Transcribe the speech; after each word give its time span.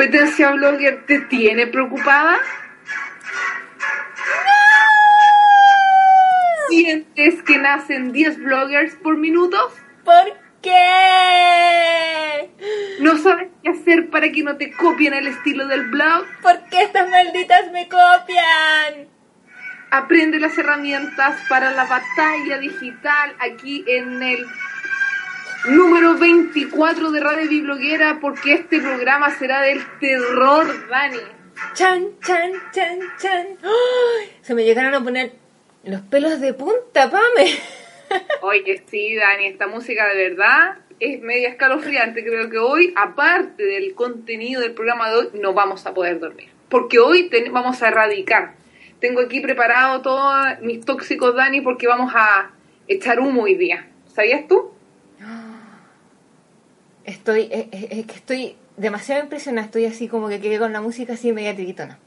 Competencia 0.00 0.50
blogger 0.52 1.04
te 1.04 1.20
tiene 1.20 1.66
preocupada? 1.66 2.38
¿Sientes 6.70 7.42
que 7.42 7.58
nacen 7.58 8.10
10 8.10 8.38
bloggers 8.38 8.94
por 8.94 9.18
minuto? 9.18 9.58
¿Por 10.02 10.38
qué? 10.62 10.70
¿No 13.00 13.18
sabes 13.18 13.48
qué 13.62 13.68
hacer 13.68 14.08
para 14.08 14.32
que 14.32 14.42
no 14.42 14.56
te 14.56 14.72
copien 14.72 15.12
el 15.12 15.26
estilo 15.26 15.66
del 15.66 15.90
blog? 15.90 16.24
¿Por 16.40 16.64
qué 16.70 16.84
estas 16.84 17.10
malditas 17.10 17.70
me 17.70 17.86
copian? 17.86 19.06
Aprende 19.90 20.40
las 20.40 20.56
herramientas 20.56 21.42
para 21.46 21.72
la 21.72 21.84
batalla 21.84 22.56
digital 22.58 23.36
aquí 23.38 23.84
en 23.86 24.22
el 24.22 24.46
número 25.68 26.16
24 26.16 27.10
de 27.10 27.20
Radio 27.20 27.48
Bibloguera 27.48 28.18
porque 28.20 28.54
este 28.54 28.80
programa 28.80 29.30
será 29.30 29.62
del 29.62 29.80
terror, 30.00 30.66
Dani. 30.88 31.18
Chan, 31.74 32.06
chan, 32.24 32.52
chan, 32.72 32.98
chan. 33.20 33.46
Se 34.40 34.54
me 34.54 34.64
llegaron 34.64 34.94
a 34.94 35.02
poner 35.04 35.32
los 35.84 36.00
pelos 36.02 36.40
de 36.40 36.54
punta, 36.54 37.10
Pame. 37.10 37.50
Oye, 38.42 38.82
sí, 38.90 39.14
Dani, 39.14 39.46
esta 39.46 39.66
música 39.66 40.08
de 40.08 40.30
verdad 40.30 40.78
es 40.98 41.20
media 41.20 41.48
escalofriante. 41.50 42.24
Creo 42.24 42.48
que 42.48 42.58
hoy, 42.58 42.92
aparte 42.96 43.62
del 43.64 43.94
contenido 43.94 44.60
del 44.62 44.72
programa 44.72 45.10
de 45.10 45.16
hoy, 45.16 45.28
no 45.34 45.52
vamos 45.52 45.86
a 45.86 45.94
poder 45.94 46.18
dormir. 46.18 46.48
Porque 46.68 46.98
hoy 46.98 47.28
ten- 47.28 47.52
vamos 47.52 47.82
a 47.82 47.88
erradicar. 47.88 48.54
Tengo 49.00 49.20
aquí 49.20 49.40
preparado 49.40 50.00
todos 50.02 50.60
mis 50.62 50.84
tóxicos, 50.84 51.34
Dani, 51.34 51.60
porque 51.60 51.86
vamos 51.86 52.12
a 52.14 52.50
echar 52.88 53.20
humo 53.20 53.42
hoy 53.42 53.54
día. 53.54 53.88
¿Sabías 54.14 54.46
tú? 54.48 54.72
Estoy, 57.04 57.48
es, 57.50 57.66
es- 57.72 57.90
es 57.98 58.06
que 58.06 58.14
estoy 58.14 58.56
demasiado 58.76 59.22
impresionada. 59.22 59.66
Estoy 59.66 59.86
así 59.86 60.08
como 60.08 60.28
que 60.28 60.40
quedé 60.40 60.58
con 60.58 60.72
la 60.72 60.80
música 60.80 61.14
así 61.14 61.32
media 61.32 61.54
tiritona. 61.56 61.98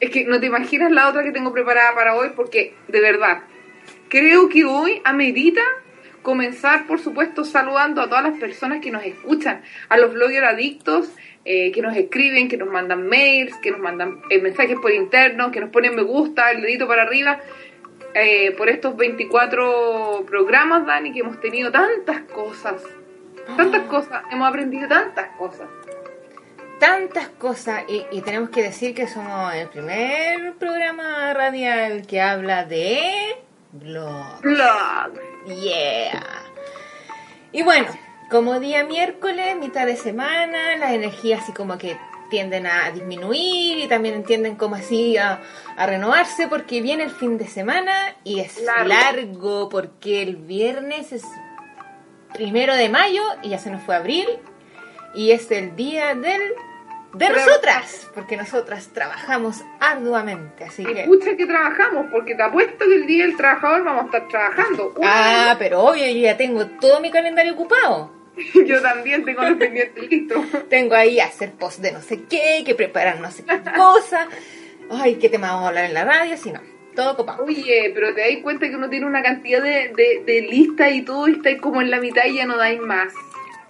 Es 0.00 0.10
que 0.10 0.24
no 0.24 0.40
te 0.40 0.46
imaginas 0.46 0.90
la 0.92 1.08
otra 1.08 1.22
que 1.22 1.32
tengo 1.32 1.52
preparada 1.52 1.94
para 1.94 2.14
hoy, 2.14 2.30
porque 2.36 2.74
de 2.88 3.00
verdad, 3.00 3.42
creo 4.08 4.48
que 4.48 4.64
hoy 4.64 5.00
amerita 5.04 5.62
comenzar, 6.22 6.86
por 6.86 7.00
supuesto, 7.00 7.44
saludando 7.44 8.00
a 8.00 8.08
todas 8.08 8.24
las 8.24 8.38
personas 8.38 8.80
que 8.80 8.90
nos 8.90 9.04
escuchan, 9.04 9.62
a 9.88 9.98
los 9.98 10.12
bloggers 10.14 10.46
adictos 10.46 11.08
eh, 11.44 11.70
que 11.72 11.82
nos 11.82 11.94
escriben, 11.96 12.48
que 12.48 12.56
nos 12.56 12.68
mandan 12.68 13.06
mails, 13.06 13.54
que 13.56 13.70
nos 13.70 13.80
mandan 13.80 14.20
eh, 14.30 14.40
mensajes 14.40 14.78
por 14.80 14.90
interno, 14.90 15.50
que 15.50 15.60
nos 15.60 15.70
ponen 15.70 15.94
me 15.94 16.02
gusta, 16.02 16.50
el 16.50 16.62
dedito 16.62 16.86
para 16.88 17.02
arriba, 17.02 17.40
eh, 18.14 18.52
por 18.56 18.68
estos 18.70 18.96
24 18.96 20.24
programas, 20.26 20.86
Dani, 20.86 21.12
que 21.12 21.20
hemos 21.20 21.38
tenido 21.40 21.70
tantas 21.70 22.22
cosas, 22.22 22.82
tantas 23.56 23.82
cosas, 23.82 24.22
hemos 24.30 24.48
aprendido 24.48 24.88
tantas 24.88 25.28
cosas. 25.36 25.68
Tantas 26.80 27.28
cosas. 27.28 27.84
Y, 27.88 28.04
y 28.10 28.20
tenemos 28.20 28.50
que 28.50 28.62
decir 28.62 28.94
que 28.94 29.06
somos 29.06 29.54
el 29.54 29.68
primer 29.68 30.54
programa 30.54 31.32
radial 31.32 32.06
que 32.06 32.20
habla 32.20 32.64
de 32.64 33.36
blog. 33.72 34.40
Blog. 34.42 35.12
Yeah. 35.46 36.22
Y 37.52 37.62
bueno, 37.62 37.88
como 38.30 38.58
día 38.58 38.84
miércoles, 38.84 39.56
mitad 39.56 39.86
de 39.86 39.96
semana, 39.96 40.76
las 40.76 40.92
energías 40.92 41.42
así 41.42 41.52
como 41.52 41.78
que 41.78 41.96
tienden 42.30 42.66
a 42.66 42.90
disminuir 42.90 43.78
y 43.78 43.86
también 43.86 44.24
tienden 44.24 44.56
como 44.56 44.74
así 44.74 45.16
a, 45.16 45.40
a 45.76 45.86
renovarse 45.86 46.48
porque 46.48 46.80
viene 46.80 47.04
el 47.04 47.10
fin 47.10 47.38
de 47.38 47.46
semana 47.46 47.92
y 48.24 48.40
es 48.40 48.60
Largo. 48.60 48.88
largo 48.88 49.68
porque 49.68 50.22
el 50.22 50.36
viernes 50.36 51.12
es 51.12 51.22
primero 52.34 52.74
de 52.74 52.88
mayo 52.88 53.22
y 53.42 53.50
ya 53.50 53.58
se 53.58 53.70
nos 53.70 53.82
fue 53.82 53.96
abril 53.96 54.26
y 55.14 55.30
es 55.30 55.50
el 55.50 55.74
día 55.76 56.14
del 56.14 56.42
de 57.14 57.26
Pero- 57.28 57.34
nosotras 57.36 58.08
porque 58.14 58.36
nosotras 58.36 58.88
trabajamos 58.92 59.62
arduamente 59.80 60.64
así 60.64 60.84
que 60.84 61.04
pucha 61.04 61.36
que 61.36 61.46
trabajamos, 61.46 62.06
porque 62.10 62.34
te 62.34 62.42
apuesto 62.42 62.84
que 62.84 62.94
el 62.96 63.06
día 63.06 63.24
del 63.26 63.36
trabajador 63.36 63.84
vamos 63.84 64.02
a 64.02 64.06
estar 64.06 64.28
trabajando. 64.28 64.92
Uy, 64.96 65.06
ah 65.08 65.54
pero 65.58 65.80
obvio 65.84 66.06
yo 66.06 66.18
ya 66.20 66.36
tengo 66.36 66.66
todo 66.66 67.00
mi 67.00 67.10
calendario 67.10 67.54
ocupado 67.54 68.12
Yo 68.66 68.82
también 68.82 69.24
tengo 69.24 69.42
los 69.42 69.56
pendientes 69.58 70.10
listos. 70.10 70.44
Tengo 70.68 70.96
ahí 70.96 71.20
hacer 71.20 71.52
post 71.52 71.78
de 71.78 71.92
no 71.92 72.00
sé 72.02 72.24
qué, 72.24 72.64
que 72.66 72.74
preparar 72.74 73.20
no 73.20 73.30
sé 73.30 73.44
qué 73.44 73.60
cosa. 73.76 74.26
Ay, 74.90 75.14
qué 75.20 75.28
tema 75.28 75.52
vamos 75.52 75.66
a 75.66 75.68
hablar 75.68 75.84
en 75.84 75.94
la 75.94 76.04
radio, 76.04 76.36
si 76.36 76.50
no. 76.50 76.60
Todo 76.94 77.16
copado. 77.16 77.44
Oye, 77.44 77.90
pero 77.94 78.14
te 78.14 78.20
das 78.20 78.42
cuenta 78.42 78.68
que 78.68 78.76
uno 78.76 78.88
tiene 78.88 79.06
una 79.06 79.22
cantidad 79.22 79.62
de, 79.62 79.92
de, 79.96 80.22
de 80.24 80.42
listas 80.42 80.92
y 80.92 81.02
todo, 81.02 81.28
y 81.28 81.32
estáis 81.32 81.60
como 81.60 81.80
en 81.80 81.90
la 81.90 81.98
mitad 82.00 82.24
y 82.26 82.34
ya 82.36 82.46
no 82.46 82.56
dais 82.56 82.80
más. 82.80 83.12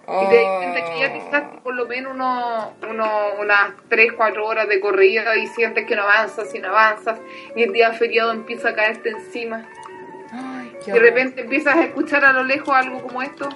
Y 0.07 0.29
te 0.29 0.35
das 0.37 0.57
cuenta 0.59 0.85
que 0.93 0.99
ya 1.01 1.07
estás 1.17 1.43
por 1.63 1.75
lo 1.75 1.87
menos 1.87 2.13
uno, 2.15 2.75
uno, 2.91 3.09
unas 3.41 3.71
3, 3.89 4.13
4 4.13 4.47
horas 4.47 4.69
de 4.69 4.79
corrida 4.79 5.35
y 5.39 5.47
sientes 5.47 5.87
que 5.87 5.97
no 5.97 6.03
avanzas 6.03 6.55
y 6.55 6.59
no 6.59 6.69
avanzas, 6.69 7.19
y 7.57 7.63
el 7.63 7.73
día 7.73 7.91
feriado 7.95 8.33
empieza 8.33 8.69
a 8.71 8.75
caerte 8.75 9.09
encima. 9.11 9.67
Ay, 10.31 10.73
qué 10.85 10.93
De 10.93 10.99
horror. 10.99 11.03
repente 11.05 11.41
empiezas 11.41 11.77
a 11.77 11.85
escuchar 11.85 12.23
a 12.25 12.33
lo 12.35 12.45
lejos 12.45 12.75
algo 12.75 13.01
como 13.03 13.23
esto. 13.23 13.49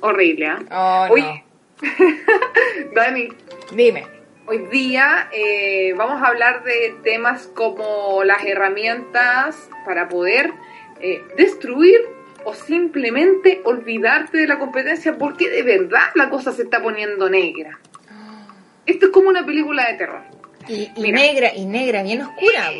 Horrible, 0.00 0.46
¿ah? 0.46 0.58
Oh, 0.70 1.06
no. 1.08 1.12
Oye, 1.14 1.44
Dani, 2.94 3.28
Dime. 3.72 4.17
Hoy 4.48 4.58
día 4.70 5.28
eh, 5.32 5.92
vamos 5.96 6.22
a 6.22 6.26
hablar 6.26 6.64
de 6.64 6.94
temas 7.02 7.46
como 7.54 8.24
las 8.24 8.44
herramientas 8.44 9.68
para 9.84 10.08
poder 10.08 10.52
eh, 11.00 11.22
destruir 11.36 12.00
o 12.44 12.54
simplemente 12.54 13.60
olvidarte 13.64 14.38
de 14.38 14.46
la 14.46 14.58
competencia 14.58 15.16
porque 15.18 15.48
de 15.50 15.62
verdad 15.62 16.08
la 16.14 16.30
cosa 16.30 16.52
se 16.52 16.62
está 16.62 16.82
poniendo 16.82 17.28
negra. 17.28 17.78
Esto 18.86 19.06
es 19.06 19.12
como 19.12 19.28
una 19.28 19.44
película 19.44 19.86
de 19.86 19.94
terror. 19.94 20.22
Y, 20.66 20.90
negra, 21.12 21.50
y 21.54 21.64
negra, 21.66 22.02
bien 22.02 22.22
oscura. 22.22 22.70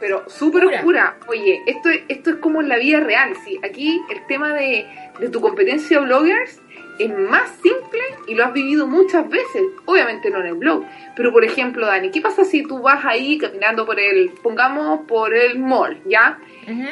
pero 0.00 0.24
súper 0.28 0.64
Oscura. 0.66 1.16
Oye, 1.28 1.60
esto, 1.66 1.88
es- 1.90 2.02
esto 2.08 2.30
es 2.30 2.36
como 2.36 2.60
en 2.60 2.68
la 2.68 2.76
vida 2.76 3.00
real, 3.00 3.34
sí. 3.44 3.58
Aquí 3.64 4.00
el 4.10 4.24
tema 4.26 4.52
de, 4.54 4.86
de 5.18 5.28
tu 5.28 5.40
competencia 5.40 5.98
bloggers 6.00 6.60
es 6.98 7.10
más 7.16 7.50
simple 7.62 8.00
y 8.26 8.34
lo 8.34 8.44
has 8.44 8.52
vivido 8.52 8.86
muchas 8.86 9.28
veces. 9.28 9.62
Obviamente 9.84 10.30
no 10.30 10.40
en 10.40 10.46
el 10.46 10.54
blog, 10.54 10.84
pero 11.16 11.32
por 11.32 11.44
ejemplo, 11.44 11.86
Dani, 11.86 12.10
¿qué 12.10 12.20
pasa 12.20 12.44
si 12.44 12.62
tú 12.62 12.80
vas 12.80 13.04
ahí 13.04 13.38
caminando 13.38 13.86
por 13.86 13.98
el, 13.98 14.30
pongamos 14.42 15.00
por 15.06 15.34
el 15.34 15.58
mall, 15.58 16.00
¿ya? 16.06 16.38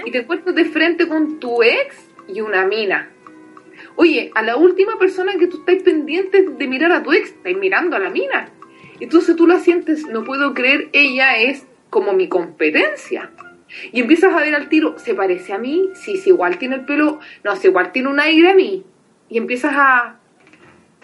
Y 0.05 0.11
te 0.11 0.19
encuentras 0.19 0.55
de 0.55 0.65
frente 0.65 1.07
con 1.07 1.39
tu 1.39 1.63
ex 1.63 2.09
y 2.29 2.41
una 2.41 2.65
mina. 2.65 3.11
Oye, 3.97 4.31
a 4.35 4.43
la 4.43 4.57
última 4.57 4.99
persona 4.99 5.37
que 5.39 5.47
tú 5.47 5.59
estás 5.59 5.83
pendiente 5.83 6.47
de 6.49 6.67
mirar 6.67 6.93
a 6.93 7.03
tu 7.03 7.13
ex, 7.13 7.31
estás 7.31 7.55
mirando 7.55 7.97
a 7.97 7.99
la 7.99 8.11
mina. 8.11 8.51
Entonces 9.01 9.37
tú 9.37 9.47
la 9.47 9.59
sientes, 9.59 10.07
no 10.07 10.25
puedo 10.25 10.55
creer, 10.55 10.89
ella 10.93 11.37
es 11.37 11.67
como 11.91 12.13
mi 12.13 12.29
competencia. 12.29 13.31
Y 13.93 14.01
empiezas 14.01 14.35
a 14.35 14.41
ver 14.41 14.55
al 14.55 14.69
tiro, 14.69 14.99
¿se 14.99 15.15
parece 15.15 15.53
a 15.53 15.59
mí? 15.59 15.91
Sí, 15.95 16.17
sí, 16.17 16.31
igual 16.31 16.59
tiene 16.59 16.77
el 16.77 16.85
pelo, 16.85 17.21
no, 17.45 17.57
sí, 17.57 17.69
igual 17.69 17.93
tiene 17.93 18.09
un 18.09 18.21
aire 18.21 18.51
a 18.51 18.55
mí. 18.55 18.85
Y 19.29 19.39
empiezas 19.39 19.73
a... 19.75 20.17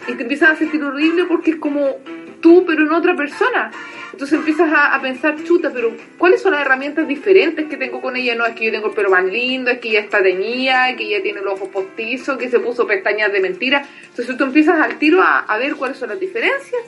Y 0.09 0.15
te 0.15 0.23
empiezas 0.23 0.51
a 0.51 0.57
sentir 0.57 0.83
horrible 0.83 1.25
porque 1.25 1.53
es 1.53 1.57
como 1.57 1.97
tú, 2.41 2.65
pero 2.67 2.83
en 2.83 2.93
otra 2.93 3.15
persona. 3.15 3.71
Entonces 4.13 4.39
empiezas 4.39 4.73
a, 4.73 4.95
a 4.95 5.01
pensar, 5.01 5.43
chuta, 5.45 5.71
pero 5.73 5.97
¿cuáles 6.19 6.43
son 6.43 6.53
las 6.53 6.61
herramientas 6.61 7.07
diferentes 7.07 7.67
que 7.69 7.77
tengo 7.77 8.01
con 8.03 8.17
ella? 8.17 8.35
No, 8.35 8.45
es 8.45 8.55
que 8.55 8.67
yo 8.67 8.73
tengo 8.73 8.89
el 8.89 8.95
pelo 8.95 9.11
más 9.11 9.25
lindo, 9.25 9.71
es 9.71 9.79
que 9.79 9.91
ella 9.91 10.01
está 10.01 10.23
teñida, 10.23 10.95
que 10.97 11.05
ella 11.05 11.23
tiene 11.23 11.41
los 11.41 11.55
ojos 11.55 11.69
postizos, 11.69 12.37
que 12.37 12.51
se 12.51 12.59
puso 12.59 12.87
pestañas 12.87 13.33
de 13.33 13.41
mentira. 13.41 13.87
Entonces 14.09 14.37
tú 14.37 14.45
empiezas 14.45 14.81
al 14.81 14.99
tiro 14.99 15.23
a, 15.23 15.39
a 15.39 15.57
ver 15.59 15.77
cuáles 15.77 15.97
son 15.97 16.11
las 16.11 16.21
diferencias 16.21 16.83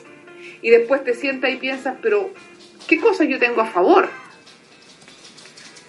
y 0.61 0.71
después 0.71 1.05
te 1.05 1.15
sientas 1.15 1.53
y 1.53 1.57
piensas, 1.57 1.95
pero 2.03 2.31
¿qué 2.89 2.99
cosas 2.99 3.29
yo 3.29 3.39
tengo 3.39 3.61
a 3.61 3.67
favor? 3.67 4.09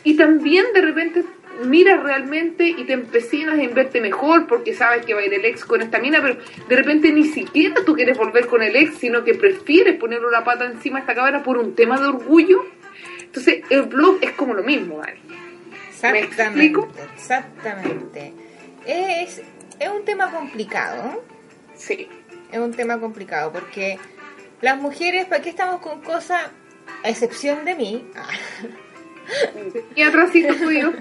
Y 0.04 0.16
también 0.16 0.66
de 0.74 0.82
repente 0.82 1.24
miras 1.64 2.02
realmente 2.04 2.68
y 2.68 2.84
te 2.86 2.94
empecinas 2.94 3.60
en 3.60 3.74
verte 3.74 4.02
mejor 4.02 4.48
porque 4.48 4.74
sabes 4.74 5.06
que 5.06 5.14
va 5.14 5.22
a 5.22 5.26
ir 5.26 5.34
el 5.34 5.46
ex 5.46 5.66
con 5.66 5.82
esta 5.82 6.00
mina, 6.00 6.22
pero 6.22 6.38
de 6.68 6.76
repente 6.76 7.12
ni 7.12 7.26
siquiera 7.26 7.76
tú 7.86 7.94
quieres 7.94 8.18
volver 8.18 8.48
con 8.48 8.62
el 8.64 8.76
ex, 8.76 8.98
sino 8.98 9.24
que 9.24 9.36
prefieres 9.36 9.98
ponerle 9.98 10.28
una 10.28 10.44
pata 10.44 10.66
encima 10.66 10.98
a 10.98 11.02
esta 11.02 11.16
cabra 11.16 11.44
por 11.44 11.58
un 11.58 11.76
tema 11.76 12.00
de 12.00 12.08
orgullo. 12.08 12.66
Entonces, 13.22 13.64
el 13.70 13.84
blog 13.84 14.18
es 14.22 14.32
como 14.32 14.54
lo 14.54 14.64
mismo, 14.64 15.00
Dani. 15.00 15.20
¿Me 16.12 16.20
explico? 16.20 16.88
Exactamente. 17.16 18.34
Es, 18.86 19.42
es 19.80 19.90
un 19.90 20.06
tema 20.06 20.32
complicado. 20.32 21.24
Sí. 21.76 22.08
Es 22.52 22.60
un 22.60 22.74
tema 22.74 23.00
complicado 23.00 23.52
porque 23.52 23.98
las 24.62 24.80
mujeres, 24.80 25.26
¿para 25.26 25.42
qué 25.42 25.50
estamos 25.50 25.82
con 25.82 26.02
cosas? 26.02 26.42
A 27.04 27.10
excepción 27.10 27.66
de 27.66 27.76
mí. 27.76 28.08
y 29.96 30.02
atrásito 30.02 30.56
tuyo. 30.56 30.94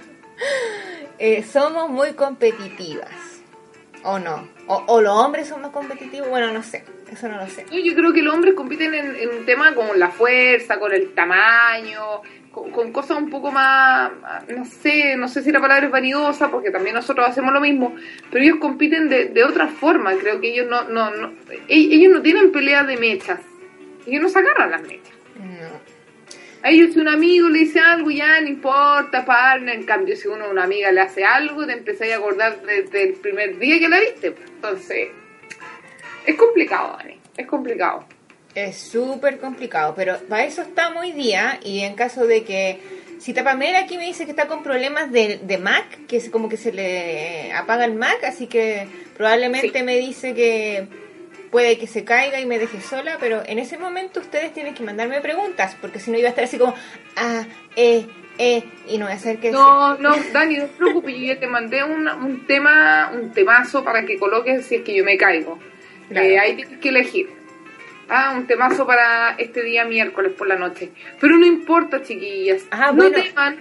Eh, 1.19 1.43
somos 1.45 1.91
muy 1.91 2.13
competitivas. 2.15 3.11
¿O 4.03 4.19
no? 4.19 4.49
O, 4.67 5.01
los 5.01 5.15
hombres 5.15 5.49
son 5.49 5.63
más 5.63 5.71
competitivos? 5.71 6.29
Bueno, 6.29 6.53
no 6.53 6.63
sé. 6.63 6.85
Eso 7.11 7.29
no 7.29 7.39
lo 7.39 7.47
sé. 7.47 7.65
Yo 7.71 7.95
creo 7.95 8.13
que 8.13 8.23
los 8.23 8.35
hombres 8.35 8.55
compiten 8.55 8.93
en, 8.95 9.29
un 9.31 9.47
tema 9.47 9.75
con 9.75 9.99
la 9.99 10.11
fuerza, 10.11 10.79
con 10.79 10.93
el 10.93 11.15
tamaño, 11.15 12.21
con, 12.51 12.93
cosas 12.93 13.17
un 13.17 13.31
poco 13.31 13.51
más, 13.51 14.11
no 14.49 14.65
sé, 14.65 15.17
no 15.17 15.29
sé 15.29 15.43
si 15.43 15.53
la 15.53 15.61
palabra 15.61 15.87
es 15.87 15.93
vanidosa, 15.93 16.51
porque 16.51 16.71
también 16.71 16.95
nosotros 16.95 17.27
hacemos 17.27 17.53
lo 17.53 17.61
mismo, 17.61 17.95
pero 18.31 18.45
ellos 18.45 18.59
compiten 18.61 19.09
de, 19.09 19.27
de 19.27 19.45
otra 19.45 19.69
forma. 19.69 20.15
Creo 20.15 20.41
que 20.41 20.53
ellos 20.53 20.67
no, 20.69 20.85
no, 20.85 21.11
no, 21.11 21.33
e, 21.69 21.77
ellos 21.77 22.13
no 22.13 22.21
tienen 22.21 22.53
pelea 22.53 22.85
de 22.85 22.97
mechas. 22.97 23.41
Ellos 24.07 24.23
no 24.23 24.29
se 24.29 24.39
agarran 24.39 24.71
las 24.71 24.83
mechas. 24.83 25.15
A 25.39 25.94
ellos 26.65 26.95
si 26.95 27.01
un 27.01 27.09
amigo 27.09 27.49
le 27.49 27.61
dice 27.61 27.79
algo, 27.79 28.11
ya 28.11 28.41
no 28.41 28.49
importa, 28.49 29.25
partner. 29.25 29.75
En 29.75 29.85
cambio, 29.85 30.17
si 30.17 30.29
uno 30.29 30.51
una 30.51 30.65
amiga 30.65 30.91
le 30.93 31.03
hace 31.03 31.23
algo, 31.23 31.67
te 31.67 31.75
empezáis 31.75 32.15
a 32.15 32.17
acordar 32.17 32.63
desde 32.63 33.03
el 33.03 33.15
primer 33.15 33.59
día 33.59 33.79
que 33.79 33.89
la 33.89 34.01
viste. 34.01 34.35
Entonces, 34.55 35.09
es 36.27 36.37
complicado, 36.37 36.97
Dani. 36.97 37.21
Es 37.37 37.47
complicado. 37.47 38.07
Es 38.55 38.79
súper 38.79 39.39
complicado, 39.41 39.95
pero 39.95 40.19
para 40.29 40.45
eso 40.45 40.63
estamos 40.63 41.03
hoy 41.03 41.13
día 41.13 41.61
y 41.63 41.81
en 41.81 41.95
caso 41.95 42.27
de 42.27 42.45
que... 42.45 43.05
Si 43.19 43.33
Tapamera 43.33 43.79
aquí 43.79 43.97
me 43.97 44.05
dice 44.05 44.25
que 44.25 44.33
está 44.33 44.49
con 44.49 44.63
problemas 44.63 45.11
de, 45.11 45.41
de 45.43 45.57
Mac, 45.57 46.07
que 46.07 46.17
es 46.17 46.29
como 46.29 46.49
que 46.49 46.59
se 46.59 46.73
le 46.73 47.53
apaga 47.53 47.87
el 47.87 47.95
Mac, 47.95 48.23
así 48.25 48.49
que 48.49 48.87
probablemente 49.17 49.83
me 49.83 49.97
dice 49.97 50.35
que 50.35 50.87
puede 51.55 51.79
que 51.79 51.87
se 51.87 52.03
caiga 52.03 52.41
y 52.41 52.47
me 52.47 52.59
deje 52.59 52.81
sola, 52.81 53.17
pero 53.21 53.45
en 53.47 53.61
ese 53.61 53.79
momento 53.79 54.19
ustedes 54.19 54.53
tienen 54.53 54.75
que 54.75 54.83
mandarme 54.83 55.21
preguntas, 55.21 55.77
porque 55.81 56.01
si 56.01 56.11
no 56.11 56.19
iba 56.19 56.27
a 56.27 56.31
estar 56.31 56.43
así 56.43 56.59
como, 56.59 56.75
ah, 57.15 57.45
eh, 57.77 58.07
eh, 58.39 58.65
y 58.89 58.99
no 58.99 59.05
voy 59.05 59.13
a 59.13 59.17
hacer 59.17 59.39
que... 59.39 59.53
No, 59.53 59.97
no, 59.99 60.17
Dani, 60.33 60.57
no 60.57 60.65
te 60.65 60.77
preocupes, 60.77 61.15
yo 61.15 61.27
ya 61.27 61.39
te 61.39 61.47
mandé 61.47 61.85
un, 61.85 62.09
un 62.09 62.45
tema, 62.45 63.13
un 63.15 63.31
temazo 63.31 63.85
para 63.85 64.05
que 64.05 64.19
coloques 64.19 64.67
si 64.67 64.75
es 64.75 64.83
que 64.83 64.97
yo 64.97 65.05
me 65.05 65.17
caigo. 65.17 65.61
Eh, 66.11 66.41
ahí 66.41 66.57
tienes 66.57 66.81
que 66.81 66.89
elegir. 66.89 67.29
Ah, 68.09 68.35
un 68.37 68.49
temazo 68.49 68.85
para 68.85 69.37
este 69.39 69.63
día 69.63 69.85
miércoles 69.85 70.33
por 70.33 70.49
la 70.49 70.57
noche. 70.57 70.91
Pero 71.21 71.39
no 71.39 71.47
importa, 71.47 72.03
chiquillas. 72.03 72.65
Ah, 72.73 72.91
no 72.93 72.95
bueno, 72.95 73.17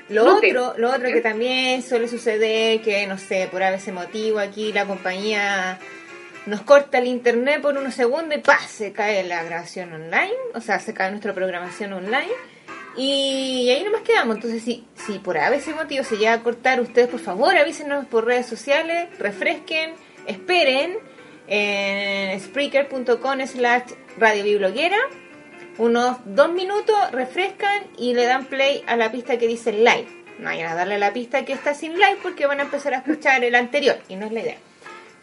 lo 0.10 0.36
otro, 0.36 0.74
lo 0.78 0.90
otro 0.90 1.12
que 1.12 1.22
también 1.22 1.84
suele 1.84 2.08
suceder, 2.08 2.82
que 2.82 3.06
no 3.06 3.20
sé, 3.20 3.48
por 3.52 3.62
ese 3.62 3.92
motivo 3.92 4.40
aquí 4.40 4.74
la 4.74 4.88
compañía 4.88 5.78
nos 6.46 6.62
corta 6.62 6.98
el 6.98 7.08
internet 7.08 7.62
por 7.62 7.78
unos 7.78 7.94
segundos 7.94 8.38
y 8.38 8.42
¡pah! 8.42 8.60
se 8.60 8.92
cae 8.92 9.24
la 9.24 9.44
grabación 9.44 9.94
online, 9.94 10.34
o 10.54 10.62
sea, 10.62 10.80
se 10.80 10.94
cae 10.94 11.10
nuestra 11.10 11.34
programación 11.34 11.94
online. 11.94 12.32
Y 12.96 13.70
ahí 13.72 13.84
nomás 13.84 14.02
quedamos. 14.02 14.36
Entonces, 14.36 14.62
si, 14.62 14.86
si 14.94 15.20
por 15.20 15.38
ese 15.38 15.74
motivo 15.74 16.04
se 16.04 16.18
llega 16.18 16.34
a 16.34 16.44
cortar, 16.44 16.80
ustedes 16.80 17.08
por 17.08 17.20
favor 17.20 17.56
avísenos 17.58 18.06
por 18.06 18.26
redes 18.26 18.46
sociales, 18.46 19.08
refresquen, 19.18 19.94
esperen 20.28 20.98
en 21.48 22.40
spreaker.com 22.40 23.48
slash 23.48 23.94
radiobibloguera. 24.18 24.98
Unos 25.80 26.18
dos 26.26 26.52
minutos, 26.52 26.96
refrescan 27.12 27.84
y 27.98 28.14
le 28.14 28.26
dan 28.26 28.46
play 28.46 28.84
a 28.86 28.96
la 28.96 29.12
pista 29.12 29.40
que 29.40 29.48
dice 29.48 29.72
live. 29.72 30.08
No 30.38 30.46
vayan 30.46 30.72
a 30.72 30.76
darle 30.76 30.96
a 30.96 31.00
la 31.00 31.14
pista 31.14 31.46
que 31.46 31.54
está 31.54 31.74
sin 31.74 31.94
live 31.94 32.18
porque 32.22 32.46
van 32.46 32.60
a 32.60 32.64
empezar 32.64 32.94
a 32.94 32.98
escuchar 32.98 33.44
el 33.44 33.56
anterior 33.56 33.98
y 34.08 34.16
no 34.16 34.28
es 34.28 34.32
la 34.32 34.42
idea. 34.42 34.58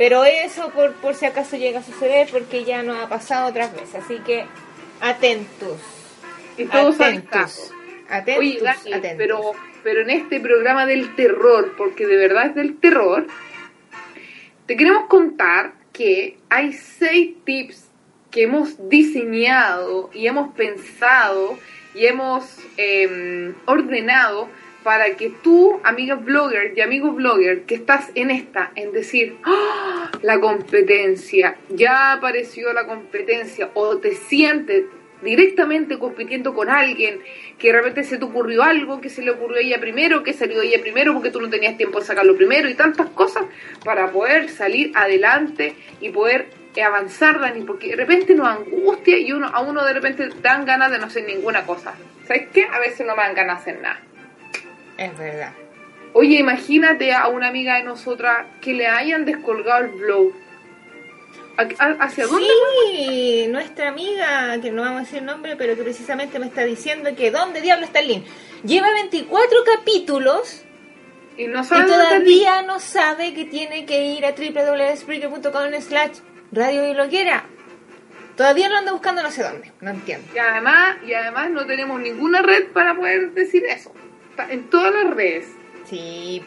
Pero 0.00 0.25
eso 0.25 0.70
por, 0.70 0.94
por 0.94 1.14
si 1.14 1.26
acaso 1.26 1.58
llega 1.58 1.81
a 1.81 1.82
suceder 1.82 2.26
porque 2.31 2.64
ya 2.64 2.82
no 2.82 2.94
ha 2.94 3.11
pasado 3.11 3.50
otras 3.50 3.70
veces. 3.75 3.97
Así 3.97 4.17
que 4.20 4.47
atentos. 4.99 5.76
Todos 6.73 6.99
atentos. 6.99 7.70
Atentos, 8.08 8.67
atentos. 8.87 9.12
Pero, 9.19 9.52
pero 9.85 10.00
en 10.00 10.08
este 10.08 10.41
programa 10.41 10.87
del 10.87 11.14
terror, 11.17 11.75
porque 11.76 12.06
de 12.06 12.17
verdad 12.17 12.47
es 12.47 12.55
del 12.55 12.79
terror, 12.79 13.26
te 14.64 14.75
queremos 14.75 15.06
contar 15.06 15.75
que 15.93 16.38
hay 16.49 16.73
seis 16.73 17.35
tips 17.44 17.91
que 18.31 18.44
hemos 18.44 18.88
diseñado 18.88 20.08
y 20.14 20.29
hemos 20.29 20.55
pensado 20.55 21.58
y 21.94 22.06
hemos 22.06 22.56
em, 22.79 23.55
ordenado 23.67 24.49
para 24.82 25.17
que 25.17 25.31
tú, 25.43 25.81
amiga 25.85 26.15
blogger 26.15 26.73
y 26.77 26.81
amigo 26.81 27.12
blogger, 27.12 27.62
que 27.62 27.75
estás 27.75 28.11
en 28.15 28.31
esta, 28.31 28.73
en 28.75 28.93
decir, 28.93 29.37
¡Ah! 29.44 30.11
la 30.23 30.41
competencia, 30.41 31.56
ya 31.69 32.12
apareció 32.12 32.73
la 32.73 32.87
competencia, 32.87 33.71
o 33.75 33.99
te 33.99 34.15
sientes 34.15 34.85
directamente 35.23 35.99
compitiendo 35.99 36.55
con 36.55 36.71
alguien, 36.71 37.21
que 37.59 37.69
de 37.69 37.75
repente 37.75 38.05
se 38.05 38.17
te 38.17 38.25
ocurrió 38.25 38.62
algo, 38.62 39.00
que 39.00 39.11
se 39.11 39.23
le 39.23 39.32
ocurrió 39.32 39.59
a 39.59 39.61
ella 39.61 39.81
primero, 39.81 40.23
que 40.23 40.32
salió 40.32 40.62
ella 40.62 40.81
primero 40.81 41.12
porque 41.12 41.31
tú 41.31 41.41
no 41.41 41.50
tenías 41.50 41.77
tiempo 41.77 42.00
de 42.00 42.06
sacarlo 42.06 42.35
primero 42.37 42.71
y 42.71 42.75
tantas 42.75 43.11
cosas 43.11 43.44
para 43.85 44.11
poder 44.11 44.49
salir 44.49 44.93
adelante 44.94 45.75
y 46.00 46.09
poder 46.09 46.47
avanzar, 46.82 47.41
Dani, 47.41 47.62
porque 47.62 47.88
de 47.88 47.97
repente 47.97 48.35
nos 48.35 48.49
angustia 48.49 49.19
y 49.19 49.32
uno, 49.32 49.49
a 49.49 49.61
uno 49.61 49.85
de 49.85 49.93
repente 49.93 50.31
dan 50.41 50.65
ganas 50.65 50.91
de 50.91 50.99
no 50.99 51.06
hacer 51.06 51.25
ninguna 51.25 51.67
cosa. 51.67 51.94
¿Sabes 52.27 52.49
qué? 52.53 52.65
A 52.65 52.79
veces 52.79 53.06
no 53.06 53.17
me 53.17 53.23
dan 53.23 53.35
ganas 53.35 53.56
de 53.56 53.71
hacer 53.73 53.82
nada. 53.82 54.00
Es 55.00 55.17
verdad. 55.17 55.55
Oye, 56.12 56.38
imagínate 56.41 57.14
a 57.14 57.29
una 57.29 57.49
amiga 57.49 57.76
de 57.76 57.85
nosotras 57.85 58.47
que 58.61 58.75
le 58.75 58.87
hayan 58.87 59.25
descolgado 59.25 59.87
el 59.87 59.93
blog. 59.93 60.32
¿Hacia 61.56 62.26
dónde? 62.26 62.47
Sí, 62.91 63.47
nuestra 63.49 63.88
amiga, 63.88 64.58
que 64.61 64.70
no 64.70 64.82
vamos 64.82 64.99
a 64.99 65.05
decir 65.05 65.19
el 65.20 65.25
nombre, 65.25 65.56
pero 65.56 65.75
que 65.75 65.82
precisamente 65.82 66.38
me 66.38 66.47
está 66.47 66.64
diciendo 66.64 67.11
que 67.17 67.31
¿dónde 67.31 67.62
diablo 67.62 67.87
está 67.87 68.00
el 68.00 68.08
link? 68.08 68.26
Lleva 68.62 68.93
24 68.93 69.58
capítulos 69.76 70.64
y, 71.38 71.46
no 71.46 71.64
sabe 71.64 71.87
todavía 71.87 72.62
no 72.62 72.79
sabe 72.79 73.32
que 73.32 73.46
tiene 73.46 73.87
que 73.87 74.05
ir 74.05 74.26
a 74.26 74.32
www.spreaker.com 74.32 75.81
slash 75.81 76.19
radio 76.53 76.87
y 76.87 76.93
bloguera. 76.93 77.44
Todavía 78.36 78.69
lo 78.69 78.77
anda 78.77 78.93
buscando 78.93 79.22
no 79.22 79.31
sé 79.31 79.43
dónde, 79.44 79.72
no 79.81 79.91
entiendo. 79.91 80.29
Y 80.34 80.39
además, 80.39 80.96
y 81.06 81.15
además 81.15 81.51
no 81.51 81.65
tenemos 81.65 82.01
ninguna 82.01 82.43
red 82.43 82.69
para 82.72 82.94
poder 82.94 83.32
decir 83.32 83.65
eso 83.65 83.94
en 84.49 84.70
todas 84.70 84.94
las 84.94 85.15
redes. 85.15 85.49
Sí, 85.85 86.43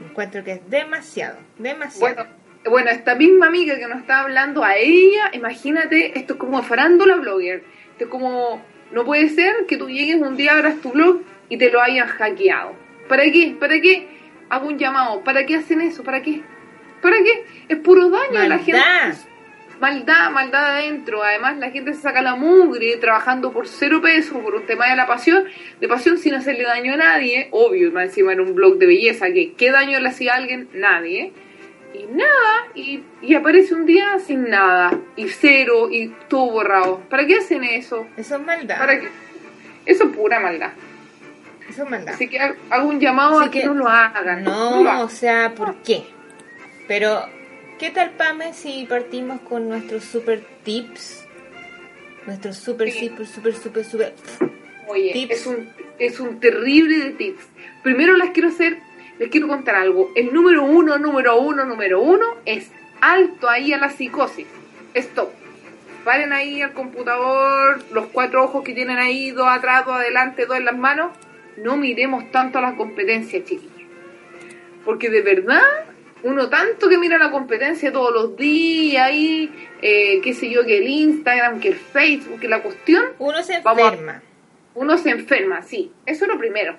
encuentro 0.00 0.44
que 0.44 0.52
es 0.52 0.70
demasiado, 0.70 1.38
demasiado. 1.58 2.14
Bueno, 2.14 2.30
bueno, 2.68 2.90
esta 2.90 3.14
misma 3.14 3.46
amiga 3.46 3.78
que 3.78 3.86
nos 3.86 4.00
está 4.00 4.20
hablando 4.20 4.64
a 4.64 4.76
ella, 4.76 5.30
imagínate, 5.32 6.18
esto 6.18 6.34
es 6.34 6.38
como 6.38 6.62
farándula 6.62 7.16
blogger. 7.16 7.62
Esto 7.92 8.04
es 8.04 8.10
como, 8.10 8.62
no 8.92 9.04
puede 9.04 9.28
ser 9.28 9.66
que 9.66 9.76
tú 9.76 9.88
llegues 9.88 10.16
un 10.16 10.36
día, 10.36 10.54
abras 10.54 10.80
tu 10.80 10.90
blog 10.90 11.22
y 11.48 11.56
te 11.56 11.70
lo 11.70 11.80
hayan 11.80 12.08
hackeado. 12.08 12.74
¿Para 13.08 13.24
qué? 13.24 13.56
¿Para 13.58 13.80
qué? 13.80 14.08
Hago 14.48 14.68
un 14.68 14.78
llamado. 14.78 15.22
¿Para 15.22 15.46
qué 15.46 15.56
hacen 15.56 15.80
eso? 15.80 16.02
¿Para 16.02 16.22
qué? 16.22 16.42
¿Para 17.00 17.16
qué? 17.16 17.44
Es 17.68 17.78
puro 17.78 18.10
daño 18.10 18.38
a 18.38 18.48
la 18.48 18.58
gente 18.58 18.80
maldad, 19.80 20.30
maldad 20.30 20.76
adentro. 20.76 21.22
Además, 21.22 21.56
la 21.58 21.70
gente 21.70 21.94
se 21.94 22.02
saca 22.02 22.22
la 22.22 22.36
mugre 22.36 22.96
trabajando 22.96 23.52
por 23.52 23.68
cero 23.68 24.00
pesos 24.00 24.38
por 24.42 24.54
un 24.54 24.66
tema 24.66 24.88
de 24.88 24.96
la 24.96 25.06
pasión, 25.06 25.44
de 25.80 25.88
pasión 25.88 26.18
sin 26.18 26.34
hacerle 26.34 26.64
daño 26.64 26.94
a 26.94 26.96
nadie. 26.96 27.48
Obvio, 27.50 27.92
más 27.92 28.04
encima 28.06 28.32
en 28.32 28.40
un 28.40 28.54
blog 28.54 28.78
de 28.78 28.86
belleza, 28.86 29.32
que 29.32 29.52
¿qué 29.54 29.70
daño 29.70 30.00
le 30.00 30.08
hacía 30.08 30.34
a 30.34 30.36
alguien? 30.36 30.68
Nadie. 30.74 31.32
Y 31.94 32.06
nada, 32.12 32.68
y, 32.74 33.02
y, 33.22 33.34
aparece 33.34 33.74
un 33.74 33.86
día 33.86 34.18
sin 34.18 34.50
nada, 34.50 34.90
y 35.16 35.28
cero, 35.28 35.88
y 35.90 36.08
todo 36.28 36.50
borrado. 36.50 37.00
¿Para 37.08 37.26
qué 37.26 37.36
hacen 37.36 37.64
eso? 37.64 38.06
Eso 38.18 38.36
es 38.36 38.42
maldad. 38.42 38.78
¿Para 38.78 39.00
qué? 39.00 39.08
Eso 39.86 40.04
es 40.04 40.10
pura 40.10 40.38
maldad. 40.40 40.72
Eso 41.68 41.84
es 41.84 41.90
maldad. 41.90 42.14
Así 42.14 42.28
que 42.28 42.38
hago 42.38 42.88
un 42.88 43.00
llamado 43.00 43.40
a 43.40 43.50
que, 43.50 43.64
no 43.64 43.72
lo 43.72 43.88
hagan. 43.88 44.44
no 44.44 45.02
o 45.02 45.08
sea, 45.08 45.54
¿por 45.54 45.76
qué? 45.76 46.02
Pero 46.86 47.24
¿Qué 47.78 47.90
tal, 47.90 48.12
Pame, 48.12 48.54
si 48.54 48.86
partimos 48.86 49.42
con 49.42 49.68
nuestros 49.68 50.02
super 50.02 50.42
tips? 50.64 51.26
Nuestros 52.26 52.56
super, 52.56 52.90
super, 52.90 53.26
super, 53.26 53.54
super, 53.54 53.84
super. 53.84 54.14
Oye, 54.88 55.26
Es, 55.30 55.46
un, 55.46 55.68
es 55.98 56.18
un 56.18 56.40
terrible 56.40 56.98
de 56.98 57.10
tips. 57.10 57.44
Primero 57.82 58.16
les 58.16 58.30
quiero 58.30 58.48
hacer, 58.48 58.78
les 59.18 59.28
quiero 59.28 59.46
contar 59.46 59.74
algo. 59.74 60.10
El 60.16 60.32
número 60.32 60.64
uno, 60.64 60.96
número 60.96 61.38
uno, 61.38 61.66
número 61.66 62.00
uno 62.00 62.24
es 62.46 62.70
alto 63.02 63.50
ahí 63.50 63.74
a 63.74 63.78
la 63.78 63.90
psicosis. 63.90 64.46
Stop. 64.94 65.28
Paren 66.02 66.32
ahí 66.32 66.62
al 66.62 66.72
computador, 66.72 67.84
los 67.92 68.06
cuatro 68.06 68.42
ojos 68.44 68.64
que 68.64 68.72
tienen 68.72 68.96
ahí, 68.96 69.32
dos 69.32 69.48
atrás, 69.48 69.84
dos 69.84 69.96
adelante, 69.96 70.46
dos 70.46 70.56
en 70.56 70.64
las 70.64 70.78
manos. 70.78 71.10
No 71.58 71.76
miremos 71.76 72.30
tanto 72.30 72.58
a 72.58 72.62
las 72.62 72.74
competencias, 72.74 73.44
chiquillos. 73.44 73.70
Porque 74.82 75.10
de 75.10 75.20
verdad, 75.20 75.60
uno 76.26 76.48
tanto 76.48 76.88
que 76.88 76.98
mira 76.98 77.18
la 77.18 77.30
competencia 77.30 77.92
todos 77.92 78.12
los 78.12 78.36
días, 78.36 79.10
y 79.12 79.50
eh, 79.82 80.20
qué 80.22 80.34
sé 80.34 80.50
yo, 80.50 80.64
que 80.64 80.78
el 80.78 80.88
Instagram, 80.88 81.60
que 81.60 81.68
el 81.68 81.74
Facebook, 81.76 82.40
que 82.40 82.48
la 82.48 82.62
cuestión. 82.62 83.04
Uno 83.18 83.42
se 83.42 83.54
a- 83.54 83.58
enferma. 83.58 84.22
Uno 84.74 84.98
se 84.98 85.10
enferma, 85.10 85.62
sí. 85.62 85.90
Eso 86.04 86.24
es 86.24 86.30
lo 86.30 86.38
primero. 86.38 86.76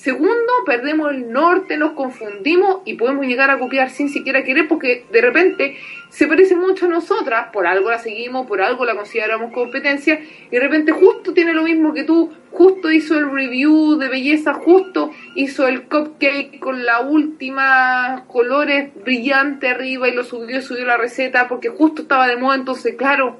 Segundo, 0.00 0.50
perdemos 0.64 1.12
el 1.12 1.30
norte, 1.30 1.76
nos 1.76 1.92
confundimos 1.92 2.78
y 2.86 2.94
podemos 2.94 3.26
llegar 3.26 3.50
a 3.50 3.58
copiar 3.58 3.90
sin 3.90 4.08
siquiera 4.08 4.44
querer 4.44 4.66
porque 4.66 5.04
de 5.12 5.20
repente 5.20 5.76
se 6.08 6.26
parece 6.26 6.56
mucho 6.56 6.86
a 6.86 6.88
nosotras, 6.88 7.48
por 7.52 7.66
algo 7.66 7.90
la 7.90 7.98
seguimos, 7.98 8.46
por 8.46 8.62
algo 8.62 8.86
la 8.86 8.96
consideramos 8.96 9.52
competencia 9.52 10.18
y 10.18 10.48
de 10.48 10.58
repente 10.58 10.92
justo 10.92 11.34
tiene 11.34 11.52
lo 11.52 11.64
mismo 11.64 11.92
que 11.92 12.04
tú, 12.04 12.32
justo 12.50 12.90
hizo 12.90 13.18
el 13.18 13.30
review 13.30 13.98
de 13.98 14.08
belleza, 14.08 14.54
justo 14.54 15.10
hizo 15.34 15.68
el 15.68 15.82
cupcake 15.82 16.58
con 16.58 16.86
la 16.86 17.00
última 17.00 18.24
colores 18.26 18.94
brillante 19.04 19.68
arriba 19.68 20.08
y 20.08 20.14
lo 20.14 20.24
subió, 20.24 20.62
subió 20.62 20.86
la 20.86 20.96
receta 20.96 21.46
porque 21.46 21.68
justo 21.68 22.00
estaba 22.00 22.26
de 22.26 22.38
moda, 22.38 22.54
entonces 22.54 22.94
claro, 22.96 23.38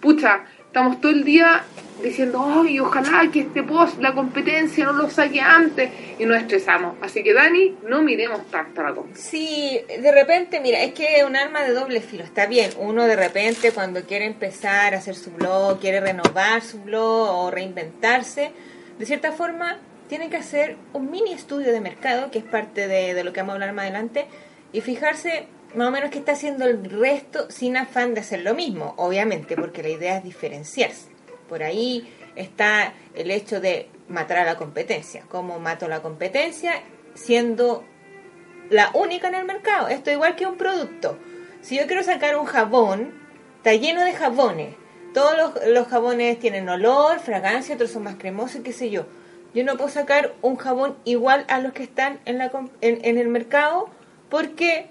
pucha, 0.00 0.46
estamos 0.70 1.00
todo 1.00 1.10
el 1.10 1.24
día 1.24 1.64
diciendo, 2.00 2.46
ay, 2.46 2.78
ojalá 2.78 3.28
que 3.32 3.40
este 3.40 3.64
post, 3.64 4.00
la 4.00 4.14
competencia 4.14 4.84
no 4.84 4.92
lo 4.92 5.10
saque 5.10 5.40
antes, 5.40 5.90
y 6.16 6.24
nos 6.24 6.38
estresamos. 6.38 6.94
Así 7.02 7.24
que, 7.24 7.34
Dani, 7.34 7.74
no 7.88 8.02
miremos 8.02 8.46
tanto 8.52 8.80
la 8.80 8.94
competencia. 8.94 9.30
Sí, 9.30 9.80
de 10.00 10.12
repente, 10.12 10.60
mira, 10.60 10.80
es 10.80 10.94
que 10.94 11.16
es 11.16 11.24
un 11.24 11.34
arma 11.34 11.64
de 11.64 11.72
doble 11.72 12.00
filo. 12.00 12.22
Está 12.22 12.46
bien, 12.46 12.70
uno 12.78 13.04
de 13.06 13.16
repente 13.16 13.72
cuando 13.72 14.02
quiere 14.04 14.26
empezar 14.26 14.94
a 14.94 14.98
hacer 14.98 15.16
su 15.16 15.32
blog, 15.32 15.80
quiere 15.80 16.00
renovar 16.00 16.62
su 16.62 16.80
blog 16.80 17.46
o 17.46 17.50
reinventarse, 17.50 18.52
de 18.96 19.06
cierta 19.06 19.32
forma 19.32 19.78
tiene 20.08 20.30
que 20.30 20.36
hacer 20.36 20.76
un 20.92 21.10
mini 21.10 21.32
estudio 21.32 21.72
de 21.72 21.80
mercado, 21.80 22.30
que 22.30 22.38
es 22.38 22.44
parte 22.44 22.86
de, 22.86 23.12
de 23.12 23.24
lo 23.24 23.32
que 23.32 23.40
vamos 23.40 23.54
a 23.54 23.54
hablar 23.54 23.72
más 23.72 23.86
adelante, 23.86 24.26
y 24.72 24.82
fijarse 24.82 25.48
más 25.74 25.88
o 25.88 25.90
menos 25.90 26.10
qué 26.10 26.18
está 26.18 26.32
haciendo 26.32 26.66
el 26.66 26.84
resto 26.90 27.50
sin 27.50 27.76
afán 27.76 28.14
de 28.14 28.20
hacer 28.20 28.40
lo 28.40 28.54
mismo, 28.54 28.94
obviamente, 28.96 29.56
porque 29.56 29.82
la 29.82 29.90
idea 29.90 30.16
es 30.16 30.24
diferenciarse. 30.24 31.08
Por 31.48 31.62
ahí 31.62 32.12
está 32.36 32.94
el 33.14 33.30
hecho 33.30 33.60
de 33.60 33.88
matar 34.08 34.38
a 34.38 34.44
la 34.44 34.56
competencia. 34.56 35.24
¿Cómo 35.28 35.58
mato 35.58 35.88
la 35.88 36.02
competencia? 36.02 36.72
Siendo 37.14 37.84
la 38.70 38.90
única 38.94 39.28
en 39.28 39.34
el 39.34 39.44
mercado. 39.44 39.88
Esto 39.88 40.10
es 40.10 40.16
igual 40.16 40.36
que 40.36 40.46
un 40.46 40.56
producto. 40.56 41.18
Si 41.60 41.76
yo 41.76 41.86
quiero 41.86 42.02
sacar 42.02 42.36
un 42.36 42.46
jabón, 42.46 43.12
está 43.58 43.74
lleno 43.74 44.04
de 44.04 44.12
jabones. 44.12 44.74
Todos 45.12 45.36
los, 45.66 45.88
jabones 45.88 46.38
tienen 46.38 46.68
olor, 46.68 47.18
fragancia, 47.18 47.74
otros 47.74 47.90
son 47.90 48.04
más 48.04 48.14
cremosos, 48.16 48.62
qué 48.62 48.72
sé 48.72 48.90
yo. 48.90 49.06
Yo 49.54 49.64
no 49.64 49.76
puedo 49.76 49.90
sacar 49.90 50.34
un 50.40 50.54
jabón 50.56 50.96
igual 51.04 51.44
a 51.48 51.58
los 51.60 51.72
que 51.72 51.82
están 51.82 52.20
en, 52.24 52.38
la, 52.38 52.52
en 52.80 53.18
el 53.18 53.28
mercado 53.28 53.90
porque 54.28 54.88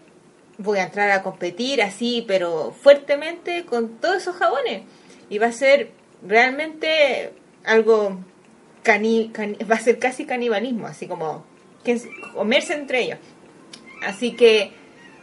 voy 0.59 0.77
a 0.77 0.83
entrar 0.83 1.09
a 1.09 1.23
competir 1.23 1.81
así, 1.81 2.23
pero 2.27 2.71
fuertemente 2.79 3.65
con 3.65 3.97
todos 3.97 4.17
esos 4.17 4.35
jabones. 4.35 4.83
Y 5.29 5.39
va 5.39 5.47
a 5.47 5.51
ser 5.51 5.91
realmente 6.21 7.33
algo 7.65 8.19
cani, 8.83 9.31
cani- 9.33 9.57
va 9.71 9.75
a 9.75 9.79
ser 9.79 9.97
casi 9.97 10.25
canibalismo, 10.25 10.85
así 10.85 11.07
como 11.07 11.43
que 11.83 11.99
comerse 12.35 12.73
entre 12.73 13.01
ellos. 13.03 13.19
Así 14.05 14.33
que 14.35 14.71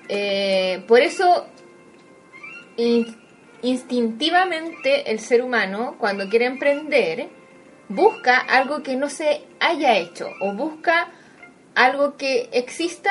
eh, 0.09 0.83
por 0.89 1.01
eso 1.01 1.47
in- 2.77 3.17
instintivamente 3.63 5.11
el 5.11 5.21
ser 5.21 5.43
humano 5.43 5.97
cuando 5.99 6.29
quiere 6.29 6.47
emprender 6.47 7.29
busca 7.89 8.39
algo 8.39 8.83
que 8.83 8.97
no 8.97 9.09
se 9.09 9.43
haya 9.61 9.97
hecho 9.97 10.29
o 10.41 10.53
busca 10.55 11.09
algo 11.75 12.17
que 12.17 12.49
exista 12.53 13.11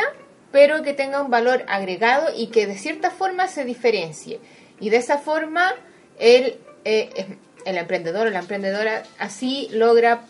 pero 0.56 0.84
que 0.84 0.94
tenga 0.94 1.22
un 1.22 1.30
valor 1.30 1.66
agregado 1.68 2.30
y 2.34 2.48
que 2.48 2.66
de 2.66 2.78
cierta 2.78 3.12
forma 3.12 3.50
se 3.50 3.66
diferencie 3.66 4.40
y 4.80 4.90
de 4.90 4.96
esa 4.96 5.18
forma 5.18 5.74
el, 6.18 6.58
eh, 6.86 7.38
el 7.66 7.78
emprendedor 7.78 8.28
o 8.28 8.30
la 8.30 8.40
emprendedora 8.40 9.04
así 9.20 9.68
logra 9.74 10.22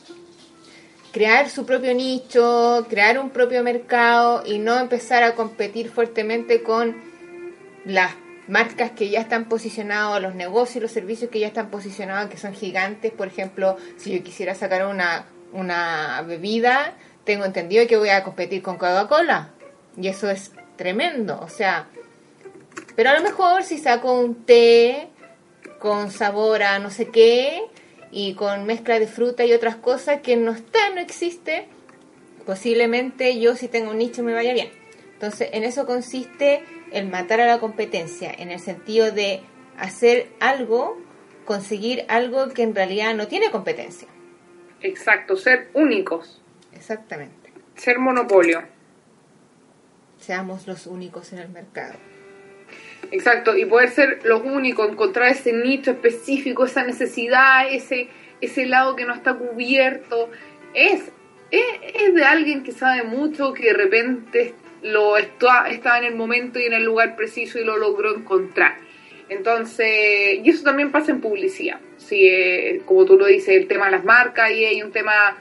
crear 1.11 1.47
su 1.51 1.67
propio 1.67 1.93
nicho, 1.93 2.87
crear 2.89 3.19
un 3.19 3.29
propio 3.29 3.61
mercado 3.61 4.41
y 4.47 4.57
no 4.57 4.79
empezar 4.79 5.21
a 5.21 5.35
competir 5.35 5.91
fuertemente 5.91 6.63
con 6.63 6.95
las 7.85 8.15
marcas 8.47 8.89
que 8.93 9.09
ya 9.09 9.19
están 9.19 9.47
posicionados, 9.47 10.23
los 10.23 10.33
negocios 10.33 10.81
los 10.81 10.91
servicios 10.91 11.29
que 11.29 11.39
ya 11.39 11.47
están 11.47 11.69
posicionados, 11.69 12.31
que 12.31 12.37
son 12.37 12.55
gigantes. 12.55 13.11
Por 13.11 13.27
ejemplo, 13.27 13.77
si 13.97 14.11
yo 14.11 14.23
quisiera 14.23 14.55
sacar 14.55 14.87
una, 14.87 15.27
una 15.53 16.23
bebida, 16.23 16.95
tengo 17.25 17.45
entendido 17.45 17.85
que 17.85 17.97
voy 17.97 18.09
a 18.09 18.23
competir 18.23 18.63
con 18.63 18.79
Coca-Cola. 18.79 19.51
Y 19.97 20.07
eso 20.07 20.29
es 20.29 20.51
tremendo. 20.75 21.39
O 21.41 21.49
sea, 21.49 21.87
pero 22.95 23.09
a 23.09 23.13
lo 23.13 23.21
mejor 23.21 23.63
si 23.63 23.77
saco 23.77 24.13
un 24.13 24.45
té 24.45 25.09
con 25.79 26.11
sabor 26.11 26.63
a 26.63 26.79
no 26.79 26.89
sé 26.89 27.09
qué 27.09 27.61
y 28.11 28.33
con 28.33 28.65
mezcla 28.65 28.99
de 28.99 29.07
fruta 29.07 29.45
y 29.45 29.53
otras 29.53 29.75
cosas 29.75 30.21
que 30.21 30.37
no 30.37 30.51
está, 30.51 30.89
no 30.93 31.01
existe, 31.01 31.67
posiblemente 32.45 33.39
yo 33.39 33.55
si 33.55 33.67
tengo 33.67 33.91
un 33.91 33.97
nicho 33.97 34.23
me 34.23 34.33
vaya 34.33 34.53
bien. 34.53 34.69
Entonces, 35.13 35.49
en 35.53 35.63
eso 35.63 35.85
consiste 35.85 36.63
el 36.91 37.07
matar 37.07 37.41
a 37.41 37.45
la 37.45 37.59
competencia, 37.59 38.33
en 38.37 38.51
el 38.51 38.59
sentido 38.59 39.11
de 39.11 39.41
hacer 39.77 40.27
algo, 40.39 40.97
conseguir 41.45 42.05
algo 42.07 42.49
que 42.49 42.63
en 42.63 42.75
realidad 42.75 43.15
no 43.15 43.27
tiene 43.27 43.51
competencia. 43.51 44.07
Exacto, 44.81 45.35
ser 45.35 45.69
únicos, 45.73 46.41
Exactamente. 46.73 47.51
ser 47.75 47.99
monopolio. 47.99 48.61
Seamos 50.25 50.65
los 50.65 50.87
únicos 50.87 51.33
en 51.33 51.39
el 51.39 51.49
mercado. 51.49 51.93
Exacto, 53.11 53.55
y 53.55 53.65
poder 53.65 53.89
ser 53.89 54.21
los 54.23 54.41
únicos, 54.43 54.89
encontrar 54.89 55.29
ese 55.29 55.53
nicho 55.53 55.91
específico, 55.91 56.65
esa 56.65 56.83
necesidad, 56.83 57.71
ese, 57.71 58.07
ese 58.41 58.65
lado 58.65 58.95
que 58.95 59.05
no 59.05 59.13
está 59.13 59.35
cubierto, 59.35 60.31
es, 60.73 61.11
es, 61.51 62.15
de 62.15 62.23
alguien 62.23 62.63
que 62.63 62.71
sabe 62.71 63.03
mucho, 63.03 63.53
que 63.53 63.65
de 63.65 63.73
repente 63.73 64.55
lo 64.81 65.15
está, 65.15 65.69
estaba 65.69 65.99
en 65.99 66.05
el 66.05 66.15
momento 66.15 66.57
y 66.57 66.63
en 66.63 66.73
el 66.73 66.83
lugar 66.83 67.15
preciso 67.15 67.59
y 67.59 67.63
lo 67.63 67.77
logró 67.77 68.15
encontrar. 68.15 68.77
Entonces, 69.29 70.39
y 70.43 70.49
eso 70.49 70.63
también 70.63 70.91
pasa 70.91 71.11
en 71.11 71.21
publicidad. 71.21 71.79
Si, 71.97 72.27
eh, 72.27 72.81
como 72.85 73.05
tú 73.05 73.15
lo 73.15 73.27
dices, 73.27 73.49
el 73.49 73.67
tema 73.67 73.85
de 73.85 73.91
las 73.91 74.03
marcas, 74.03 74.49
y 74.49 74.65
hay 74.65 74.81
un 74.81 74.91
tema 74.91 75.37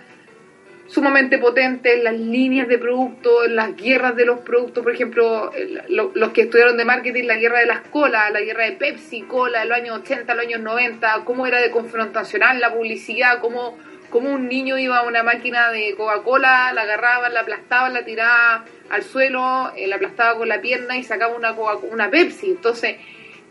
sumamente 0.87 1.39
potente 1.39 1.95
en 1.95 2.05
las 2.05 2.15
líneas 2.15 2.69
de 2.69 2.79
producto, 2.79 3.45
en 3.45 3.57
las 3.57 3.75
guerras 3.77 4.17
de 4.17 4.27
los 4.27 4.41
productos, 4.41 4.83
por 4.85 4.93
ejemplo, 4.93 5.51
los 5.89 6.31
que 6.33 6.43
estudiaron 6.43 6.77
de 6.77 6.85
marketing, 6.85 7.25
la 7.25 7.37
guerra 7.37 7.61
de 7.61 7.67
las 7.67 7.81
colas, 7.89 8.31
la 8.33 8.41
guerra 8.41 8.65
de 8.65 8.73
Pepsi, 8.73 9.23
cola, 9.23 9.61
de 9.61 9.67
los 9.67 9.79
años 9.79 9.99
80, 10.01 10.35
los 10.35 10.45
años 10.45 10.61
90, 10.61 11.23
cómo 11.25 11.47
era 11.47 11.61
de 11.61 11.71
confrontacional 11.71 12.61
la 12.61 12.73
publicidad, 12.73 13.41
cómo, 13.41 13.79
cómo 14.11 14.31
un 14.31 14.47
niño 14.49 14.77
iba 14.79 14.99
a 14.99 15.03
una 15.03 15.23
máquina 15.23 15.71
de 15.71 15.95
Coca-Cola, 15.97 16.73
la 16.75 16.83
agarraba, 16.83 17.29
la 17.31 17.41
aplastaba, 17.41 17.89
la 17.89 18.05
tiraba 18.05 18.65
al 18.91 19.03
suelo, 19.03 19.73
eh, 19.77 19.87
la 19.87 19.97
aplastaba 19.97 20.37
con 20.37 20.49
la 20.49 20.61
pierna 20.61 20.97
y 20.99 21.03
sacaba 21.03 21.35
una, 21.35 21.57
Coca- 21.57 21.87
una 21.91 22.11
Pepsi. 22.11 22.51
Entonces, 22.51 22.97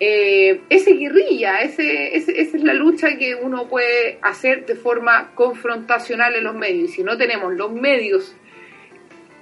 eh, 0.05 0.61
ese 0.69 0.93
guerrilla, 0.93 1.61
esa 1.61 1.81
es 1.83 2.53
la 2.55 2.73
lucha 2.73 3.17
que 3.17 3.35
uno 3.35 3.67
puede 3.67 4.17
hacer 4.21 4.65
de 4.65 4.75
forma 4.75 5.31
confrontacional 5.35 6.35
en 6.35 6.43
los 6.43 6.55
medios. 6.55 6.89
Y 6.89 6.93
si 6.93 7.03
no 7.03 7.17
tenemos 7.17 7.53
los 7.53 7.71
medios, 7.71 8.35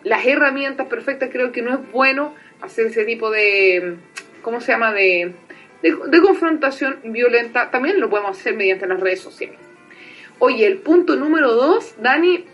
las 0.04 0.26
herramientas 0.26 0.88
perfectas, 0.88 1.30
creo 1.32 1.52
que 1.52 1.62
no 1.62 1.74
es 1.74 1.92
bueno 1.92 2.36
hacer 2.62 2.88
ese 2.88 3.06
tipo 3.06 3.32
de, 3.32 3.96
¿cómo 4.42 4.62
se 4.62 4.72
llama?, 4.72 4.94
de, 4.94 5.34
de 5.82 6.22
confrontación 6.22 7.00
violenta. 7.06 7.72
También 7.72 8.00
lo 8.00 8.10
podemos 8.10 8.38
hacer 8.38 8.56
mediante 8.56 8.88
las 8.88 9.00
redes 9.00 9.22
sociales. 9.22 9.60
Oye, 10.40 10.66
el 10.66 10.78
punto 10.78 11.16
número 11.16 11.54
dos, 11.54 11.96
Dani, 12.00 12.46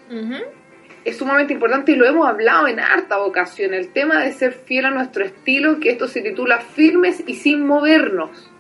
es 1.08 1.18
sumamente 1.18 1.54
importante 1.54 1.94
y 1.94 1.96
lo 1.96 2.06
hemos 2.06 2.28
hablado 2.28 2.68
en 2.68 2.82
harta 2.82 3.20
ocasión, 3.20 3.74
el 3.74 3.94
tema 3.94 4.22
de 4.24 4.34
ser 4.34 4.52
fiel 4.52 4.86
a 4.86 4.92
nuestro 4.92 5.24
estilo, 5.24 5.80
que 5.80 5.92
esto 5.92 6.08
se 6.08 6.22
titula 6.22 6.60
firmes 6.60 7.24
y 7.26 7.36
sin 7.36 7.66
movernos. 7.66 8.52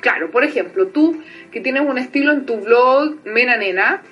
Claro, 0.00 0.30
por 0.30 0.44
ejemplo, 0.44 0.88
tú 0.88 1.20
que 1.50 1.60
tienes 1.60 1.82
un 1.82 1.98
estilo 1.98 2.32
en 2.32 2.46
tu 2.46 2.58
blog, 2.58 3.16
Mena 3.24 3.56
Nena, 3.56 4.02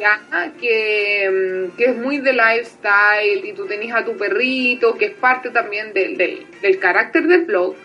ya, 0.00 0.20
que, 0.60 1.30
mm, 1.30 1.76
que 1.76 1.84
es 1.84 1.96
muy 1.96 2.18
de 2.18 2.32
lifestyle 2.32 3.44
y 3.44 3.52
tú 3.52 3.66
tenés 3.66 3.94
a 3.94 4.04
tu 4.04 4.16
perrito, 4.16 4.96
que 4.96 5.06
es 5.06 5.14
parte 5.14 5.50
también 5.50 5.92
del, 5.92 6.16
del, 6.16 6.44
del 6.60 6.78
carácter 6.78 7.28
del 7.28 7.44
blog, 7.44 7.76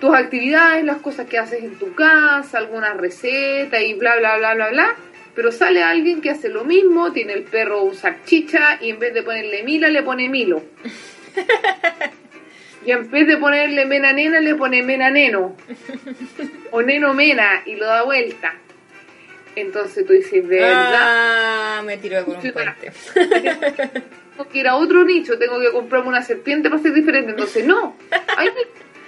tus 0.00 0.12
actividades, 0.12 0.84
las 0.84 0.96
cosas 0.96 1.28
que 1.28 1.38
haces 1.38 1.62
en 1.62 1.78
tu 1.78 1.94
casa, 1.94 2.58
algunas 2.58 2.96
recetas 2.96 3.80
y 3.80 3.94
bla, 3.94 4.16
bla, 4.16 4.38
bla, 4.38 4.54
bla, 4.54 4.70
bla. 4.70 4.96
Pero 5.34 5.50
sale 5.50 5.82
alguien 5.82 6.20
que 6.20 6.30
hace 6.30 6.48
lo 6.48 6.64
mismo, 6.64 7.12
tiene 7.12 7.32
el 7.32 7.44
perro 7.44 7.82
un 7.82 7.94
salchicha 7.94 8.78
y 8.80 8.90
en 8.90 8.98
vez 8.98 9.14
de 9.14 9.22
ponerle 9.22 9.62
Mila 9.62 9.88
le 9.88 10.02
pone 10.02 10.28
Milo. 10.28 10.62
Y 12.84 12.90
en 12.90 13.08
vez 13.10 13.26
de 13.28 13.36
ponerle 13.36 13.86
Mena 13.86 14.12
Nena 14.12 14.40
le 14.40 14.54
pone 14.56 14.82
Mena 14.82 15.10
Neno. 15.10 15.56
O 16.72 16.82
Neno 16.82 17.14
Mena 17.14 17.62
y 17.64 17.76
lo 17.76 17.86
da 17.86 18.02
vuelta. 18.02 18.54
Entonces 19.54 20.04
tú 20.06 20.12
dices, 20.14 20.48
de 20.48 20.60
verdad. 20.60 20.98
Ah, 20.98 21.82
me 21.84 21.96
tiró 21.98 22.24
por 22.24 22.36
un 22.36 22.52
puente. 22.52 22.92
tengo 24.34 24.50
que 24.50 24.58
ir 24.58 24.66
a 24.66 24.76
otro 24.76 25.04
nicho, 25.04 25.38
tengo 25.38 25.60
que 25.60 25.70
comprarme 25.70 26.08
una 26.08 26.22
serpiente 26.22 26.70
para 26.70 26.82
ser 26.82 26.92
diferente. 26.92 27.30
Entonces, 27.30 27.64
no. 27.64 27.96
Ay, 28.36 28.48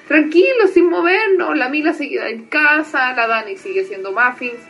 tranquilo, 0.06 0.68
sin 0.72 0.88
movernos. 0.88 1.56
La 1.56 1.68
Mila 1.68 1.94
se 1.94 2.08
queda 2.08 2.28
en 2.28 2.44
casa, 2.44 3.12
la 3.14 3.26
Dani 3.26 3.56
sigue 3.56 3.82
haciendo 3.82 4.12
muffins 4.12 4.60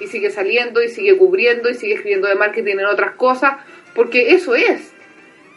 y 0.00 0.06
sigue 0.06 0.30
saliendo 0.30 0.82
y 0.82 0.88
sigue 0.88 1.16
cubriendo 1.16 1.68
y 1.68 1.74
sigue 1.74 1.94
escribiendo 1.94 2.28
de 2.28 2.34
marketing 2.34 2.78
en 2.78 2.86
otras 2.86 3.12
cosas, 3.12 3.54
porque 3.94 4.32
eso 4.32 4.54
es. 4.54 4.92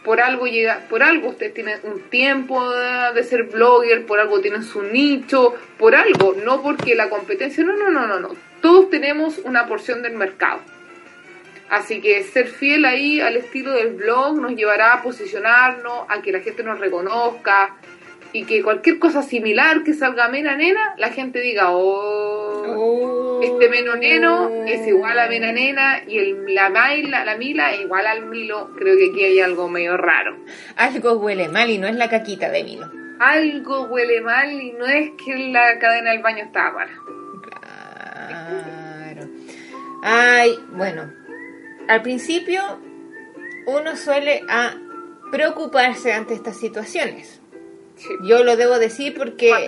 Por 0.04 0.20
algo 0.20 0.46
llega, 0.46 0.86
por 0.90 1.02
algo 1.02 1.30
ustedes 1.30 1.54
tienen 1.54 1.78
un 1.82 1.98
tiempo 2.10 2.62
de, 3.14 3.22
ser 3.24 3.44
blogger, 3.44 4.04
por 4.04 4.20
algo 4.20 4.40
tienen 4.40 4.62
su 4.62 4.82
nicho, 4.82 5.54
por 5.78 5.94
algo, 5.94 6.36
no 6.44 6.62
porque 6.62 6.94
la 6.94 7.08
competencia, 7.08 7.64
no, 7.64 7.74
no, 7.74 7.90
no, 7.90 8.06
no, 8.06 8.20
no. 8.20 8.36
Todos 8.60 8.90
tenemos 8.90 9.38
una 9.38 9.66
porción 9.66 10.02
del 10.02 10.12
mercado. 10.12 10.60
Así 11.70 12.02
que 12.02 12.22
ser 12.22 12.48
fiel 12.48 12.84
ahí 12.84 13.20
al 13.20 13.38
estilo 13.38 13.72
del 13.72 13.94
blog 13.94 14.38
nos 14.38 14.54
llevará 14.54 14.92
a 14.92 15.02
posicionarnos, 15.02 16.04
a 16.08 16.20
que 16.20 16.32
la 16.32 16.40
gente 16.40 16.62
nos 16.62 16.78
reconozca 16.78 17.76
y 18.34 18.44
que 18.44 18.62
cualquier 18.62 18.98
cosa 18.98 19.22
similar 19.22 19.84
que 19.84 19.94
salga 19.94 20.28
mena 20.28 20.56
nena, 20.56 20.94
la 20.98 21.08
gente 21.10 21.40
diga, 21.40 21.70
oh, 21.70 23.13
este 23.44 23.68
meno 23.68 23.96
neno 23.96 24.64
es 24.66 24.86
igual 24.86 25.18
a 25.18 25.28
mena 25.28 25.52
nena 25.52 26.02
y 26.06 26.18
el, 26.18 26.54
la, 26.54 26.70
maila, 26.70 27.24
la 27.24 27.36
mila 27.36 27.72
es 27.72 27.82
igual 27.82 28.06
al 28.06 28.26
milo. 28.26 28.70
Creo 28.76 28.96
que 28.96 29.10
aquí 29.10 29.24
hay 29.24 29.40
algo 29.40 29.68
medio 29.68 29.96
raro. 29.96 30.36
Algo 30.76 31.14
huele 31.14 31.48
mal 31.48 31.70
y 31.70 31.78
no 31.78 31.86
es 31.86 31.96
la 31.96 32.08
caquita 32.08 32.50
de 32.50 32.64
Milo. 32.64 32.90
Algo 33.20 33.84
huele 33.84 34.20
mal 34.20 34.52
y 34.52 34.72
no 34.72 34.86
es 34.86 35.10
que 35.24 35.36
la 35.50 35.78
cadena 35.78 36.10
del 36.12 36.22
baño 36.22 36.44
está 36.44 36.72
para. 36.74 36.90
Claro. 37.60 39.28
Ay, 40.02 40.58
bueno. 40.72 41.12
Al 41.88 42.02
principio 42.02 42.62
uno 43.66 43.96
suele 43.96 44.42
a 44.48 44.74
preocuparse 45.30 46.12
ante 46.12 46.34
estas 46.34 46.58
situaciones. 46.58 47.40
Sí. 47.96 48.08
Yo 48.24 48.42
lo 48.42 48.56
debo 48.56 48.78
decir 48.78 49.14
porque 49.16 49.66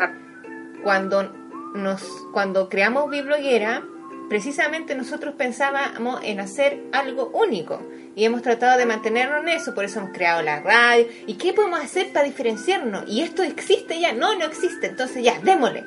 cuando 0.82 1.45
nos 1.76 2.02
cuando 2.32 2.68
creamos 2.68 3.10
Bibloguera, 3.10 3.82
precisamente 4.28 4.94
nosotros 4.94 5.34
pensábamos 5.36 6.20
en 6.24 6.40
hacer 6.40 6.82
algo 6.92 7.30
único 7.32 7.80
y 8.16 8.24
hemos 8.24 8.42
tratado 8.42 8.78
de 8.78 8.86
mantenernos 8.86 9.42
en 9.42 9.50
eso, 9.50 9.74
por 9.74 9.84
eso 9.84 10.00
hemos 10.00 10.12
creado 10.12 10.42
la 10.42 10.60
radio. 10.60 11.06
¿Y 11.26 11.34
qué 11.34 11.52
podemos 11.52 11.80
hacer 11.80 12.12
para 12.12 12.24
diferenciarnos? 12.24 13.04
¿Y 13.06 13.20
esto 13.22 13.42
existe 13.42 14.00
ya? 14.00 14.12
No, 14.12 14.34
no 14.36 14.44
existe, 14.46 14.86
entonces 14.86 15.22
ya, 15.22 15.38
démosle. 15.42 15.84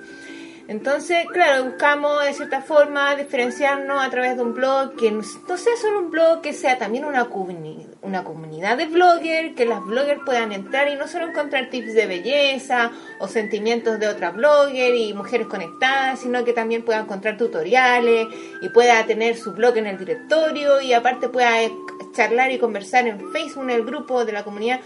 Entonces, 0.67 1.25
claro, 1.33 1.65
buscamos 1.65 2.23
de 2.23 2.33
cierta 2.33 2.61
forma 2.61 3.15
diferenciarnos 3.15 4.03
a 4.05 4.09
través 4.11 4.35
de 4.35 4.43
un 4.43 4.53
blog 4.53 4.95
que 4.95 5.09
no 5.09 5.23
sea 5.23 5.75
solo 5.81 6.01
un 6.01 6.11
blog, 6.11 6.41
que 6.41 6.53
sea 6.53 6.77
también 6.77 7.05
una, 7.05 7.25
comuni- 7.27 7.87
una 8.01 8.23
comunidad 8.23 8.77
de 8.77 8.85
bloggers, 8.85 9.55
que 9.55 9.65
las 9.65 9.83
bloggers 9.83 10.21
puedan 10.25 10.51
entrar 10.51 10.87
y 10.89 10.95
no 10.95 11.07
solo 11.07 11.27
encontrar 11.27 11.69
tips 11.69 11.93
de 11.93 12.05
belleza 12.05 12.91
o 13.19 13.27
sentimientos 13.27 13.99
de 13.99 14.07
otras 14.07 14.35
bloggers 14.35 14.97
y 14.97 15.13
mujeres 15.13 15.47
conectadas, 15.47 16.19
sino 16.19 16.45
que 16.45 16.53
también 16.53 16.83
pueda 16.83 16.99
encontrar 16.99 17.37
tutoriales 17.37 18.27
y 18.61 18.69
pueda 18.69 19.05
tener 19.05 19.35
su 19.35 19.53
blog 19.53 19.77
en 19.77 19.87
el 19.87 19.97
directorio 19.97 20.81
y 20.81 20.93
aparte 20.93 21.29
pueda 21.29 21.61
eh, 21.61 21.71
charlar 22.13 22.51
y 22.51 22.57
conversar 22.57 23.07
en 23.07 23.31
Facebook, 23.31 23.63
en 23.63 23.71
el 23.71 23.85
grupo 23.85 24.23
de 24.25 24.31
la 24.31 24.43
comunidad. 24.43 24.79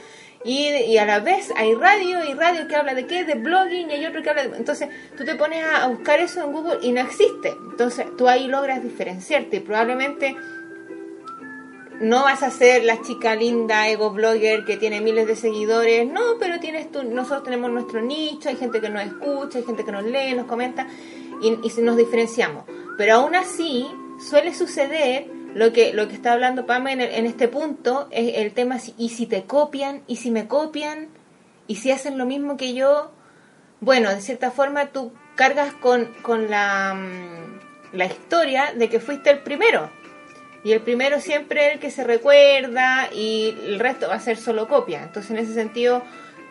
Y, 0.45 0.67
y 0.67 0.97
a 0.97 1.05
la 1.05 1.19
vez 1.19 1.51
hay 1.55 1.73
radio 1.73 2.25
y 2.25 2.33
radio 2.33 2.67
que 2.67 2.75
habla 2.75 2.93
de 2.93 3.07
qué, 3.07 3.23
de 3.23 3.35
blogging 3.35 3.89
y 3.89 3.93
hay 3.93 4.05
otro 4.05 4.21
que 4.21 4.29
habla 4.29 4.43
de... 4.43 4.57
Entonces 4.57 4.89
tú 5.15 5.23
te 5.23 5.35
pones 5.35 5.63
a, 5.63 5.83
a 5.83 5.87
buscar 5.87 6.19
eso 6.19 6.43
en 6.43 6.51
Google 6.51 6.79
y 6.81 6.91
no 6.91 6.99
existe. 6.99 7.55
Entonces 7.71 8.07
tú 8.17 8.27
ahí 8.27 8.47
logras 8.47 8.83
diferenciarte 8.83 9.57
y 9.57 9.59
probablemente 9.61 10.35
no 11.99 12.23
vas 12.23 12.43
a 12.43 12.51
ser 12.51 12.83
la 12.83 13.01
chica 13.01 13.35
linda 13.35 13.87
ego 13.87 14.11
blogger 14.11 14.65
que 14.65 14.77
tiene 14.77 15.01
miles 15.01 15.27
de 15.27 15.35
seguidores, 15.35 16.07
no, 16.07 16.37
pero 16.39 16.59
tienes 16.59 16.91
tú, 16.91 17.03
nosotros 17.03 17.43
tenemos 17.43 17.71
nuestro 17.71 18.01
nicho, 18.01 18.49
hay 18.49 18.55
gente 18.55 18.81
que 18.81 18.89
nos 18.89 19.03
escucha, 19.03 19.59
hay 19.59 19.63
gente 19.65 19.85
que 19.85 19.91
nos 19.91 20.03
lee, 20.03 20.33
nos 20.35 20.47
comenta 20.47 20.87
y, 21.41 21.47
y 21.63 21.81
nos 21.81 21.97
diferenciamos. 21.97 22.65
Pero 22.97 23.15
aún 23.15 23.35
así 23.35 23.87
suele 24.19 24.53
suceder 24.53 25.27
lo 25.55 25.71
que 25.71 25.93
lo 25.93 26.07
que 26.07 26.15
está 26.15 26.33
hablando 26.33 26.65
Pame 26.65 26.93
en, 26.93 27.01
en 27.01 27.25
este 27.25 27.47
punto 27.47 28.07
es 28.11 28.37
el 28.37 28.53
tema 28.53 28.77
y 28.97 29.09
si 29.09 29.27
te 29.27 29.43
copian 29.43 30.01
y 30.07 30.15
si 30.15 30.31
me 30.31 30.47
copian 30.47 31.09
y 31.67 31.75
si 31.75 31.91
hacen 31.91 32.17
lo 32.17 32.25
mismo 32.25 32.57
que 32.57 32.73
yo, 32.73 33.11
bueno, 33.79 34.09
de 34.09 34.21
cierta 34.21 34.51
forma 34.51 34.87
tú 34.87 35.13
cargas 35.35 35.73
con, 35.73 36.13
con 36.21 36.49
la, 36.49 36.93
mm, 36.93 37.95
la 37.97 38.05
historia 38.05 38.73
de 38.75 38.89
que 38.89 38.99
fuiste 38.99 39.29
el 39.29 39.39
primero. 39.39 39.89
Y 40.63 40.71
el 40.71 40.81
primero 40.81 41.19
siempre 41.19 41.67
es 41.67 41.73
el 41.73 41.79
que 41.79 41.91
se 41.91 42.03
recuerda 42.03 43.09
y 43.13 43.55
el 43.65 43.79
resto 43.79 44.07
va 44.07 44.15
a 44.15 44.19
ser 44.19 44.37
solo 44.37 44.67
copia. 44.67 45.03
Entonces, 45.03 45.31
en 45.31 45.37
ese 45.37 45.53
sentido, 45.53 46.03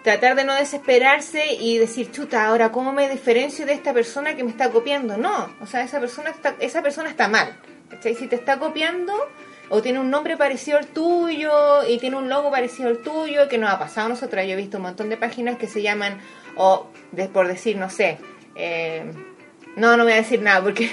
tratar 0.04 0.36
de 0.36 0.44
no 0.44 0.54
desesperarse 0.54 1.54
y 1.54 1.78
decir, 1.78 2.10
chuta, 2.10 2.46
ahora, 2.46 2.72
¿cómo 2.72 2.92
me 2.92 3.08
diferencio 3.08 3.64
de 3.64 3.72
esta 3.72 3.94
persona 3.94 4.36
que 4.36 4.44
me 4.44 4.50
está 4.50 4.70
copiando? 4.70 5.16
No, 5.16 5.54
o 5.60 5.66
sea, 5.66 5.82
esa 5.82 5.98
persona 5.98 6.30
está, 6.30 6.56
esa 6.60 6.82
persona 6.82 7.08
está 7.08 7.28
mal. 7.28 7.56
¿cachai? 7.88 8.14
Si 8.14 8.26
te 8.26 8.36
está 8.36 8.58
copiando 8.58 9.14
o 9.68 9.80
tiene 9.80 9.98
un 10.00 10.10
nombre 10.10 10.36
parecido 10.36 10.76
al 10.76 10.86
tuyo 10.88 11.86
y 11.88 11.98
tiene 11.98 12.16
un 12.16 12.28
logo 12.28 12.50
parecido 12.50 12.88
al 12.88 12.98
tuyo, 12.98 13.48
que 13.48 13.56
nos 13.56 13.70
ha 13.70 13.78
pasado 13.78 14.06
a 14.06 14.10
nosotros. 14.10 14.44
Yo 14.44 14.52
he 14.52 14.56
visto 14.56 14.76
un 14.76 14.82
montón 14.82 15.08
de 15.08 15.16
páginas 15.16 15.56
que 15.56 15.66
se 15.66 15.80
llaman, 15.80 16.20
o 16.56 16.90
por 17.32 17.48
decir, 17.48 17.76
no 17.76 17.88
sé, 17.88 18.18
eh, 18.54 19.10
no, 19.76 19.96
no 19.96 20.04
voy 20.04 20.12
a 20.12 20.16
decir 20.16 20.42
nada 20.42 20.62
porque 20.62 20.90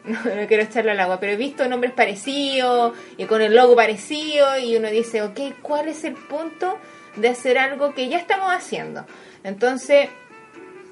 no, 0.04 0.46
quiero 0.48 0.62
echarle 0.62 0.92
al 0.92 1.00
agua, 1.00 1.20
pero 1.20 1.32
he 1.32 1.36
visto 1.36 1.68
nombres 1.68 1.92
parecidos 1.92 2.96
y 3.16 3.24
con 3.24 3.42
el 3.42 3.54
logo 3.54 3.76
parecido 3.76 4.58
y 4.58 4.76
uno 4.76 4.88
dice, 4.88 5.22
ok, 5.22 5.40
¿cuál 5.62 5.88
es 5.88 6.04
el 6.04 6.14
punto 6.14 6.78
de 7.16 7.28
hacer 7.28 7.58
algo 7.58 7.94
que 7.94 8.08
ya 8.08 8.18
estamos 8.18 8.50
haciendo? 8.50 9.06
Entonces, 9.44 10.08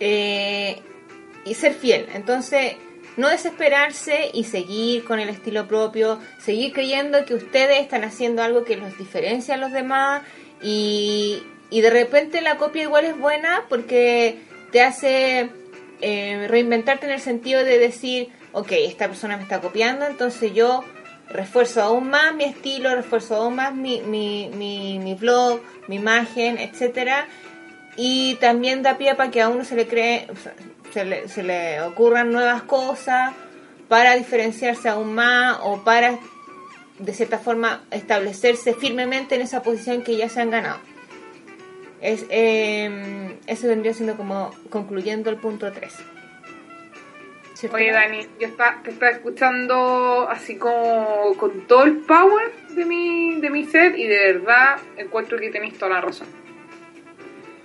eh, 0.00 0.80
y 1.44 1.54
ser 1.54 1.74
fiel. 1.74 2.08
Entonces, 2.14 2.76
no 3.16 3.28
desesperarse 3.28 4.30
y 4.32 4.44
seguir 4.44 5.04
con 5.04 5.18
el 5.18 5.28
estilo 5.28 5.66
propio, 5.66 6.20
seguir 6.38 6.72
creyendo 6.72 7.24
que 7.24 7.34
ustedes 7.34 7.80
están 7.80 8.04
haciendo 8.04 8.42
algo 8.42 8.64
que 8.64 8.76
los 8.76 8.96
diferencia 8.96 9.54
a 9.54 9.58
los 9.58 9.72
demás 9.72 10.22
y, 10.62 11.42
y 11.70 11.80
de 11.80 11.90
repente 11.90 12.40
la 12.40 12.56
copia 12.56 12.82
igual 12.82 13.06
es 13.06 13.18
buena 13.18 13.64
porque 13.68 14.38
te 14.70 14.82
hace 14.82 15.50
eh, 16.00 16.46
reinventarte 16.48 17.06
en 17.06 17.12
el 17.12 17.20
sentido 17.20 17.64
de 17.64 17.78
decir, 17.78 18.28
ok, 18.52 18.72
esta 18.72 19.08
persona 19.08 19.36
me 19.36 19.42
está 19.42 19.60
copiando, 19.60 20.06
entonces 20.06 20.52
yo 20.54 20.84
refuerzo 21.28 21.82
aún 21.82 22.08
más 22.10 22.34
mi 22.34 22.44
estilo, 22.44 22.94
refuerzo 22.94 23.36
aún 23.36 23.56
más 23.56 23.74
mi, 23.74 24.00
mi, 24.00 24.48
mi, 24.48 25.14
blog, 25.14 25.60
mi 25.86 25.96
imagen, 25.96 26.58
etcétera. 26.58 27.26
Y 27.96 28.36
también 28.36 28.82
da 28.82 28.96
pie 28.96 29.14
para 29.14 29.30
que 29.30 29.42
a 29.42 29.48
uno 29.48 29.64
se 29.64 29.74
le 29.74 29.86
cree 29.86 30.28
se 30.92 31.04
le, 31.04 31.28
se 31.28 31.42
le 31.42 31.82
ocurran 31.82 32.32
nuevas 32.32 32.62
cosas 32.62 33.34
para 33.88 34.14
diferenciarse 34.14 34.88
aún 34.88 35.14
más 35.14 35.58
o 35.62 35.82
para 35.84 36.18
de 36.98 37.12
cierta 37.12 37.38
forma 37.38 37.82
establecerse 37.90 38.74
firmemente 38.74 39.34
en 39.34 39.42
esa 39.42 39.62
posición 39.62 40.02
que 40.02 40.16
ya 40.16 40.28
se 40.28 40.40
han 40.40 40.50
ganado. 40.50 40.78
Es 42.00 42.24
eh, 42.30 43.36
eso 43.46 43.66
vendría 43.66 43.92
siendo 43.92 44.16
como 44.16 44.52
concluyendo 44.70 45.30
el 45.30 45.36
punto 45.36 45.70
3 45.72 45.92
¿Cierto? 47.58 47.76
Oye, 47.76 47.90
Dani, 47.90 48.20
yo 48.38 48.46
está, 48.46 48.80
te 48.84 48.90
estaba 48.90 49.10
escuchando 49.10 50.28
así 50.30 50.56
como 50.58 51.34
con 51.36 51.66
todo 51.66 51.82
el 51.84 51.96
power 51.96 52.52
de 52.70 52.84
mi, 52.84 53.40
de 53.40 53.50
mi 53.50 53.64
set 53.64 53.96
y 53.96 54.06
de 54.06 54.32
verdad 54.34 54.76
encuentro 54.96 55.38
que 55.38 55.50
tenéis 55.50 55.76
toda 55.76 55.90
la 55.94 56.00
razón. 56.02 56.28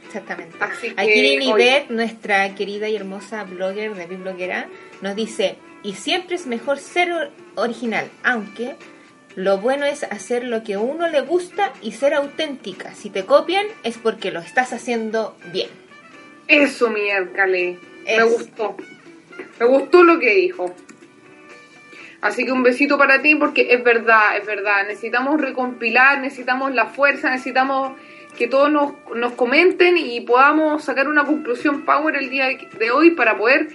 Exactamente. 0.07 0.55
Así 0.59 0.91
que, 0.95 1.01
Aquí 1.01 1.21
Lili 1.21 1.51
oye. 1.51 1.63
Beth, 1.63 1.89
nuestra 1.91 2.55
querida 2.55 2.89
y 2.89 2.95
hermosa 2.95 3.43
blogger 3.43 3.93
de 3.93 4.07
Bibloguera, 4.07 4.67
nos 5.01 5.15
dice, 5.15 5.57
y 5.83 5.93
siempre 5.93 6.37
es 6.37 6.47
mejor 6.47 6.79
ser 6.79 7.11
or- 7.11 7.31
original, 7.53 8.09
aunque 8.23 8.75
lo 9.35 9.59
bueno 9.59 9.85
es 9.85 10.03
hacer 10.03 10.43
lo 10.43 10.63
que 10.63 10.73
a 10.75 10.79
uno 10.79 11.07
le 11.07 11.21
gusta 11.21 11.71
y 11.83 11.91
ser 11.91 12.15
auténtica. 12.15 12.95
Si 12.95 13.11
te 13.11 13.25
copian 13.25 13.67
es 13.83 13.99
porque 13.99 14.31
lo 14.31 14.39
estás 14.39 14.73
haciendo 14.73 15.37
bien. 15.51 15.69
Eso, 16.47 16.89
mi 16.89 17.09
Ercale. 17.09 17.77
Me 18.05 18.23
gustó. 18.23 18.75
Me 19.59 19.65
gustó 19.65 20.03
lo 20.03 20.19
que 20.19 20.33
dijo. 20.33 20.73
Así 22.21 22.45
que 22.45 22.51
un 22.51 22.63
besito 22.63 22.97
para 22.97 23.21
ti 23.21 23.35
porque 23.35 23.73
es 23.73 23.83
verdad, 23.83 24.37
es 24.37 24.45
verdad. 24.45 24.87
Necesitamos 24.87 25.41
recompilar, 25.41 26.21
necesitamos 26.21 26.73
la 26.73 26.85
fuerza, 26.85 27.29
necesitamos 27.29 27.91
que 28.37 28.47
todos 28.47 28.71
nos, 28.71 28.93
nos 29.15 29.33
comenten 29.33 29.97
y 29.97 30.21
podamos 30.21 30.83
sacar 30.83 31.07
una 31.07 31.25
conclusión 31.25 31.83
power 31.83 32.15
el 32.15 32.29
día 32.29 32.47
de 32.79 32.91
hoy 32.91 33.11
para 33.11 33.37
poder 33.37 33.67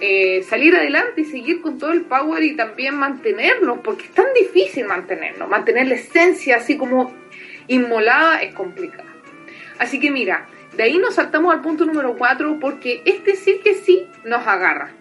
eh, 0.00 0.42
salir 0.42 0.74
adelante 0.76 1.22
y 1.22 1.24
seguir 1.24 1.62
con 1.62 1.78
todo 1.78 1.92
el 1.92 2.02
power 2.02 2.42
y 2.42 2.56
también 2.56 2.96
mantenernos, 2.96 3.78
porque 3.78 4.04
es 4.04 4.10
tan 4.10 4.26
difícil 4.34 4.86
mantenernos. 4.86 5.48
Mantener 5.48 5.88
la 5.88 5.94
esencia 5.94 6.56
así 6.56 6.76
como 6.76 7.12
inmolada 7.68 8.42
es 8.42 8.54
complicado. 8.54 9.08
Así 9.78 9.98
que 9.98 10.10
mira, 10.10 10.46
de 10.76 10.82
ahí 10.82 10.98
nos 10.98 11.14
saltamos 11.14 11.54
al 11.54 11.62
punto 11.62 11.84
número 11.86 12.16
4 12.16 12.58
porque 12.60 13.02
este 13.04 13.36
sí 13.36 13.60
que 13.62 13.74
sí 13.74 14.06
nos 14.24 14.46
agarra. 14.46 14.92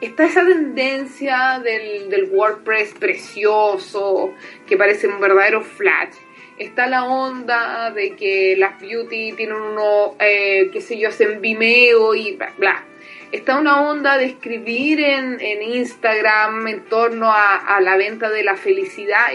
Está 0.00 0.26
esa 0.26 0.46
tendencia 0.46 1.60
del, 1.62 2.08
del 2.08 2.30
WordPress 2.30 2.94
precioso, 2.94 4.32
que 4.66 4.76
parece 4.76 5.08
un 5.08 5.20
verdadero 5.20 5.60
flash, 5.62 6.14
está 6.58 6.86
la 6.86 7.04
onda 7.04 7.90
de 7.90 8.14
que 8.14 8.56
las 8.56 8.80
beauty 8.80 9.32
tienen 9.32 9.56
uno, 9.56 10.14
eh, 10.18 10.70
qué 10.72 10.80
sé 10.80 10.98
yo, 10.98 11.08
hacen 11.08 11.40
Vimeo 11.40 12.14
y 12.14 12.36
bla, 12.36 12.52
bla. 12.58 12.84
Está 13.32 13.58
una 13.58 13.90
onda 13.90 14.16
de 14.16 14.24
escribir 14.24 15.00
en, 15.00 15.40
en 15.40 15.62
Instagram 15.62 16.66
en 16.66 16.84
torno 16.84 17.30
a, 17.30 17.56
a, 17.56 17.80
la 17.80 17.96
venta 17.96 18.30
de 18.30 18.42
la 18.42 18.56
felicidad. 18.56 19.26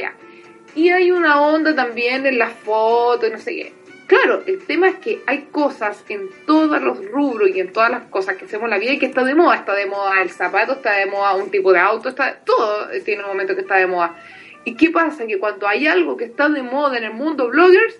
Y 0.76 0.89
hay 0.89 1.12
una 1.12 1.41
onda 1.41 1.76
también 1.76 2.26
en 2.26 2.39
las 2.39 2.54
fotos, 2.54 3.32
no 3.32 3.38
sé 3.38 3.52
qué. 3.52 3.83
Claro, 4.08 4.44
el 4.46 4.66
tema 4.66 4.89
es 4.89 4.96
que 4.96 5.22
hay 5.28 5.44
cosas 5.52 6.04
en 6.10 6.30
todos 6.46 6.82
los 6.82 7.04
rubros 7.10 7.50
y 7.50 7.60
en 7.60 7.72
todas 7.72 7.89
las 7.89 8.04
cosas 8.06 8.36
que 8.36 8.46
hacemos 8.46 8.66
en 8.66 8.72
la 8.72 8.78
vida 8.78 8.94
y 8.94 9.00
que 9.00 9.06
está 9.06 9.24
de 9.24 9.34
moda. 9.34 9.56
Está 9.56 9.74
de 9.74 9.86
moda 9.86 10.22
el 10.22 10.30
zapato, 10.30 10.74
está 10.74 10.98
de 10.98 11.06
moda 11.06 11.36
un 11.36 11.50
tipo 11.50 11.72
de 11.72 11.80
auto, 11.80 12.10
está 12.10 12.39
todo 12.44 12.89
tiene 13.06 13.24
un 13.24 13.30
momento 13.30 13.56
que 13.56 13.62
está 13.62 13.78
de 13.78 13.88
moda. 13.88 14.16
¿Y 14.66 14.76
qué 14.76 14.89
pasa? 14.89 15.26
Que 15.26 15.39
cuando 15.39 15.68
hay 15.68 15.88
algo 15.88 16.18
que 16.18 16.26
está 16.26 16.50
de 16.50 16.63
moda 16.63 16.98
en 16.98 17.06
el 17.06 17.13
mundo 17.13 17.50
bloggers, 17.50 18.00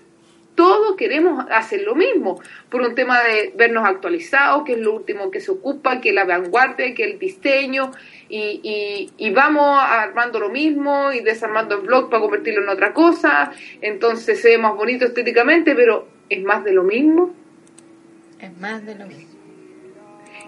todos 0.54 0.96
queremos 0.96 1.44
hacer 1.50 1.82
lo 1.82 1.94
mismo, 1.94 2.40
por 2.68 2.82
un 2.82 2.94
tema 2.94 3.22
de 3.22 3.52
vernos 3.56 3.84
actualizados, 3.84 4.64
que 4.64 4.72
es 4.72 4.78
lo 4.78 4.94
último 4.94 5.30
que 5.30 5.40
se 5.40 5.50
ocupa, 5.50 6.00
que 6.00 6.12
la 6.12 6.24
vanguardia, 6.24 6.94
que 6.94 7.04
el 7.04 7.18
diseño, 7.18 7.90
y, 8.28 8.60
y, 8.62 9.10
y, 9.16 9.30
vamos 9.30 9.78
armando 9.80 10.40
lo 10.40 10.48
mismo 10.48 11.12
y 11.12 11.20
desarmando 11.20 11.76
el 11.76 11.82
blog 11.82 12.10
para 12.10 12.22
convertirlo 12.22 12.62
en 12.62 12.68
otra 12.68 12.92
cosa, 12.92 13.52
entonces 13.80 14.40
se 14.40 14.50
ve 14.50 14.58
más 14.58 14.74
bonito 14.74 15.04
estéticamente, 15.04 15.74
pero 15.74 16.08
es 16.28 16.42
más 16.42 16.64
de 16.64 16.72
lo 16.72 16.82
mismo. 16.82 17.34
Es 18.40 18.56
más 18.58 18.84
de 18.84 18.94
lo 18.94 19.06
mismo. 19.06 19.34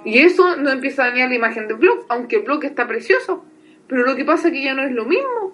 Y 0.04 0.18
eso 0.18 0.56
no 0.56 0.70
empieza 0.70 1.04
a 1.04 1.10
dañar 1.10 1.28
la 1.28 1.34
imagen 1.34 1.68
del 1.68 1.76
blog, 1.76 2.06
aunque 2.08 2.36
el 2.36 2.42
blog 2.42 2.64
está 2.64 2.86
precioso, 2.86 3.44
pero 3.88 4.04
lo 4.04 4.16
que 4.16 4.24
pasa 4.24 4.48
es 4.48 4.54
que 4.54 4.62
ya 4.62 4.74
no 4.74 4.82
es 4.82 4.92
lo 4.92 5.04
mismo 5.04 5.45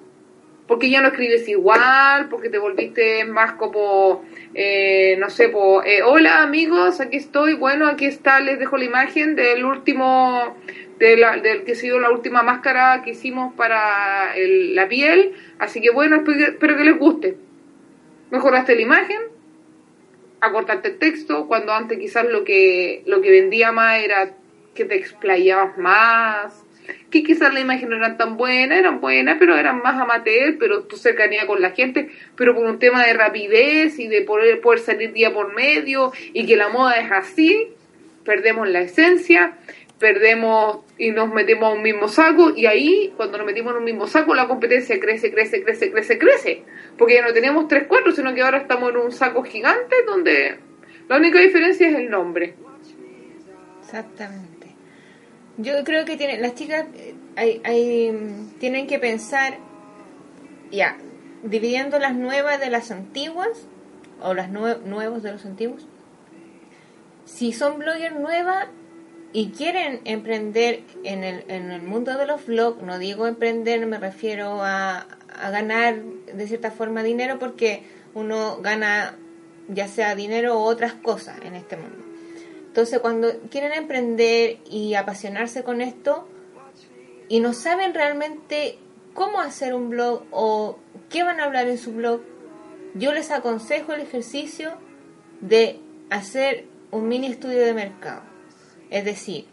porque 0.67 0.91
ya 0.91 1.01
no 1.01 1.09
escribes 1.09 1.49
igual, 1.49 2.29
porque 2.29 2.49
te 2.49 2.59
volviste 2.59 3.25
más 3.25 3.53
como, 3.53 4.25
eh, 4.55 5.17
no 5.19 5.29
sé, 5.29 5.49
po, 5.49 5.83
eh, 5.85 6.03
hola 6.03 6.43
amigos, 6.43 7.01
aquí 7.01 7.17
estoy, 7.17 7.55
bueno, 7.55 7.87
aquí 7.87 8.07
está, 8.07 8.41
les 8.41 8.59
dejo 8.59 8.77
la 8.77 8.85
imagen 8.85 9.35
del 9.35 9.65
último, 9.65 10.57
de 10.99 11.17
del 11.43 11.65
que 11.65 11.73
ha 11.73 11.75
sido 11.75 11.99
la 11.99 12.11
última 12.11 12.43
máscara 12.43 13.03
que 13.05 13.11
hicimos 13.11 13.55
para 13.55 14.37
el, 14.37 14.75
la 14.75 14.89
piel, 14.89 15.35
así 15.59 15.81
que 15.81 15.91
bueno, 15.91 16.17
espero, 16.17 16.47
espero 16.47 16.77
que 16.77 16.85
les 16.85 16.99
guste. 16.99 17.37
Mejoraste 18.31 18.75
la 18.75 18.83
imagen, 18.83 19.21
acortaste 20.41 20.89
el 20.89 20.99
texto, 20.99 21.47
cuando 21.49 21.73
antes 21.73 21.99
quizás 21.99 22.27
lo 22.27 22.45
que, 22.45 23.03
lo 23.07 23.21
que 23.21 23.31
vendía 23.31 23.73
más 23.73 24.03
era 24.03 24.35
que 24.75 24.85
te 24.85 24.97
explayabas 24.97 25.77
más, 25.77 26.65
que 27.11 27.23
quizás 27.23 27.53
la 27.53 27.61
imagen 27.61 27.89
no 27.89 27.97
eran 27.97 28.17
tan 28.17 28.37
buenas, 28.37 28.79
eran 28.79 29.01
buenas, 29.01 29.37
pero 29.39 29.57
eran 29.57 29.83
más 29.83 30.01
amateur, 30.01 30.57
pero 30.59 30.85
tu 30.85 30.97
cercanía 30.97 31.47
con 31.47 31.61
la 31.61 31.71
gente, 31.71 32.09
pero 32.37 32.55
por 32.55 32.65
un 32.65 32.79
tema 32.79 33.05
de 33.05 33.13
rapidez 33.13 33.99
y 33.99 34.09
de 34.09 34.23
poder, 34.23 34.61
poder 34.61 34.81
salir 34.81 35.13
día 35.13 35.33
por 35.33 35.55
medio 35.55 36.13
y 36.33 36.47
que 36.47 36.57
la 36.57 36.69
moda 36.69 36.97
es 36.97 37.11
así, 37.11 37.69
perdemos 38.25 38.69
la 38.69 38.81
esencia, 38.81 39.59
perdemos 39.99 40.81
y 40.99 41.11
nos 41.11 41.33
metemos 41.33 41.71
a 41.71 41.75
un 41.75 41.83
mismo 41.83 42.09
saco 42.09 42.53
y 42.57 42.67
ahí 42.67 43.13
cuando 43.17 43.39
nos 43.39 43.47
metimos 43.47 43.73
en 43.73 43.79
un 43.79 43.85
mismo 43.85 44.07
saco 44.07 44.35
la 44.35 44.49
competencia 44.49 44.99
crece, 44.99 45.33
crece, 45.33 45.63
crece, 45.63 45.93
crece, 45.93 46.19
crece, 46.19 46.63
porque 46.99 47.15
ya 47.15 47.23
no 47.23 47.33
tenemos 47.33 47.69
tres, 47.69 47.85
cuatro, 47.89 48.11
sino 48.13 48.35
que 48.35 48.43
ahora 48.43 48.59
estamos 48.59 48.91
en 48.91 48.97
un 48.97 49.13
saco 49.13 49.45
gigante 49.45 49.97
donde 50.07 50.57
la 51.09 51.17
única 51.19 51.39
diferencia 51.39 51.89
es 51.89 51.95
el 51.95 52.11
nombre. 52.11 52.55
Exactamente. 53.81 54.52
Yo 55.59 55.85
creo 55.85 56.05
que 56.05 56.17
tiene, 56.17 56.39
las 56.39 56.55
chicas 56.55 56.87
hay, 57.37 57.61
hay, 57.65 58.49
tienen 58.59 58.87
que 58.87 58.99
pensar, 58.99 59.59
ya, 60.71 60.97
dividiendo 61.43 61.99
las 61.99 62.15
nuevas 62.15 62.59
de 62.59 62.71
las 62.71 62.91
antiguas, 62.91 63.67
o 64.23 64.35
las 64.35 64.51
nue 64.51 64.79
nuevos 64.85 65.23
de 65.23 65.33
los 65.33 65.45
antiguos. 65.45 65.87
Si 67.25 67.53
son 67.53 67.79
bloggers 67.79 68.19
nuevas 68.19 68.69
y 69.33 69.51
quieren 69.51 70.01
emprender 70.05 70.83
en 71.05 71.25
el, 71.25 71.45
en 71.49 71.71
el 71.71 71.83
mundo 71.83 72.17
de 72.17 72.27
los 72.27 72.47
vlogs, 72.47 72.83
no 72.83 72.99
digo 72.99 73.27
emprender, 73.27 73.85
me 73.87 73.99
refiero 73.99 74.63
a, 74.63 75.07
a 75.29 75.51
ganar 75.51 76.03
de 76.03 76.47
cierta 76.47 76.71
forma 76.71 77.03
dinero 77.03 77.39
porque 77.39 77.83
uno 78.15 78.59
gana 78.61 79.17
ya 79.69 79.89
sea 79.89 80.15
dinero 80.15 80.59
o 80.59 80.65
otras 80.65 80.95
cosas 80.95 81.39
en 81.45 81.55
este 81.55 81.77
mundo. 81.77 82.12
Entonces, 82.73 83.01
cuando 83.01 83.29
quieren 83.51 83.75
emprender 83.75 84.57
y 84.65 84.95
apasionarse 84.95 85.63
con 85.63 85.83
esto 85.83 86.27
y 87.29 87.41
no 87.41 87.53
saben 87.53 87.93
realmente 87.93 88.79
cómo 89.13 89.41
hacer 89.41 89.75
un 89.75 89.91
blog 89.91 90.23
o 90.31 90.79
qué 91.11 91.23
van 91.23 91.39
a 91.39 91.45
hablar 91.45 91.69
en 91.69 91.77
su 91.77 91.93
blog, 91.93 92.23
yo 92.95 93.13
les 93.13 93.31
aconsejo 93.31 93.93
el 93.93 94.01
ejercicio 94.01 94.73
de 95.43 95.81
hacer 96.09 96.65
un 96.91 97.09
mini 97.09 97.27
estudio 97.27 97.63
de 97.63 97.75
mercado. 97.75 98.23
Es 98.89 99.05
decir, 99.05 99.45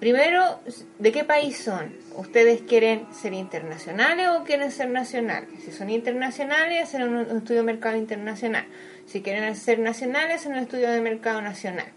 primero, 0.00 0.58
¿de 0.98 1.12
qué 1.12 1.22
país 1.22 1.58
son? 1.58 1.96
¿Ustedes 2.16 2.60
quieren 2.62 3.06
ser 3.12 3.34
internacionales 3.34 4.30
o 4.30 4.42
quieren 4.42 4.72
ser 4.72 4.90
nacionales? 4.90 5.48
Si 5.64 5.70
son 5.70 5.90
internacionales, 5.90 6.82
hacer 6.82 7.06
un 7.06 7.18
estudio 7.20 7.60
de 7.60 7.66
mercado 7.66 7.96
internacional. 7.96 8.66
Si 9.06 9.22
quieren 9.22 9.54
ser 9.54 9.78
nacionales, 9.78 10.40
hacer 10.40 10.50
un 10.50 10.58
estudio 10.58 10.90
de 10.90 11.00
mercado 11.00 11.40
nacional 11.40 11.92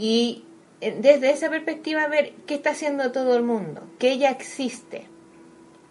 y 0.00 0.46
eh, 0.80 0.96
desde 0.98 1.30
esa 1.30 1.50
perspectiva 1.50 2.06
ver 2.06 2.32
qué 2.46 2.54
está 2.54 2.70
haciendo 2.70 3.12
todo 3.12 3.36
el 3.36 3.42
mundo, 3.42 3.82
qué 3.98 4.16
ya 4.16 4.30
existe. 4.30 5.06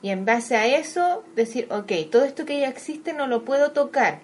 Y 0.01 0.09
en 0.09 0.25
base 0.25 0.55
a 0.55 0.65
eso 0.65 1.23
decir, 1.35 1.67
ok, 1.69 1.91
todo 2.09 2.23
esto 2.23 2.43
que 2.43 2.59
ya 2.59 2.69
existe 2.69 3.13
no 3.13 3.27
lo 3.27 3.45
puedo 3.45 3.71
tocar. 3.71 4.21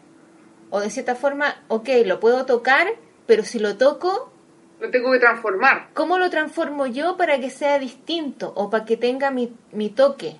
O 0.71 0.79
de 0.79 0.89
cierta 0.89 1.13
forma, 1.13 1.63
ok, 1.67 1.89
lo 2.03 2.19
puedo 2.19 2.47
tocar, 2.47 2.87
pero 3.27 3.43
si 3.43 3.59
lo 3.59 3.77
toco... 3.77 4.31
Lo 4.79 4.89
tengo 4.89 5.11
que 5.11 5.19
transformar. 5.19 5.89
¿Cómo 5.93 6.17
lo 6.17 6.31
transformo 6.31 6.87
yo 6.87 7.15
para 7.15 7.39
que 7.39 7.51
sea 7.51 7.77
distinto 7.77 8.53
o 8.55 8.71
para 8.71 8.85
que 8.85 8.97
tenga 8.97 9.29
mi, 9.29 9.55
mi 9.71 9.89
toque? 9.89 10.37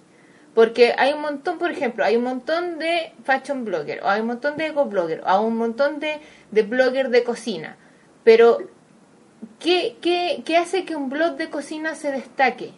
Porque 0.55 0.95
hay 0.97 1.13
un 1.13 1.21
montón, 1.21 1.59
por 1.59 1.69
ejemplo, 1.69 2.03
hay 2.03 2.15
un 2.15 2.23
montón 2.23 2.79
de 2.79 3.13
fashion 3.23 3.63
blogger, 3.63 4.01
o 4.01 4.09
hay 4.09 4.21
un 4.21 4.27
montón 4.27 4.57
de 4.57 4.67
eco 4.67 4.85
blogger, 4.85 5.21
o 5.21 5.27
hay 5.27 5.45
un 5.45 5.55
montón 5.55 5.99
de, 5.99 6.19
de 6.49 6.63
blogger 6.63 7.09
de 7.09 7.23
cocina. 7.23 7.77
Pero 8.23 8.57
¿Qué, 9.59 9.97
qué, 10.01 10.43
qué 10.45 10.57
hace 10.57 10.85
que 10.85 10.95
un 10.95 11.09
blog 11.09 11.37
de 11.37 11.49
cocina 11.49 11.95
se 11.95 12.11
destaque? 12.11 12.73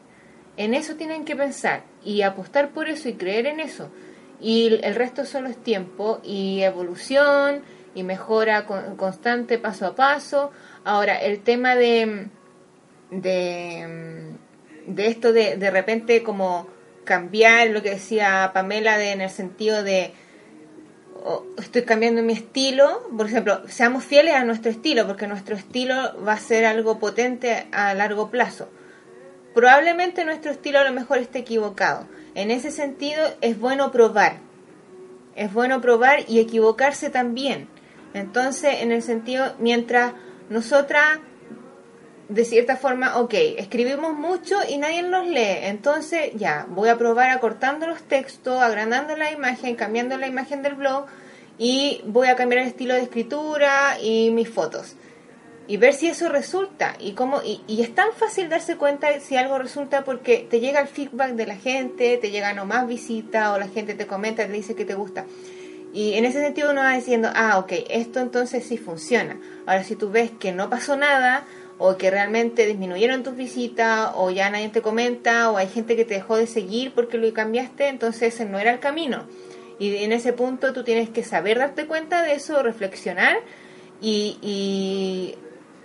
En 0.58 0.74
eso 0.74 0.96
tienen 0.96 1.24
que 1.24 1.36
pensar 1.36 1.84
y 2.04 2.24
apostar 2.24 2.70
por 2.70 2.90
eso 2.90 3.10
y 3.10 3.14
creer 3.14 3.46
en 3.46 3.60
eso. 3.60 3.92
Y 4.40 4.80
el 4.84 4.96
resto 4.96 5.26
solo 5.26 5.50
es 5.50 5.58
tiempo 5.58 6.20
y 6.24 6.62
evolución 6.62 7.62
y 7.94 8.04
mejora 8.04 8.66
constante 8.66 9.58
paso 9.58 9.88
a 9.88 9.96
paso. 9.96 10.52
Ahora, 10.84 11.18
el 11.18 11.42
tema 11.42 11.76
de, 11.76 12.28
de, 13.12 14.34
de 14.88 15.08
esto 15.08 15.34
de 15.34 15.58
de 15.58 15.72
repente 15.72 16.24
como 16.24 16.68
cambiar 17.04 17.70
lo 17.70 17.82
que 17.82 17.92
decía 17.92 18.52
Pamela 18.54 18.98
de, 18.98 19.12
en 19.12 19.22
el 19.22 19.30
sentido 19.30 19.82
de 19.84 20.14
estoy 21.58 21.84
cambiando 21.84 22.22
mi 22.22 22.34
estilo, 22.34 23.08
por 23.16 23.26
ejemplo, 23.28 23.62
seamos 23.68 24.04
fieles 24.04 24.36
a 24.36 24.44
nuestro 24.44 24.72
estilo, 24.72 25.08
porque 25.08 25.28
nuestro 25.28 25.56
estilo 25.56 25.96
va 26.24 26.34
a 26.34 26.40
ser 26.40 26.66
algo 26.66 27.00
potente 27.00 27.68
a 27.72 27.94
largo 27.94 28.30
plazo. 28.30 28.70
Probablemente 29.54 30.26
nuestro 30.26 30.52
estilo 30.52 30.80
a 30.80 30.84
lo 30.84 30.92
mejor 30.92 31.18
esté 31.18 31.40
equivocado. 31.40 32.08
En 32.36 32.52
ese 32.52 32.72
sentido 32.72 33.24
es 33.42 33.60
bueno 33.60 33.92
probar. 33.92 34.38
Es 35.36 35.52
bueno 35.54 35.82
probar 35.82 36.20
y 36.28 36.40
equivocarse 36.40 37.10
también. 37.10 37.68
Entonces, 38.14 38.82
en 38.82 38.92
el 38.92 39.02
sentido, 39.02 39.56
mientras 39.60 40.14
nosotras, 40.50 41.20
de 42.30 42.44
cierta 42.44 42.76
forma, 42.76 43.18
ok, 43.18 43.34
escribimos 43.58 44.14
mucho 44.14 44.58
y 44.68 44.78
nadie 44.78 45.02
nos 45.02 45.26
lee, 45.28 45.60
entonces 45.64 46.32
ya, 46.36 46.66
voy 46.70 46.90
a 46.90 46.98
probar 46.98 47.30
acortando 47.30 47.88
los 47.88 48.02
textos, 48.04 48.62
agrandando 48.62 49.16
la 49.16 49.32
imagen, 49.32 49.76
cambiando 49.76 50.18
la 50.18 50.28
imagen 50.28 50.62
del 50.62 50.76
blog 50.76 51.06
y 51.58 52.02
voy 52.06 52.28
a 52.28 52.36
cambiar 52.36 52.62
el 52.62 52.68
estilo 52.68 52.96
de 52.96 53.02
escritura 53.02 53.98
y 54.02 54.30
mis 54.32 54.50
fotos. 54.50 54.96
Y 55.70 55.76
ver 55.76 55.94
si 55.94 56.08
eso 56.08 56.30
resulta. 56.30 56.96
Y 56.98 57.12
cómo 57.12 57.42
y, 57.44 57.62
y, 57.68 57.82
es 57.82 57.94
tan 57.94 58.14
fácil 58.14 58.48
darse 58.48 58.78
cuenta 58.78 59.20
si 59.20 59.36
algo 59.36 59.58
resulta 59.58 60.06
porque 60.06 60.48
te 60.50 60.62
llega 60.62 60.80
el 60.80 60.88
feedback 60.88 61.34
de 61.34 61.46
la 61.46 61.58
gente 61.58 62.18
te 62.18 62.32
llegan 62.32 62.58
o 62.60 62.66
más 62.66 62.88
visitas 62.88 63.50
o 63.50 63.60
la 63.60 63.68
gente 63.68 63.94
te 63.94 64.08
comenta 64.08 64.46
te 64.46 64.54
dice 64.54 64.76
que 64.76 64.86
te 64.86 64.96
gusta. 64.96 65.26
Y 65.94 66.14
en 66.14 66.26
ese 66.26 66.42
sentido 66.42 66.72
uno 66.72 66.82
va 66.82 66.94
diciendo 66.94 67.30
ah 67.34 67.58
ok 67.58 67.74
esto 67.90 68.22
entonces 68.22 68.66
sí 68.66 68.78
funciona. 68.78 69.40
Ahora 69.66 69.84
si 69.84 69.98
tú 69.98 70.10
ves 70.10 70.32
que 70.32 70.54
no 70.54 70.70
pasó 70.70 70.96
nada 70.96 71.46
o 71.80 71.98
que 71.98 72.10
realmente 72.10 72.66
disminuyeron 72.66 73.24
tus 73.24 73.36
visitas 73.36 74.12
o 74.16 74.32
ya 74.32 74.50
nadie 74.50 74.70
te 74.70 74.82
comenta 74.82 75.52
o 75.52 75.58
hay 75.58 75.68
gente 75.68 75.96
que 75.96 76.06
te 76.06 76.16
dejó 76.16 76.36
de 76.38 76.48
seguir 76.48 76.94
porque 76.94 77.18
lo 77.18 77.32
cambiaste 77.34 77.88
entonces 77.88 78.34
ese 78.34 78.46
no 78.46 78.58
era 78.60 78.72
el 78.72 78.80
camino 78.80 79.26
y 79.80 79.98
en 79.98 80.12
ese 80.12 80.34
punto 80.34 80.74
tú 80.74 80.84
tienes 80.84 81.10
que 81.10 81.24
saber 81.24 81.60
darte 81.60 81.86
cuenta 81.86 82.24
de 82.24 82.34
eso, 82.34 82.64
reflexionar 82.64 83.38
y, 84.02 84.38
y 84.42 85.36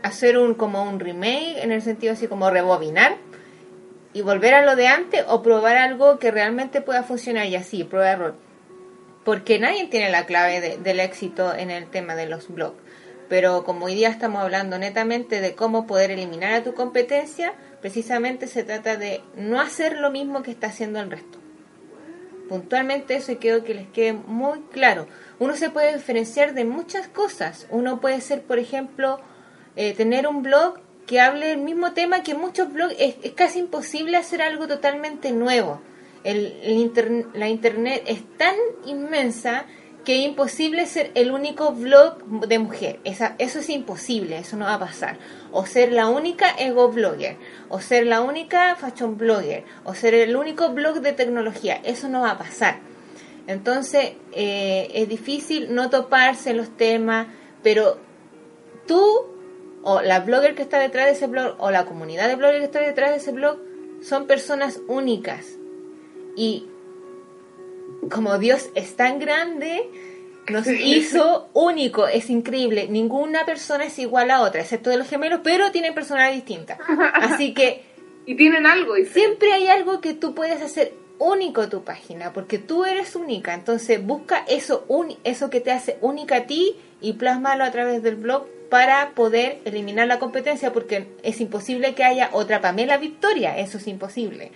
hacer 0.03 0.39
un 0.39 0.55
como 0.55 0.83
un 0.83 0.99
remake 0.99 1.63
en 1.63 1.73
el 1.73 1.83
sentido 1.83 2.15
así 2.15 2.27
como 2.27 2.49
rebobinar 2.49 3.17
y 4.15 4.23
volver 4.23 4.55
a 4.55 4.65
lo 4.65 4.77
de 4.77 4.87
antes 4.89 5.25
o 5.29 5.43
probar 5.43 5.77
algo 5.77 6.19
que 6.19 6.31
realmente 6.31 6.81
pueda 6.81 7.03
funcionar 7.03 7.47
y 7.47 7.57
así, 7.57 7.85
prueba 7.85 8.11
error. 8.11 8.35
porque 9.25 9.59
nadie 9.59 9.87
tiene 9.87 10.11
la 10.11 10.27
clave 10.27 10.61
de- 10.61 10.77
del 10.79 10.99
éxito 10.99 11.55
en 11.55 11.71
el 11.71 11.87
tema 11.87 12.15
de 12.17 12.27
los 12.27 12.49
blogs. 12.49 12.77
Pero 13.33 13.65
como 13.65 13.87
hoy 13.87 13.95
día 13.95 14.11
estamos 14.11 14.43
hablando 14.43 14.79
netamente 14.79 15.41
de 15.41 15.55
cómo 15.55 15.87
poder 15.87 16.11
eliminar 16.11 16.53
a 16.53 16.63
tu 16.63 16.75
competencia, 16.75 17.55
precisamente 17.81 18.47
se 18.47 18.63
trata 18.63 18.99
de 18.99 19.23
no 19.37 19.59
hacer 19.59 19.97
lo 19.97 20.11
mismo 20.11 20.43
que 20.43 20.51
está 20.51 20.67
haciendo 20.67 21.01
el 21.01 21.11
resto. 21.11 21.39
Puntualmente 22.51 23.15
eso 23.17 23.33
y 23.33 23.37
quiero 23.37 23.65
que 23.65 23.73
les 23.73 23.89
quede 23.89 24.13
muy 24.13 24.61
claro. 24.71 25.07
Uno 25.39 25.57
se 25.57 25.71
puede 25.71 25.95
diferenciar 25.95 26.53
de 26.53 26.67
muchas 26.67 27.09
cosas. 27.09 27.67
Uno 27.71 28.03
puede 28.03 28.21
ser, 28.21 28.43
por 28.43 28.59
ejemplo, 28.59 29.19
eh, 29.77 29.95
tener 29.95 30.27
un 30.27 30.43
blog 30.43 30.81
que 31.07 31.19
hable 31.19 31.47
del 31.47 31.61
mismo 31.61 31.95
tema 31.95 32.23
que 32.23 32.35
muchos 32.35 32.71
blogs. 32.71 32.95
Es, 32.99 33.17
casi 33.35 33.61
imposible 33.61 34.19
hacer 34.19 34.43
algo 34.43 34.69
totalmente 34.69 35.33
nuevo. 35.33 35.81
El, 36.23 36.55
la 37.33 37.49
internet 37.49 38.03
es 38.05 38.23
tan 38.37 38.57
inmensa 38.85 39.65
que 40.05 40.19
es 40.19 40.27
imposible 40.27 40.87
ser 40.87 41.13
el 41.15 41.31
único 41.31 41.73
blog 41.73 42.19
de 42.49 42.59
mujer. 42.59 43.01
Eso 43.05 43.35
es 43.39 43.69
imposible, 43.69 44.39
eso 44.39 44.57
no 44.57 44.65
va 44.65 44.75
a 44.75 44.79
pasar. 44.81 45.19
O 45.53 45.67
ser 45.67 45.93
la 45.93 46.09
única 46.09 46.47
ego 46.59 46.89
blogger, 46.89 47.37
o 47.69 47.81
ser 47.81 48.07
la 48.07 48.21
única 48.21 48.75
fashion 48.77 49.17
blogger, 49.17 49.65
o 49.85 49.95
ser 49.95 50.15
el 50.15 50.35
único 50.35 50.71
blog 50.71 51.01
de 51.01 51.13
tecnología. 51.13 51.81
Eso 51.85 52.09
no 52.09 52.23
va 52.23 52.33
a 52.33 52.39
pasar. 52.39 52.81
Entonces, 53.47 54.13
eh, 54.33 54.89
es 54.95 55.09
difícil 55.09 55.75
no 55.75 55.91
toparse 55.91 56.55
los 56.55 56.77
temas, 56.77 57.27
pero 57.63 57.99
tú 58.87 59.33
o 59.83 60.01
la 60.01 60.21
blogger 60.21 60.55
que 60.55 60.63
está 60.63 60.79
detrás 60.79 61.07
de 61.07 61.13
ese 61.13 61.27
blog 61.27 61.57
o 61.59 61.71
la 61.71 61.85
comunidad 61.85 62.29
de 62.29 62.37
bloggers 62.37 62.61
que 62.61 62.65
está 62.65 62.81
detrás 62.81 63.11
de 63.11 63.17
ese 63.17 63.33
blog 63.33 63.59
son 64.03 64.27
personas 64.27 64.81
únicas. 64.89 65.59
Y 66.37 66.67
como 68.11 68.39
Dios 68.39 68.69
es 68.75 68.97
tan 68.97 69.19
grande, 69.19 69.89
nos 70.51 70.67
hizo 70.67 71.49
único, 71.53 72.09
es 72.09 72.29
increíble. 72.31 72.89
Ninguna 72.89 73.45
persona 73.45 73.85
es 73.85 73.99
igual 73.99 74.31
a 74.31 74.41
otra, 74.43 74.61
excepto 74.63 74.91
de 74.91 74.97
los 74.97 75.09
gemelos, 75.09 75.41
pero 75.45 75.71
tienen 75.71 75.95
personalidades 75.95 76.45
distintas. 76.45 76.79
Así 77.15 77.55
que 77.55 77.85
Y 78.27 78.35
tienen 78.37 78.67
algo 78.67 78.95
siempre 79.13 79.53
hay 79.53 79.69
algo 79.69 80.01
que 80.01 80.15
tú 80.15 80.35
puedes 80.35 80.61
hacer 80.63 80.95
único 81.19 81.69
tu 81.69 81.85
página, 81.85 82.33
porque 82.33 82.59
tú 82.59 82.85
eres 82.85 83.15
única. 83.15 83.55
Entonces 83.55 84.05
busca 84.05 84.45
eso, 84.49 84.85
uni- 84.89 85.19
eso 85.23 85.51
que 85.51 85.61
te 85.61 85.71
hace 85.71 85.99
única 86.01 86.37
a 86.37 86.47
ti 86.47 86.75
y 87.01 87.13
plásmalo 87.15 87.63
a 87.65 87.71
través 87.71 88.03
del 88.03 88.17
blog 88.17 88.47
para 88.69 89.11
poder 89.11 89.61
eliminar 89.65 90.07
la 90.09 90.19
competencia, 90.19 90.73
porque 90.73 91.07
es 91.23 91.41
imposible 91.41 91.95
que 91.95 92.05
haya 92.05 92.31
otra 92.33 92.61
Pamela 92.61 92.97
Victoria, 92.97 93.57
eso 93.59 93.79
es 93.79 93.87
imposible. 93.87 94.51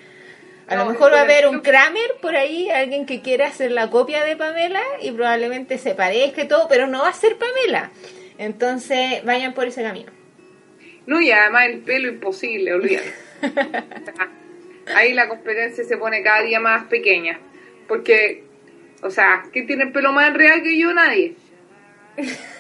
A 0.69 0.75
lo 0.77 0.87
mejor 0.87 1.13
va 1.13 1.19
a 1.21 1.23
haber 1.23 1.47
un 1.47 1.61
Kramer 1.61 2.17
por 2.21 2.35
ahí, 2.35 2.69
alguien 2.71 3.07
que 3.07 3.23
quiera 3.23 3.47
hacer 3.47 3.71
la 3.71 3.89
copia 3.89 4.25
de 4.25 4.37
Pamela 4.37 4.83
y 5.01 5.13
probablemente 5.13 5.79
se 5.79 5.95
parezca 5.95 6.43
y 6.43 6.49
todo, 6.49 6.67
pero 6.69 6.87
no 6.89 7.03
va 7.03 7.09
a 7.11 7.13
ser 7.13 7.37
Pamela. 7.39 7.91
Entonces 8.39 9.25
vayan 9.25 9.55
por 9.55 9.67
ese 9.69 9.83
camino. 9.83 10.11
No, 11.07 11.21
y 11.21 11.31
además 11.31 11.67
el 11.67 11.79
pelo 11.81 12.09
imposible, 12.09 12.75
olvídate. 12.75 13.13
Ahí 14.95 15.15
la 15.15 15.29
competencia 15.29 15.85
se 15.85 15.97
pone 15.97 16.23
cada 16.23 16.43
día 16.43 16.59
más 16.59 16.85
pequeña. 16.87 17.39
Porque, 17.87 18.43
o 19.03 19.11
sea, 19.11 19.45
¿quién 19.53 19.67
tiene 19.69 19.85
el 19.85 19.93
pelo 19.93 20.13
más 20.13 20.35
real 20.35 20.63
que 20.63 20.77
yo? 20.79 20.93
Nadie. 20.93 21.35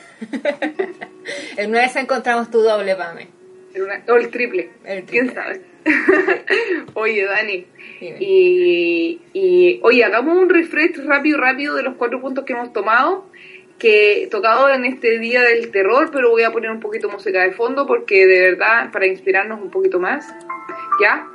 En 1.56 1.70
una 1.70 1.80
vez 1.80 1.96
encontramos 1.96 2.50
tu 2.50 2.60
doble, 2.60 2.94
Pame. 2.94 3.28
El 3.74 3.82
una- 3.82 4.02
O 4.08 4.14
el 4.14 4.30
triple. 4.30 4.70
El 4.84 5.04
¿Quién 5.04 5.34
sabe? 5.34 5.60
oye, 6.94 7.24
Dani. 7.24 7.66
Y, 8.00 9.20
y, 9.32 9.80
oye, 9.82 10.04
hagamos 10.04 10.36
un 10.36 10.48
refresh 10.48 10.98
rápido, 11.04 11.38
rápido 11.38 11.74
de 11.74 11.82
los 11.82 11.94
cuatro 11.94 12.20
puntos 12.20 12.44
que 12.44 12.52
hemos 12.52 12.72
tomado. 12.72 13.26
Que 13.78 14.28
tocado 14.30 14.70
en 14.70 14.86
este 14.86 15.18
día 15.18 15.42
del 15.42 15.70
terror, 15.70 16.10
pero 16.10 16.30
voy 16.30 16.44
a 16.44 16.50
poner 16.50 16.70
un 16.70 16.80
poquito 16.80 17.10
música 17.10 17.42
de 17.42 17.52
fondo 17.52 17.86
porque 17.86 18.26
de 18.26 18.40
verdad, 18.40 18.90
para 18.90 19.06
inspirarnos 19.06 19.60
un 19.60 19.70
poquito 19.70 20.00
más. 20.00 20.26
¿Ya? 21.00 21.26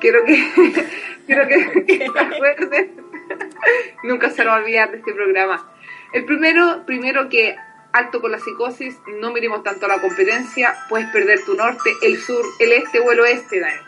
Quiero 0.00 0.24
que, 0.24 0.34
quiero 1.26 1.48
que. 1.48 2.90
Nunca 4.04 4.30
se 4.30 4.44
nos 4.44 4.52
va 4.52 4.56
a 4.58 4.60
olvidar 4.60 4.90
de 4.90 4.98
este 4.98 5.12
programa. 5.14 5.72
El 6.12 6.24
primero, 6.24 6.84
primero 6.86 7.28
que 7.28 7.56
alto 7.92 8.20
con 8.20 8.30
la 8.30 8.38
psicosis, 8.38 8.98
no 9.20 9.32
miremos 9.32 9.62
tanto 9.62 9.86
a 9.86 9.88
la 9.88 10.00
competencia, 10.00 10.76
puedes 10.88 11.08
perder 11.08 11.42
tu 11.44 11.54
norte, 11.54 11.90
el 12.02 12.18
sur, 12.18 12.44
el 12.58 12.72
este 12.72 13.00
o 13.00 13.10
el 13.10 13.20
oeste, 13.20 13.58
Dani. 13.58 13.80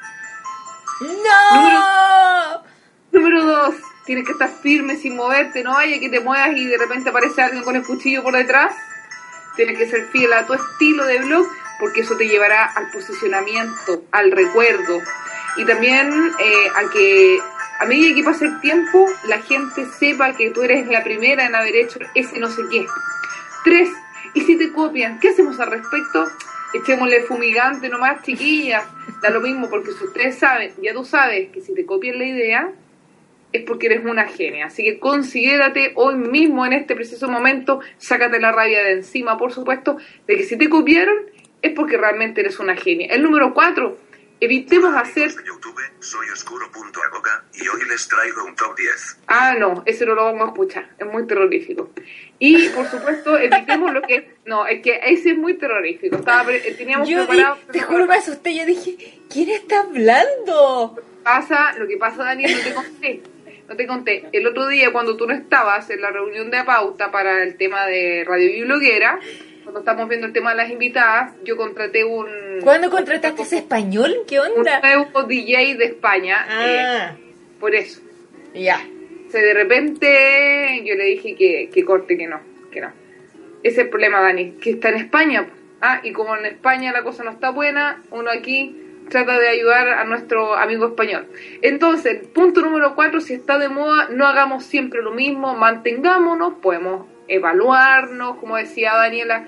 ¡No! 1.01 2.63
Número 3.13 3.45
dos, 3.45 3.75
tienes 4.05 4.25
que 4.25 4.33
estar 4.33 4.49
firme 4.49 4.97
sin 4.97 5.17
moverte, 5.17 5.63
no 5.63 5.73
vaya 5.73 6.01
que 6.01 6.09
te 6.09 6.21
muevas 6.21 6.57
y 6.57 6.65
de 6.65 6.79
repente 6.79 7.11
aparece 7.11 7.43
alguien 7.43 7.63
con 7.63 7.77
el 7.77 7.85
cuchillo 7.85 8.23
por 8.23 8.35
detrás. 8.35 8.75
Tienes 9.57 9.79
que 9.79 9.89
ser 9.89 10.07
fiel 10.09 10.33
a 10.33 10.47
tu 10.47 10.55
estilo 10.55 11.05
de 11.05 11.19
blog 11.19 11.47
porque 11.81 12.01
eso 12.01 12.17
te 12.17 12.27
llevará 12.27 12.65
al 12.65 12.91
posicionamiento, 12.91 14.03
al 14.13 14.31
recuerdo 14.33 15.01
y 15.57 15.65
también 15.65 16.33
eh, 16.39 16.69
a 16.77 16.91
que 16.91 17.39
a 17.81 17.85
medida 17.87 18.15
que 18.15 18.23
pase 18.23 18.47
el 18.47 18.61
tiempo 18.61 19.07
la 19.25 19.41
gente 19.41 19.87
sepa 19.99 20.33
que 20.35 20.51
tú 20.51 20.63
eres 20.63 20.87
la 20.89 21.03
primera 21.03 21.47
en 21.47 21.55
haber 21.55 21.77
hecho 21.77 21.99
ese 22.15 22.39
no 22.39 22.49
sé 22.49 22.63
qué. 22.71 22.87
Tres, 23.65 23.89
y 24.35 24.43
si 24.43 24.57
te 24.57 24.73
copian, 24.73 25.19
¿qué 25.19 25.31
hacemos 25.31 25.59
al 25.61 25.71
respecto? 25.71 26.27
Echémosle 26.75 27.23
fumigante 27.23 27.89
nomás, 27.89 28.23
chiquillas. 28.23 28.85
Da 29.23 29.31
lo 29.31 29.41
mismo 29.41 29.69
porque 29.71 29.93
si 29.93 30.05
ustedes 30.05 30.37
saben, 30.37 30.73
ya 30.83 30.93
tú 30.93 31.05
sabes 31.05 31.49
que 31.51 31.61
si 31.61 31.75
te 31.75 31.87
copian 31.87 32.19
la 32.19 32.25
idea, 32.25 32.73
es 33.53 33.63
porque 33.65 33.87
eres 33.87 34.05
una 34.05 34.27
genia. 34.27 34.67
Así 34.67 34.85
que 34.85 34.99
considérate 34.99 35.93
hoy 35.95 36.17
mismo, 36.17 36.67
en 36.67 36.75
este 36.75 36.95
preciso 36.95 37.29
momento, 37.29 37.81
sácate 37.97 38.41
la 38.41 38.53
rabia 38.53 38.83
de 38.83 38.93
encima, 38.93 39.39
por 39.39 39.53
supuesto, 39.53 39.97
de 40.27 40.37
que 40.37 40.45
si 40.45 40.57
te 40.57 40.69
copiaron, 40.69 41.17
es 41.63 41.73
porque 41.73 41.97
realmente 41.97 42.41
eres 42.41 42.59
una 42.59 42.77
genia. 42.77 43.09
El 43.09 43.23
número 43.23 43.55
cuatro, 43.55 43.99
evitemos 44.41 44.95
hacer... 44.97 45.31
YouTube, 45.45 45.81
soy 46.01 46.29
oscuro.agoga 46.31 47.45
y 47.55 47.67
hoy 47.69 47.81
les 47.89 48.07
traigo 48.09 48.45
un 48.45 48.55
top 48.55 48.77
10. 48.77 49.19
Ah, 49.27 49.55
no, 49.59 49.83
ese 49.87 50.07
no 50.07 50.15
lo 50.15 50.25
vamos 50.25 50.43
a 50.43 50.51
escuchar, 50.53 50.89
es 50.99 51.07
muy 51.07 51.27
terrorífico. 51.27 51.91
Y, 52.39 52.69
por 52.71 52.87
supuesto, 52.87 53.37
evitemos 53.39 53.93
lo 53.93 54.03
que... 54.03 54.37
No, 54.47 54.67
es 54.67 54.81
que 54.83 55.01
ese 55.05 55.31
es 55.31 55.39
muy 55.39 55.55
terrorífico. 55.55 56.17
Estaba 56.17 56.45
pre- 56.45 56.61
teníamos 56.61 57.09
Yo 57.09 57.21
di, 57.23 57.27
preparado... 57.27 57.59
te 57.73 57.81
juro, 57.81 58.07
me 58.07 58.15
asusté. 58.15 58.55
Yo 58.57 58.65
dije, 58.65 58.97
¿quién 59.31 59.51
está 59.51 59.81
hablando? 59.81 60.97
pasa, 61.23 61.75
lo 61.79 61.87
que 61.87 61.97
pasa, 61.99 62.25
Daniel, 62.25 62.53
no 62.57 62.63
te 62.63 62.75
conté. 62.75 63.23
No 63.69 63.77
te 63.77 63.87
conté. 63.87 64.29
El 64.33 64.47
otro 64.47 64.67
día, 64.69 64.93
cuando 64.93 65.17
tú 65.19 65.27
no 65.27 65.35
estabas 65.35 65.91
en 65.91 66.01
la 66.01 66.11
reunión 66.11 66.51
de 66.51 66.65
pauta 66.65 67.11
para 67.11 67.43
el 67.43 67.57
tema 67.59 67.87
de 67.87 68.25
Radio 68.27 68.51
Bibloguera, 68.51 69.19
cuando 69.69 69.81
estamos 69.81 70.09
viendo 70.09 70.27
el 70.27 70.33
tema 70.33 70.51
de 70.53 70.57
las 70.57 70.71
invitadas, 70.71 71.35
yo 71.45 71.57
contraté 71.59 72.03
un. 72.03 72.27
¿Cuándo 72.63 72.89
contrataste 72.89 73.43
ese 73.43 73.59
español? 73.59 74.15
¿Qué 74.27 74.41
Un 74.41 74.59
onda? 74.61 74.81
nuevo 74.81 75.25
DJ 75.25 75.75
de 75.77 75.85
España. 75.85 76.47
eh, 76.65 76.85
Ah, 76.87 77.17
por 77.61 77.75
eso. 77.75 78.01
ya. 78.55 78.81
O 79.27 79.31
sea, 79.31 79.43
de 79.43 79.53
repente 79.53 80.83
yo 80.87 80.95
le 80.95 81.05
dije 81.05 81.35
que, 81.35 81.69
que 81.71 81.85
corte, 81.85 82.17
que 82.17 82.27
no, 82.27 82.41
que 82.73 82.81
no. 82.81 82.89
Ese 83.63 83.73
es 83.75 83.79
el 83.85 83.89
problema, 83.91 84.21
Dani, 84.23 84.53
que 84.53 84.71
está 84.71 84.89
en 84.89 84.97
España. 84.97 85.47
Ah, 85.83 86.01
y 86.03 86.13
como 86.13 86.35
en 86.35 86.47
España 86.47 86.91
la 86.93 87.03
cosa 87.03 87.25
no 87.25 87.31
está 87.33 87.51
buena, 87.51 88.03
uno 88.11 88.31
aquí 88.31 88.75
trata 89.11 89.39
de 89.39 89.49
ayudar 89.51 89.89
a 89.89 90.05
nuestro 90.05 90.55
amigo 90.55 90.87
español. 90.87 91.27
Entonces, 91.61 92.27
punto 92.29 92.63
número 92.63 92.95
cuatro, 92.95 93.21
si 93.21 93.35
está 93.35 93.59
de 93.59 93.69
moda, 93.69 94.09
no 94.11 94.27
hagamos 94.27 94.65
siempre 94.65 95.03
lo 95.03 95.11
mismo, 95.13 95.55
mantengámonos, 95.55 96.55
podemos 96.63 97.07
evaluarnos, 97.29 98.37
como 98.39 98.57
decía 98.57 98.95
Daniela, 98.95 99.47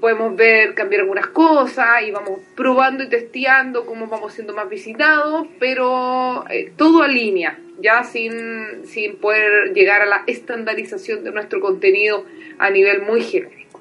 podemos 0.00 0.34
ver, 0.34 0.74
cambiar 0.74 1.02
algunas 1.02 1.28
cosas 1.28 2.02
y 2.06 2.10
vamos 2.10 2.40
probando 2.56 3.04
y 3.04 3.08
testeando 3.08 3.84
cómo 3.86 4.06
vamos 4.06 4.32
siendo 4.32 4.54
más 4.54 4.68
visitados, 4.68 5.46
pero 5.58 6.44
eh, 6.50 6.72
todo 6.76 7.02
a 7.02 7.08
línea, 7.08 7.58
ya 7.80 8.02
sin, 8.02 8.86
sin 8.86 9.16
poder 9.16 9.72
llegar 9.74 10.02
a 10.02 10.06
la 10.06 10.24
estandarización 10.26 11.22
de 11.22 11.32
nuestro 11.32 11.60
contenido 11.60 12.24
a 12.58 12.70
nivel 12.70 13.02
muy 13.02 13.22
genérico. 13.22 13.80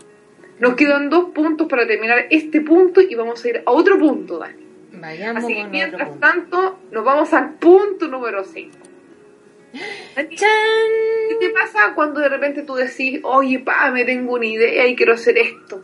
Nos 0.59 0.75
quedan 0.75 1.09
dos 1.09 1.31
puntos 1.31 1.67
para 1.67 1.87
terminar 1.87 2.27
este 2.29 2.61
punto 2.61 2.99
y 3.01 3.15
vamos 3.15 3.43
a 3.43 3.49
ir 3.49 3.63
a 3.65 3.71
otro 3.71 3.97
punto, 3.97 4.39
Dani. 4.39 4.67
Vayamos 4.91 5.43
Así 5.43 5.53
que 5.53 5.63
mientras 5.65 6.19
tanto, 6.19 6.79
nos 6.91 7.05
vamos 7.05 7.31
al 7.33 7.53
punto 7.53 8.07
número 8.07 8.43
5. 8.43 8.77
¿Qué 10.15 11.35
te 11.39 11.49
pasa 11.51 11.93
cuando 11.95 12.19
de 12.19 12.29
repente 12.29 12.63
tú 12.63 12.75
decís, 12.75 13.19
oye, 13.23 13.59
pa, 13.59 13.91
me 13.91 14.03
tengo 14.03 14.33
una 14.33 14.45
idea 14.45 14.87
y 14.87 14.95
quiero 14.95 15.13
hacer 15.13 15.37
esto? 15.37 15.83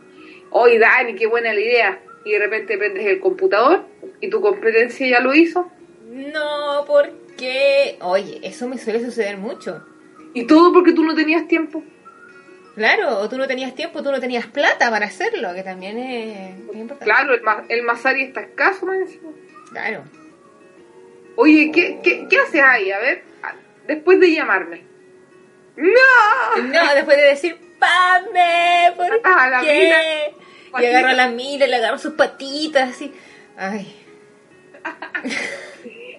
Oye, 0.58 0.78
Dani, 0.78 1.14
qué 1.14 1.26
buena 1.26 1.52
la 1.52 1.60
idea. 1.60 2.00
Y 2.24 2.32
de 2.32 2.38
repente 2.38 2.78
prendes 2.78 3.04
el 3.04 3.20
computador 3.20 3.84
y 4.22 4.30
tu 4.30 4.40
competencia 4.40 5.06
ya 5.06 5.20
lo 5.20 5.34
hizo. 5.34 5.70
No, 6.08 6.84
¿por 6.86 7.10
qué? 7.36 7.98
Oye, 8.00 8.40
eso 8.42 8.66
me 8.66 8.78
suele 8.78 9.04
suceder 9.04 9.36
mucho. 9.36 9.84
Y 10.32 10.46
todo 10.46 10.72
porque 10.72 10.92
tú 10.92 11.04
no 11.04 11.14
tenías 11.14 11.46
tiempo. 11.46 11.84
Claro, 12.74 13.18
o 13.18 13.28
tú 13.28 13.36
no 13.36 13.46
tenías 13.46 13.74
tiempo, 13.74 14.02
tú 14.02 14.10
no 14.10 14.18
tenías 14.18 14.46
plata 14.46 14.90
para 14.90 15.04
hacerlo, 15.04 15.52
que 15.54 15.62
también 15.62 15.98
es, 15.98 16.58
es 16.70 16.76
importante. 16.76 17.04
Claro, 17.04 17.34
el, 17.34 17.42
el 17.68 17.82
Masari 17.82 18.22
está 18.22 18.40
escaso, 18.40 18.86
me 18.86 18.96
encima. 18.96 19.30
Claro. 19.70 20.04
Oye, 21.36 21.70
¿qué, 21.70 21.98
qué, 22.02 22.26
¿qué 22.30 22.38
haces 22.38 22.62
ahí? 22.62 22.90
A 22.92 22.98
ver, 22.98 23.24
después 23.86 24.18
de 24.20 24.32
llamarme. 24.32 24.84
¡No! 25.76 26.62
No, 26.62 26.94
después 26.94 27.16
de 27.16 27.22
decir, 27.24 27.58
¡Pame! 27.78 28.92
¿Por 28.96 29.20
Ah, 29.24 29.48
la 29.50 29.60
qué? 29.60 29.78
mina. 29.80 30.82
Y 30.82 30.86
agarro 30.86 31.08
a 31.08 31.12
la 31.14 31.28
mira, 31.28 31.66
le 31.66 31.76
agarro 31.76 31.98
sus 31.98 32.14
patitas, 32.14 32.90
así. 32.90 33.12
Ay, 33.56 33.94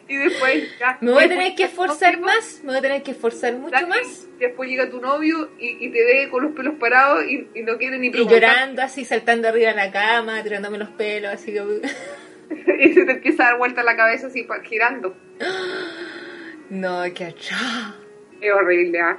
Y 0.10 0.16
después 0.16 0.64
ya. 0.80 0.98
me 1.02 1.12
voy 1.12 1.26
a 1.26 1.28
tener 1.28 1.54
que 1.56 1.64
esforzar 1.66 2.18
más, 2.22 2.62
me 2.64 2.70
voy 2.70 2.78
a 2.78 2.82
tener 2.82 3.04
que 3.04 3.12
esforzar 3.12 3.54
mucho 3.56 3.72
Dani, 3.72 3.90
más. 3.90 4.26
Después 4.40 4.70
llega 4.70 4.90
tu 4.90 5.02
novio 5.02 5.52
y, 5.60 5.86
y 5.86 5.92
te 5.92 6.02
ve 6.06 6.30
con 6.30 6.44
los 6.46 6.54
pelos 6.54 6.76
parados 6.80 7.26
y, 7.26 7.50
y 7.54 7.62
no 7.64 7.78
quiere 7.78 7.98
ni 8.00 8.08
Y 8.08 8.12
preguntar. 8.12 8.40
llorando 8.42 8.82
así, 8.84 9.04
saltando 9.04 9.50
arriba 9.50 9.72
de 9.72 9.76
la 9.76 9.92
cama, 9.92 10.42
tirándome 10.44 10.78
los 10.78 10.90
pelos, 10.92 11.34
así 11.34 11.54
como... 11.54 11.72
y 12.80 12.94
se 12.94 13.04
te 13.04 13.12
empieza 13.12 13.44
a 13.44 13.50
dar 13.50 13.58
vuelta 13.58 13.84
la 13.84 13.98
cabeza 13.98 14.28
así 14.28 14.48
girando. 14.64 15.16
No, 16.70 17.02
qué 17.16 17.26
atroz. 17.26 17.96
Es 18.42 18.52
horrible, 18.54 19.00
¿ah? 19.00 19.18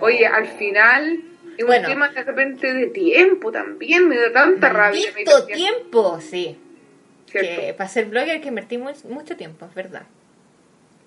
Oye, 0.00 0.26
al 0.26 0.46
final 0.48 1.20
es 1.56 1.66
Bueno. 1.66 1.88
un 1.88 1.92
tema 1.94 2.08
de 2.10 2.22
repente 2.24 2.72
de 2.72 2.86
tiempo 2.86 3.50
también, 3.52 4.08
me 4.08 4.16
da 4.18 4.32
tanta 4.32 4.68
rabia. 4.68 5.08
también, 5.24 5.56
tiempo, 5.58 6.20
sí. 6.20 6.56
¿cierto? 7.30 7.60
Que 7.60 7.74
para 7.74 7.88
ser 7.90 8.06
blogger 8.06 8.30
hay 8.30 8.40
que 8.40 8.48
invertir 8.48 8.78
mu- 8.78 8.92
mucho 9.10 9.36
tiempo, 9.36 9.66
es 9.66 9.74
verdad. 9.74 10.02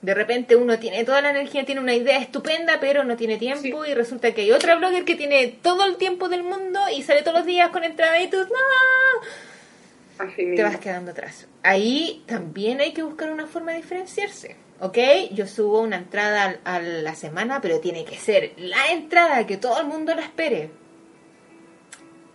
De 0.01 0.13
repente 0.15 0.55
uno 0.55 0.79
tiene 0.79 1.03
toda 1.03 1.21
la 1.21 1.29
energía, 1.29 1.63
tiene 1.63 1.79
una 1.79 1.93
idea 1.93 2.17
estupenda, 2.17 2.79
pero 2.79 3.03
no 3.03 3.15
tiene 3.15 3.37
tiempo 3.37 3.85
y 3.85 3.93
resulta 3.93 4.33
que 4.33 4.41
hay 4.41 4.51
otra 4.51 4.75
blogger 4.75 5.05
que 5.05 5.15
tiene 5.15 5.47
todo 5.61 5.85
el 5.85 5.97
tiempo 5.97 6.27
del 6.27 6.43
mundo 6.43 6.79
y 6.95 7.03
sale 7.03 7.21
todos 7.21 7.37
los 7.37 7.45
días 7.45 7.69
con 7.69 7.83
entrada 7.83 8.19
y 8.19 8.27
tú, 8.29 8.37
¡no! 8.37 9.27
Así 10.25 10.35
Te 10.37 10.45
mismo. 10.45 10.65
vas 10.67 10.77
quedando 10.79 11.11
atrás. 11.11 11.47
Ahí 11.63 12.23
también 12.27 12.79
hay 12.81 12.93
que 12.93 13.03
buscar 13.03 13.31
una 13.31 13.45
forma 13.47 13.71
de 13.71 13.77
diferenciarse. 13.77 14.55
¿Ok? 14.81 14.97
Yo 15.31 15.45
subo 15.47 15.79
una 15.81 15.97
entrada 15.97 16.59
a 16.63 16.79
la 16.79 17.13
semana, 17.15 17.61
pero 17.61 17.79
tiene 17.79 18.03
que 18.03 18.17
ser 18.17 18.53
la 18.57 18.87
entrada 18.91 19.45
que 19.45 19.57
todo 19.57 19.79
el 19.79 19.85
mundo 19.87 20.13
la 20.15 20.23
espere. 20.23 20.71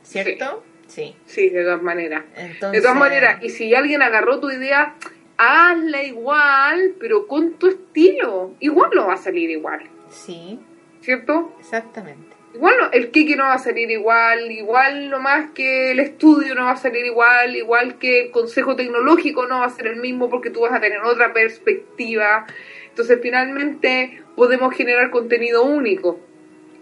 ¿Cierto? 0.04 0.62
Sí. 0.86 1.16
Sí, 1.26 1.48
de 1.50 1.64
todas 1.64 1.82
maneras. 1.82 2.24
Entonces, 2.36 2.72
De 2.72 2.80
todas 2.80 2.96
maneras, 2.96 3.42
y 3.42 3.50
si 3.50 3.74
alguien 3.74 4.00
agarró 4.02 4.38
tu 4.38 4.48
idea, 4.50 4.94
hazla 5.36 6.04
igual, 6.04 6.94
pero 7.00 7.26
con 7.26 7.54
tu 7.54 7.66
estilo. 7.66 8.54
Igual 8.60 8.90
no 8.94 9.08
va 9.08 9.14
a 9.14 9.18
salir 9.18 9.50
igual, 9.50 9.80
Sí, 10.08 10.60
¿cierto? 11.00 11.52
exactamente. 11.58 12.35
Igual 12.56 12.74
no- 12.80 12.90
el 12.90 13.10
Kiki 13.10 13.34
no 13.36 13.44
va 13.44 13.54
a 13.54 13.58
salir 13.58 13.90
igual, 13.90 14.50
igual 14.50 15.10
no 15.10 15.20
más 15.20 15.50
que 15.50 15.90
el 15.90 16.00
estudio 16.00 16.54
no 16.54 16.64
va 16.64 16.70
a 16.70 16.76
salir 16.78 17.04
igual, 17.04 17.54
igual 17.54 17.98
que 17.98 18.22
el 18.22 18.30
consejo 18.30 18.74
tecnológico 18.74 19.46
no 19.46 19.58
va 19.60 19.66
a 19.66 19.70
ser 19.70 19.88
el 19.88 19.96
mismo 19.96 20.30
porque 20.30 20.48
tú 20.48 20.60
vas 20.62 20.72
a 20.72 20.80
tener 20.80 21.00
otra 21.02 21.34
perspectiva. 21.34 22.46
Entonces 22.88 23.18
finalmente 23.20 24.22
podemos 24.34 24.74
generar 24.74 25.10
contenido 25.10 25.64
único, 25.64 26.18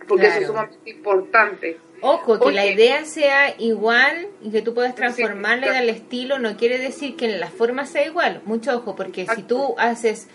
porque 0.06 0.26
eso 0.28 0.38
es 0.38 0.46
sumamente 0.46 0.90
importante. 0.90 1.78
Ojo, 2.00 2.38
que 2.38 2.52
la 2.52 2.66
idea 2.66 3.04
sea 3.04 3.52
igual 3.58 4.28
y 4.42 4.52
que 4.52 4.62
tú 4.62 4.74
puedas 4.74 4.94
transformarla 4.94 5.66
claro. 5.66 5.74
darle 5.74 5.92
estilo, 5.92 6.38
no 6.38 6.56
quiere 6.56 6.78
decir 6.78 7.16
que 7.16 7.24
en 7.24 7.40
la 7.40 7.48
forma 7.48 7.84
sea 7.84 8.06
igual. 8.06 8.42
Mucho 8.44 8.76
ojo, 8.76 8.94
porque 8.94 9.26
si 9.34 9.42
tú 9.42 9.74
haces 9.76 10.28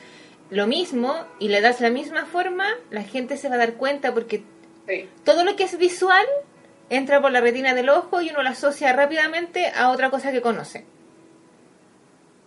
lo 0.50 0.68
mismo 0.68 1.16
y 1.40 1.48
le 1.48 1.62
das 1.62 1.80
la 1.80 1.92
misma 1.92 2.26
forma, 2.26 2.66
la 2.90 3.04
gente 3.04 3.38
se 3.38 3.48
va 3.48 3.56
a 3.56 3.60
dar 3.60 3.76
cuenta 3.76 4.14
porque 4.14 4.44
Sí. 4.90 5.08
todo 5.24 5.44
lo 5.44 5.56
que 5.56 5.66
es 5.66 5.78
visual 5.78 6.26
entra 6.90 7.22
por 7.22 7.32
la 7.32 7.42
retina 7.42 7.76
del 7.76 7.90
ojo 7.90 8.22
y 8.22 8.30
uno 8.32 8.42
lo 8.42 8.50
asocia 8.50 8.92
rápidamente 8.94 9.68
a 9.68 9.90
otra 9.90 10.10
cosa 10.10 10.32
que 10.32 10.42
conoce. 10.42 10.86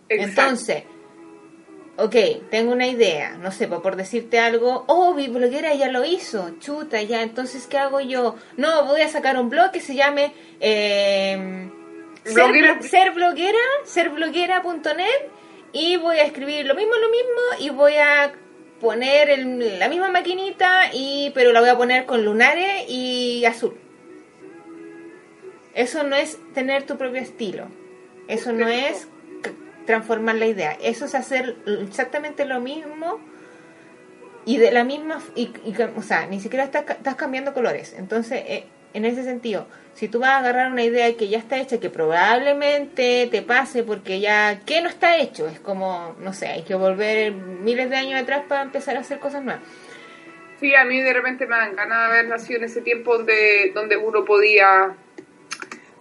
Exacto. 0.09 0.41
Entonces, 0.41 0.83
ok, 1.97 2.15
tengo 2.49 2.73
una 2.73 2.87
idea, 2.87 3.37
no 3.37 3.51
sé, 3.51 3.67
por 3.67 3.95
decirte 3.95 4.39
algo, 4.39 4.83
oh, 4.87 5.13
mi 5.13 5.27
bloguera 5.27 5.73
ya 5.73 5.89
lo 5.89 6.03
hizo, 6.03 6.51
chuta, 6.59 7.01
ya, 7.01 7.21
entonces, 7.21 7.67
¿qué 7.67 7.77
hago 7.77 8.01
yo? 8.01 8.35
No, 8.57 8.85
voy 8.85 9.01
a 9.01 9.09
sacar 9.09 9.37
un 9.39 9.49
blog 9.49 9.71
que 9.71 9.79
se 9.79 9.95
llame 9.95 10.33
eh, 10.59 11.71
ser 12.25 13.11
bloguera, 13.11 13.59
serbloguera.net 13.85 15.29
y 15.71 15.97
voy 15.97 16.17
a 16.17 16.25
escribir 16.25 16.65
lo 16.65 16.75
mismo, 16.75 16.93
lo 16.95 17.09
mismo 17.09 17.41
y 17.59 17.69
voy 17.69 17.95
a 17.95 18.33
poner 18.81 19.29
el- 19.29 19.79
la 19.79 19.87
misma 19.89 20.09
maquinita 20.09 20.89
y 20.93 21.31
pero 21.33 21.51
la 21.51 21.61
voy 21.61 21.69
a 21.69 21.77
poner 21.77 22.05
con 22.05 22.25
lunares 22.25 22.85
y 22.89 23.45
azul. 23.45 23.75
Eso 25.73 26.03
no 26.03 26.15
es 26.15 26.37
tener 26.53 26.83
tu 26.83 26.97
propio 26.97 27.21
estilo. 27.21 27.67
Eso 28.27 28.53
no 28.53 28.67
es 28.67 29.07
transformar 29.85 30.35
la 30.35 30.45
idea. 30.45 30.77
Eso 30.81 31.05
es 31.05 31.15
hacer 31.15 31.55
exactamente 31.87 32.45
lo 32.45 32.59
mismo 32.59 33.19
y 34.45 34.57
de 34.57 34.71
la 34.71 34.83
misma 34.83 35.21
y, 35.35 35.51
o 35.95 36.01
sea, 36.01 36.27
ni 36.27 36.39
siquiera 36.39 36.65
estás, 36.65 36.85
estás 36.89 37.15
cambiando 37.15 37.53
colores. 37.53 37.93
Entonces, 37.97 38.43
eh, 38.45 38.65
en 38.93 39.05
ese 39.05 39.23
sentido, 39.23 39.67
si 39.93 40.07
tú 40.07 40.19
vas 40.19 40.31
a 40.31 40.37
agarrar 40.39 40.71
una 40.71 40.83
idea 40.83 41.15
que 41.15 41.27
ya 41.27 41.37
está 41.37 41.59
hecha, 41.59 41.79
que 41.79 41.89
probablemente 41.89 43.27
te 43.29 43.41
pase 43.41 43.83
porque 43.83 44.19
ya, 44.19 44.61
¿qué 44.65 44.81
no 44.81 44.89
está 44.89 45.17
hecho? 45.17 45.47
Es 45.47 45.59
como, 45.59 46.15
no 46.19 46.33
sé, 46.33 46.47
hay 46.47 46.63
que 46.63 46.75
volver 46.75 47.33
miles 47.33 47.89
de 47.89 47.95
años 47.95 48.21
atrás 48.21 48.43
para 48.47 48.63
empezar 48.63 48.97
a 48.97 49.01
hacer 49.01 49.19
cosas 49.19 49.43
nuevas. 49.43 49.63
Sí, 50.59 50.73
a 50.75 50.85
mí 50.85 51.01
de 51.01 51.13
repente 51.13 51.45
me 51.45 51.55
dan 51.57 51.75
ganas 51.75 51.97
de 51.97 52.05
haber 52.05 52.27
nacido 52.27 52.59
en 52.59 52.65
ese 52.65 52.81
tiempo 52.81 53.17
donde, 53.17 53.71
donde 53.73 53.97
uno 53.97 54.23
podía 54.23 54.95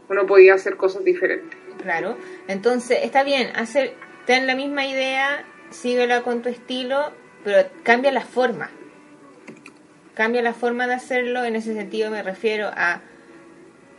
uno 0.08 0.26
podía 0.26 0.54
hacer 0.54 0.76
cosas 0.76 1.04
diferentes. 1.04 1.58
Claro. 1.82 2.16
Entonces, 2.48 2.98
está 3.02 3.24
bien, 3.24 3.50
hacer, 3.56 3.94
ten 4.26 4.46
la 4.46 4.54
misma 4.54 4.86
idea, 4.86 5.44
síguela 5.70 6.22
con 6.22 6.42
tu 6.42 6.48
estilo, 6.48 7.12
pero 7.44 7.68
cambia 7.82 8.12
la 8.12 8.20
forma. 8.20 8.70
Cambia 10.14 10.42
la 10.42 10.52
forma 10.52 10.86
de 10.86 10.94
hacerlo, 10.94 11.44
en 11.44 11.56
ese 11.56 11.74
sentido 11.74 12.10
me 12.10 12.22
refiero 12.22 12.70
a 12.74 13.00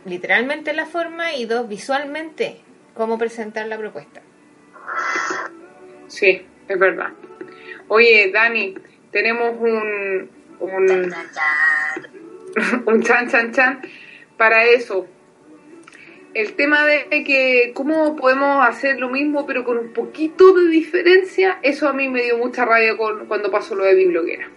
literalmente 0.04 0.72
la 0.72 0.86
forma 0.86 1.34
y 1.34 1.46
dos, 1.46 1.68
visualmente, 1.68 2.60
cómo 2.94 3.18
presentar 3.18 3.66
la 3.66 3.78
propuesta. 3.78 4.22
Sí, 6.06 6.46
es 6.68 6.78
verdad. 6.78 7.10
Oye, 7.88 8.30
Dani, 8.32 8.74
tenemos 9.10 9.56
un 9.58 10.30
un, 10.60 11.14
un 12.86 13.02
chan 13.02 13.28
chan 13.28 13.52
chan 13.52 13.82
para 14.36 14.64
eso. 14.64 15.06
El 16.34 16.54
tema 16.54 16.84
de 16.84 17.22
que 17.24 17.70
cómo 17.74 18.16
podemos 18.16 18.66
hacer 18.66 18.98
lo 18.98 19.08
mismo 19.08 19.46
pero 19.46 19.64
con 19.64 19.78
un 19.78 19.92
poquito 19.92 20.52
de 20.52 20.68
diferencia, 20.68 21.58
eso 21.62 21.88
a 21.88 21.92
mí 21.92 22.08
me 22.08 22.24
dio 22.24 22.38
mucha 22.38 22.64
rabia 22.64 22.96
con, 22.96 23.26
cuando 23.26 23.50
pasó 23.50 23.76
lo 23.76 23.84
de 23.84 23.94
mi 23.94 24.06
bloguera. 24.06 24.48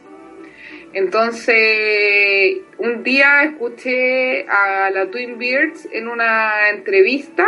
Entonces, 0.97 2.57
un 2.79 3.03
día 3.03 3.43
escuché 3.43 4.47
a 4.47 4.89
la 4.89 5.11
Twin 5.11 5.37
Beards 5.37 5.87
en 5.91 6.07
una 6.07 6.71
entrevista 6.71 7.45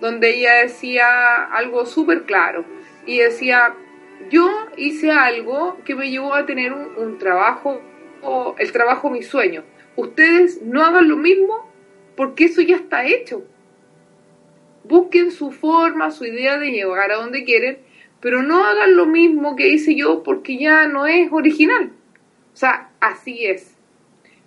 donde 0.00 0.30
ella 0.30 0.54
decía 0.54 1.44
algo 1.44 1.86
súper 1.86 2.24
claro 2.24 2.64
y 3.06 3.18
decía, 3.18 3.76
yo 4.30 4.50
hice 4.76 5.12
algo 5.12 5.78
que 5.84 5.94
me 5.94 6.10
llevó 6.10 6.34
a 6.34 6.44
tener 6.44 6.72
un, 6.72 6.96
un 6.96 7.18
trabajo, 7.18 7.80
o 8.20 8.56
el 8.58 8.72
trabajo 8.72 9.10
mi 9.10 9.22
sueño. 9.22 9.62
Ustedes 9.94 10.60
no 10.62 10.84
hagan 10.84 11.08
lo 11.08 11.16
mismo 11.16 11.70
porque 12.16 12.46
eso 12.46 12.62
ya 12.62 12.74
está 12.74 13.06
hecho. 13.06 13.44
Busquen 14.82 15.30
su 15.30 15.52
forma, 15.52 16.10
su 16.10 16.24
idea 16.24 16.58
de 16.58 16.72
llegar 16.72 17.12
a 17.12 17.18
donde 17.18 17.44
quieren, 17.44 17.78
pero 18.18 18.42
no 18.42 18.64
hagan 18.64 18.96
lo 18.96 19.06
mismo 19.06 19.54
que 19.54 19.68
hice 19.68 19.94
yo 19.94 20.24
porque 20.24 20.58
ya 20.58 20.88
no 20.88 21.06
es 21.06 21.30
original. 21.30 21.92
O 22.52 22.56
sea, 22.56 22.90
así 23.00 23.46
es. 23.46 23.76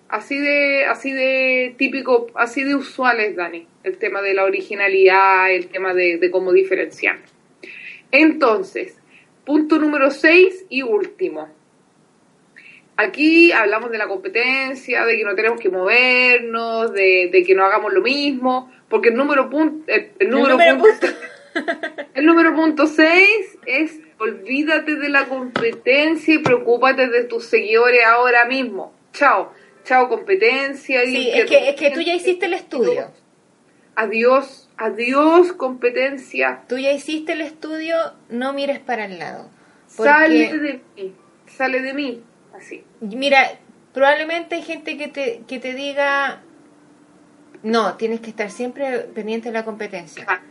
Así 0.08 0.38
de, 0.38 0.86
así 0.86 1.12
de 1.12 1.76
típico, 1.78 2.28
así 2.36 2.64
de 2.64 2.76
usual 2.76 3.20
es, 3.20 3.36
Dani. 3.36 3.68
El 3.84 3.98
tema 3.98 4.22
de 4.22 4.34
la 4.34 4.44
originalidad, 4.44 5.52
el 5.52 5.68
tema 5.68 5.94
de, 5.94 6.18
de 6.18 6.32
cómo 6.32 6.54
diferenciar. 6.54 7.20
Entonces, 8.12 8.98
punto 9.46 9.80
número 9.80 10.12
6 10.12 10.66
y 10.70 10.84
último. 10.84 11.50
Aquí 12.98 13.52
hablamos 13.52 13.92
de 13.92 13.98
la 13.98 14.08
competencia, 14.08 15.06
de 15.06 15.18
que 15.18 15.24
no 15.26 15.36
tenemos 15.36 15.60
que 15.60 15.70
movernos, 15.70 16.94
de, 16.94 17.30
de 17.32 17.44
que 17.44 17.54
no 17.54 17.66
hagamos 17.66 17.92
lo 17.92 18.02
mismo, 18.02 18.72
porque 18.88 19.10
el 19.10 19.16
número 19.16 19.50
punto, 19.50 19.92
el, 19.92 20.12
el 20.20 20.30
número, 20.30 20.52
número 20.52 20.78
punto, 20.78 21.08
el 22.14 22.26
número 22.26 22.56
punto 22.56 22.88
6 22.88 23.58
es 23.66 24.00
olvídate 24.20 24.96
de 24.96 25.10
la 25.10 25.26
competencia 25.26 26.34
y 26.34 26.40
preocúpate 26.40 27.08
de 27.08 27.24
tus 27.24 27.46
seguidores 27.46 28.06
ahora 28.06 28.46
mismo. 28.46 28.94
Chao, 29.14 29.52
chao 29.84 30.10
competencia. 30.10 31.06
Sí, 31.06 31.30
es 31.32 31.46
que, 31.46 31.70
es 31.70 31.76
que 31.76 31.92
tú 31.92 32.02
ya 32.02 32.14
hiciste 32.14 32.46
el 32.46 32.54
estudio. 32.54 33.12
Adiós, 33.96 34.70
adiós 34.78 35.54
competencia. 35.54 36.64
Tú 36.68 36.78
ya 36.78 36.92
hiciste 36.92 37.34
el 37.34 37.42
estudio, 37.42 37.96
no 38.30 38.54
mires 38.54 38.80
para 38.80 39.06
el 39.06 39.20
lado. 39.20 39.50
Sale 39.88 40.58
de 40.58 40.82
mí, 40.96 41.16
sale 41.48 41.82
de 41.82 41.94
mí. 41.94 42.24
Así. 42.54 42.84
mira, 43.02 43.60
probablemente 43.94 44.56
hay 44.56 44.62
gente 44.62 44.98
que 44.98 45.08
te, 45.08 45.42
que 45.48 45.60
te 45.60 45.74
diga, 45.74 46.42
no, 47.64 47.96
tienes 47.96 48.22
que 48.22 48.30
estar 48.30 48.52
siempre 48.52 49.00
pendiente 49.00 49.50
de 49.50 49.54
la 49.54 49.66
competencia. 49.66 50.26
Ah, 50.28 50.42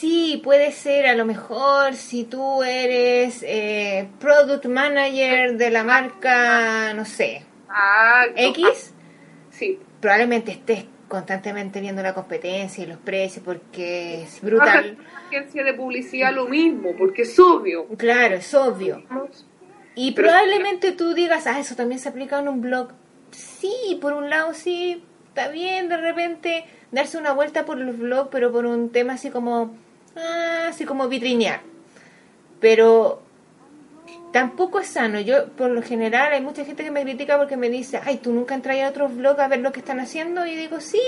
Sí, 0.00 0.40
puede 0.44 0.72
ser 0.72 1.06
a 1.06 1.14
lo 1.14 1.24
mejor 1.24 1.94
si 1.94 2.24
tú 2.24 2.62
eres 2.62 3.42
eh, 3.46 4.08
product 4.20 4.66
manager 4.66 5.56
de 5.56 5.70
la 5.70 5.84
marca, 5.84 6.92
no 6.94 7.04
sé, 7.04 7.42
Ah, 7.68 8.24
X, 8.36 8.92
Sí. 9.50 9.78
probablemente 10.00 10.52
estés 10.52 10.84
constantemente 11.08 11.80
viendo 11.80 12.02
la 12.02 12.14
competencia 12.14 12.84
y 12.84 12.86
los 12.86 12.98
precios 12.98 13.44
porque 13.44 14.22
es 14.22 14.40
brutal. 14.40 14.96
La 15.32 15.38
agencia 15.40 15.64
de 15.64 15.74
publicidad 15.74 16.32
lo 16.34 16.46
mismo, 16.46 16.90
porque 16.96 17.22
es 17.22 17.38
obvio. 17.38 17.86
Claro, 17.96 18.36
es 18.36 18.52
obvio. 18.54 19.02
Y 19.94 20.12
Pero- 20.12 20.28
probablemente 20.28 20.92
tú 20.92 21.14
digas, 21.14 21.46
ah, 21.46 21.58
eso 21.58 21.74
también 21.74 21.98
se 22.00 22.08
aplica 22.08 22.38
en 22.38 22.48
un 22.48 22.60
blog. 22.60 22.88
Sí, 23.30 23.98
por 24.00 24.12
un 24.12 24.30
lado 24.30 24.52
sí, 24.54 25.02
está 25.28 25.48
bien 25.48 25.88
de 25.88 25.96
repente 25.96 26.64
darse 26.92 27.18
una 27.18 27.32
vuelta 27.32 27.64
por 27.64 27.78
los 27.78 27.98
blogs, 27.98 28.28
pero 28.30 28.52
por 28.52 28.66
un 28.66 28.90
tema 28.90 29.14
así 29.14 29.30
como, 29.30 29.74
ah, 30.16 30.66
así 30.68 30.84
como 30.84 31.08
vitrinear. 31.08 31.60
Pero 32.60 33.22
tampoco 34.32 34.80
es 34.80 34.88
sano. 34.88 35.20
Yo, 35.20 35.48
por 35.52 35.70
lo 35.70 35.82
general, 35.82 36.32
hay 36.32 36.40
mucha 36.40 36.64
gente 36.64 36.84
que 36.84 36.90
me 36.90 37.02
critica 37.02 37.38
porque 37.38 37.56
me 37.56 37.70
dice, 37.70 38.00
ay, 38.04 38.18
tú 38.18 38.32
nunca 38.32 38.54
entras 38.54 38.78
a 38.80 38.88
otros 38.88 39.14
blogs 39.16 39.40
a 39.40 39.48
ver 39.48 39.60
lo 39.60 39.72
que 39.72 39.80
están 39.80 40.00
haciendo. 40.00 40.46
Y 40.46 40.54
digo, 40.54 40.80
sí, 40.80 41.00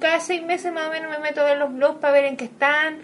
cada 0.00 0.20
seis 0.20 0.42
meses 0.42 0.72
más 0.72 0.88
o 0.88 0.90
menos 0.90 1.10
me 1.10 1.18
meto 1.18 1.40
a 1.40 1.44
ver 1.44 1.58
los 1.58 1.72
blogs 1.72 1.98
para 1.98 2.12
ver 2.12 2.24
en 2.24 2.36
qué 2.36 2.44
están, 2.44 2.98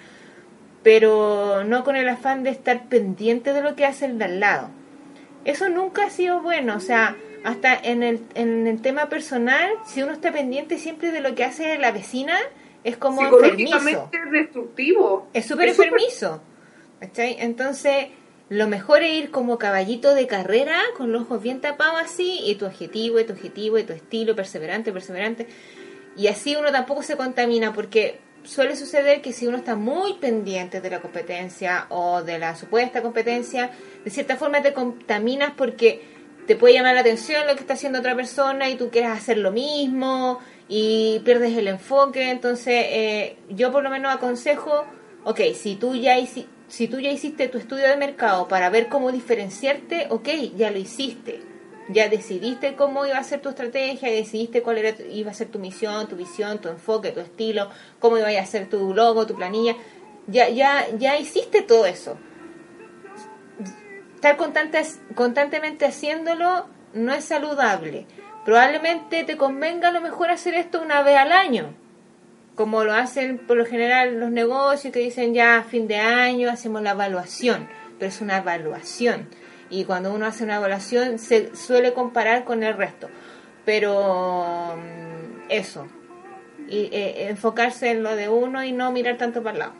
pero 0.82 1.64
no 1.64 1.84
con 1.84 1.96
el 1.96 2.08
afán 2.08 2.42
de 2.42 2.50
estar 2.50 2.88
pendiente 2.88 3.52
de 3.52 3.62
lo 3.62 3.76
que 3.76 3.86
hace 3.86 4.06
el 4.06 4.18
de 4.18 4.24
al 4.24 4.40
lado. 4.40 4.68
Eso 5.44 5.68
nunca 5.68 6.06
ha 6.06 6.10
sido 6.10 6.42
bueno, 6.42 6.76
o 6.76 6.80
sea, 6.80 7.16
hasta 7.44 7.74
en 7.74 8.02
el, 8.02 8.20
en 8.34 8.66
el 8.66 8.82
tema 8.82 9.08
personal, 9.08 9.70
si 9.86 10.02
uno 10.02 10.12
está 10.12 10.32
pendiente 10.32 10.78
siempre 10.78 11.12
de 11.12 11.20
lo 11.20 11.34
que 11.34 11.44
hace 11.44 11.78
la 11.78 11.92
vecina, 11.92 12.36
es 12.84 12.96
como 12.96 13.22
enfermizo. 13.22 13.78
Psicológicamente 13.78 14.18
es 14.18 14.30
destructivo. 14.32 15.28
Es 15.32 15.46
súper 15.46 15.68
enfermizo. 15.68 16.40
¿cachai? 17.00 17.36
Entonces, 17.40 18.08
lo 18.48 18.68
mejor 18.68 19.02
es 19.02 19.14
ir 19.14 19.30
como 19.30 19.58
caballito 19.58 20.14
de 20.14 20.26
carrera, 20.26 20.78
con 20.96 21.12
los 21.12 21.22
ojos 21.22 21.42
bien 21.42 21.60
tapados 21.60 22.00
así, 22.02 22.40
y 22.44 22.54
tu 22.56 22.66
objetivo, 22.66 23.18
y 23.18 23.24
tu 23.24 23.32
objetivo, 23.32 23.78
y 23.78 23.84
tu 23.84 23.92
estilo, 23.92 24.36
perseverante, 24.36 24.92
perseverante. 24.92 25.46
Y 26.16 26.26
así 26.26 26.56
uno 26.56 26.70
tampoco 26.70 27.02
se 27.02 27.16
contamina, 27.16 27.72
porque 27.72 28.20
suele 28.44 28.76
suceder 28.76 29.22
que 29.22 29.32
si 29.32 29.46
uno 29.46 29.56
está 29.56 29.76
muy 29.76 30.14
pendiente 30.14 30.80
de 30.80 30.90
la 30.90 31.00
competencia 31.00 31.86
o 31.88 32.22
de 32.22 32.38
la 32.38 32.56
supuesta 32.56 33.02
competencia, 33.02 33.70
de 34.04 34.10
cierta 34.10 34.36
forma 34.36 34.62
te 34.62 34.72
contaminas 34.72 35.52
porque 35.56 36.02
te 36.46 36.56
puede 36.56 36.74
llamar 36.74 36.94
la 36.94 37.02
atención 37.02 37.46
lo 37.46 37.54
que 37.54 37.60
está 37.60 37.74
haciendo 37.74 37.98
otra 37.98 38.16
persona 38.16 38.68
y 38.70 38.76
tú 38.76 38.90
quieres 38.90 39.10
hacer 39.10 39.38
lo 39.38 39.52
mismo 39.52 40.40
y 40.70 41.18
pierdes 41.24 41.54
el 41.58 41.68
enfoque. 41.68 42.30
Entonces, 42.30 42.86
eh, 42.88 43.36
yo 43.50 43.70
por 43.72 43.82
lo 43.82 43.90
menos 43.90 44.14
aconsejo, 44.14 44.86
ok, 45.24 45.40
si 45.54 45.74
tú 45.74 45.94
ya 45.96 46.18
hici- 46.18 46.46
si 46.68 46.86
tú 46.88 47.00
ya 47.00 47.10
hiciste 47.10 47.48
tu 47.48 47.58
estudio 47.58 47.88
de 47.88 47.96
mercado 47.96 48.48
para 48.48 48.70
ver 48.70 48.88
cómo 48.88 49.10
diferenciarte, 49.12 50.06
ok, 50.08 50.28
ya 50.56 50.70
lo 50.70 50.78
hiciste. 50.78 51.40
Ya 51.88 52.08
decidiste 52.08 52.76
cómo 52.76 53.04
iba 53.04 53.18
a 53.18 53.24
ser 53.24 53.40
tu 53.42 53.48
estrategia, 53.48 54.08
decidiste 54.10 54.62
cuál 54.62 54.78
era, 54.78 54.94
iba 55.10 55.32
a 55.32 55.34
ser 55.34 55.48
tu 55.48 55.58
misión, 55.58 56.06
tu 56.06 56.14
visión, 56.14 56.60
tu 56.60 56.68
enfoque, 56.68 57.10
tu 57.10 57.18
estilo, 57.18 57.68
cómo 57.98 58.16
iba 58.16 58.28
a 58.28 58.46
ser 58.46 58.68
tu 58.68 58.94
logo, 58.94 59.26
tu 59.26 59.34
planilla. 59.34 59.74
Ya, 60.28 60.48
ya, 60.48 60.86
ya 60.96 61.18
hiciste 61.18 61.62
todo 61.62 61.86
eso 61.86 62.16
estar 64.14 64.36
constantes- 64.36 65.00
constantemente 65.14 65.86
haciéndolo 65.86 66.66
no 66.92 67.12
es 67.14 67.24
saludable. 67.24 68.06
Probablemente 68.44 69.24
te 69.24 69.36
convenga 69.36 69.88
a 69.88 69.92
lo 69.92 70.00
mejor 70.00 70.30
hacer 70.30 70.54
esto 70.54 70.80
una 70.80 71.02
vez 71.02 71.16
al 71.16 71.32
año, 71.32 71.74
como 72.54 72.84
lo 72.84 72.92
hacen 72.92 73.38
por 73.38 73.56
lo 73.56 73.66
general 73.66 74.18
los 74.18 74.30
negocios 74.30 74.92
que 74.92 75.00
dicen 75.00 75.34
ya 75.34 75.58
a 75.58 75.62
fin 75.62 75.86
de 75.88 75.96
año 75.96 76.50
hacemos 76.50 76.82
la 76.82 76.92
evaluación, 76.92 77.68
pero 77.98 78.08
es 78.08 78.20
una 78.20 78.38
evaluación. 78.38 79.28
Y 79.68 79.84
cuando 79.84 80.12
uno 80.12 80.26
hace 80.26 80.44
una 80.44 80.56
evaluación 80.56 81.18
se 81.18 81.54
suele 81.54 81.92
comparar 81.92 82.44
con 82.44 82.62
el 82.62 82.76
resto. 82.76 83.08
Pero 83.64 84.76
mm, 84.76 85.50
eso, 85.50 85.86
y, 86.68 86.88
eh, 86.92 87.28
enfocarse 87.28 87.90
en 87.90 88.02
lo 88.02 88.16
de 88.16 88.28
uno 88.28 88.64
y 88.64 88.72
no 88.72 88.90
mirar 88.90 89.16
tanto 89.16 89.42
para 89.42 89.52
el 89.52 89.58
lado. 89.58 89.74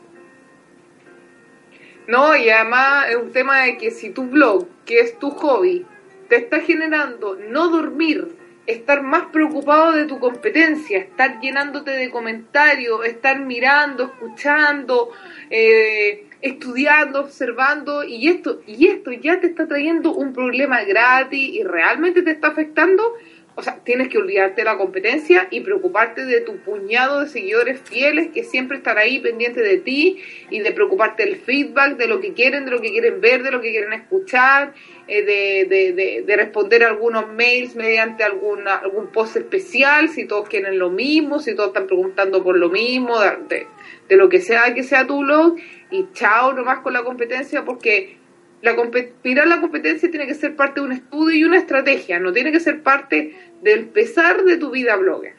No, 2.07 2.35
y 2.35 2.49
además 2.49 3.09
es 3.09 3.15
un 3.15 3.31
tema 3.31 3.61
de 3.61 3.77
que 3.77 3.91
si 3.91 4.09
tu 4.11 4.23
blog, 4.23 4.67
que 4.85 4.99
es 4.99 5.17
tu 5.19 5.31
hobby, 5.31 5.85
te 6.29 6.37
está 6.37 6.61
generando 6.61 7.35
no 7.35 7.69
dormir, 7.69 8.35
estar 8.71 9.03
más 9.03 9.25
preocupado 9.31 9.91
de 9.91 10.05
tu 10.05 10.19
competencia, 10.19 10.97
estar 10.97 11.39
llenándote 11.39 11.91
de 11.91 12.09
comentarios, 12.09 13.05
estar 13.05 13.39
mirando, 13.39 14.05
escuchando, 14.05 15.09
eh, 15.49 16.25
estudiando, 16.41 17.21
observando, 17.21 18.03
y 18.03 18.27
esto, 18.27 18.61
y 18.65 18.87
esto 18.87 19.11
ya 19.11 19.39
te 19.39 19.47
está 19.47 19.67
trayendo 19.67 20.13
un 20.13 20.33
problema 20.33 20.83
gratis 20.83 21.53
y 21.53 21.63
realmente 21.63 22.21
te 22.23 22.31
está 22.31 22.47
afectando, 22.47 23.15
o 23.55 23.61
sea, 23.61 23.79
tienes 23.83 24.07
que 24.07 24.17
olvidarte 24.17 24.61
de 24.61 24.65
la 24.65 24.77
competencia 24.77 25.47
y 25.51 25.59
preocuparte 25.59 26.25
de 26.25 26.39
tu 26.41 26.57
puñado 26.57 27.19
de 27.19 27.27
seguidores 27.27 27.81
fieles 27.81 28.29
que 28.33 28.43
siempre 28.43 28.77
están 28.77 28.97
ahí 28.97 29.19
pendientes 29.19 29.63
de 29.63 29.77
ti 29.77 30.21
y 30.49 30.59
de 30.59 30.71
preocuparte 30.71 31.25
del 31.25 31.35
feedback, 31.35 31.97
de 31.97 32.07
lo 32.07 32.21
que 32.21 32.33
quieren, 32.33 32.63
de 32.63 32.71
lo 32.71 32.79
que 32.79 32.91
quieren 32.91 33.19
ver, 33.19 33.43
de 33.43 33.51
lo 33.51 33.59
que 33.59 33.71
quieren 33.71 33.91
escuchar, 33.91 34.73
eh, 35.07 35.23
de, 35.23 35.65
de, 35.69 35.91
de, 35.91 36.23
de 36.25 36.35
responder 36.37 36.85
algunos 36.85 37.27
mails 37.33 37.75
mediante 37.75 38.23
alguna, 38.23 38.75
algún 38.75 39.07
post 39.07 39.35
especial, 39.35 40.07
si 40.07 40.25
todos 40.25 40.47
quieren 40.47 40.79
lo 40.79 40.89
mismo, 40.89 41.39
si 41.39 41.53
todos 41.53 41.69
están 41.69 41.87
preguntando 41.87 42.43
por 42.43 42.57
lo 42.57 42.69
mismo, 42.69 43.19
de, 43.19 43.31
de, 43.49 43.67
de 44.07 44.15
lo 44.15 44.29
que 44.29 44.39
sea 44.39 44.73
que 44.73 44.83
sea 44.83 45.05
tu 45.05 45.19
blog 45.19 45.57
y 45.89 46.07
chao 46.13 46.53
nomás 46.53 46.79
con 46.79 46.93
la 46.93 47.03
competencia 47.03 47.65
porque 47.65 48.20
la 48.61 48.75
mirar 49.23 49.47
la 49.47 49.59
competencia 49.59 50.09
tiene 50.09 50.27
que 50.27 50.35
ser 50.35 50.55
parte 50.55 50.79
de 50.79 50.85
un 50.85 50.91
estudio 50.91 51.37
y 51.37 51.43
una 51.43 51.57
estrategia, 51.57 52.19
no 52.19 52.31
tiene 52.31 52.51
que 52.51 52.59
ser 52.59 52.83
parte 52.83 53.35
del 53.61 53.87
pesar 53.87 54.43
de 54.43 54.57
tu 54.57 54.71
vida 54.71 54.95
blogger. 54.95 55.33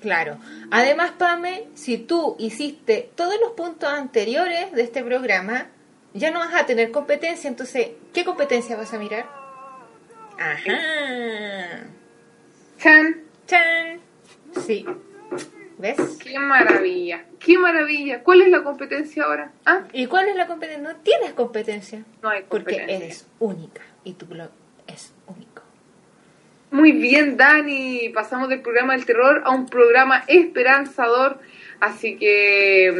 Claro. 0.00 0.38
Además, 0.70 1.12
Pame, 1.18 1.64
si 1.74 1.98
tú 1.98 2.36
hiciste 2.38 3.10
todos 3.14 3.34
los 3.40 3.52
puntos 3.52 3.88
anteriores 3.88 4.72
de 4.72 4.82
este 4.82 5.02
programa, 5.02 5.68
ya 6.14 6.30
no 6.30 6.38
vas 6.38 6.54
a 6.54 6.66
tener 6.66 6.90
competencia. 6.90 7.48
Entonces, 7.48 7.88
¿qué 8.12 8.24
competencia 8.24 8.76
vas 8.76 8.92
a 8.92 8.98
mirar? 8.98 9.26
Ajá. 10.38 11.86
¡Chan! 12.78 13.22
¡Chan! 13.46 14.00
Sí. 14.66 14.84
¿Ves? 15.78 15.98
¡Qué 16.22 16.38
maravilla! 16.38 17.24
¡Qué 17.38 17.58
maravilla! 17.58 18.22
¿Cuál 18.22 18.42
es 18.42 18.48
la 18.48 18.62
competencia 18.62 19.24
ahora? 19.24 19.52
¿Ah? 19.66 19.82
¿Y 19.92 20.06
cuál 20.06 20.28
es 20.28 20.36
la 20.36 20.46
competencia? 20.46 20.82
No 20.82 20.96
tienes 21.00 21.32
competencia. 21.34 22.02
No 22.22 22.30
hay 22.30 22.44
Porque 22.48 22.76
competencia. 22.76 22.96
eres 23.06 23.26
única 23.40 23.82
y 24.04 24.14
tu 24.14 24.24
blog 24.26 24.48
es 24.86 25.12
único. 25.26 25.62
Muy 26.70 26.92
bien, 26.92 27.36
Dani. 27.36 28.08
Pasamos 28.14 28.48
del 28.48 28.60
programa 28.62 28.94
del 28.94 29.04
terror 29.04 29.42
a 29.44 29.50
un 29.50 29.66
programa 29.66 30.24
esperanzador. 30.26 31.38
Así 31.80 32.16
que, 32.16 32.90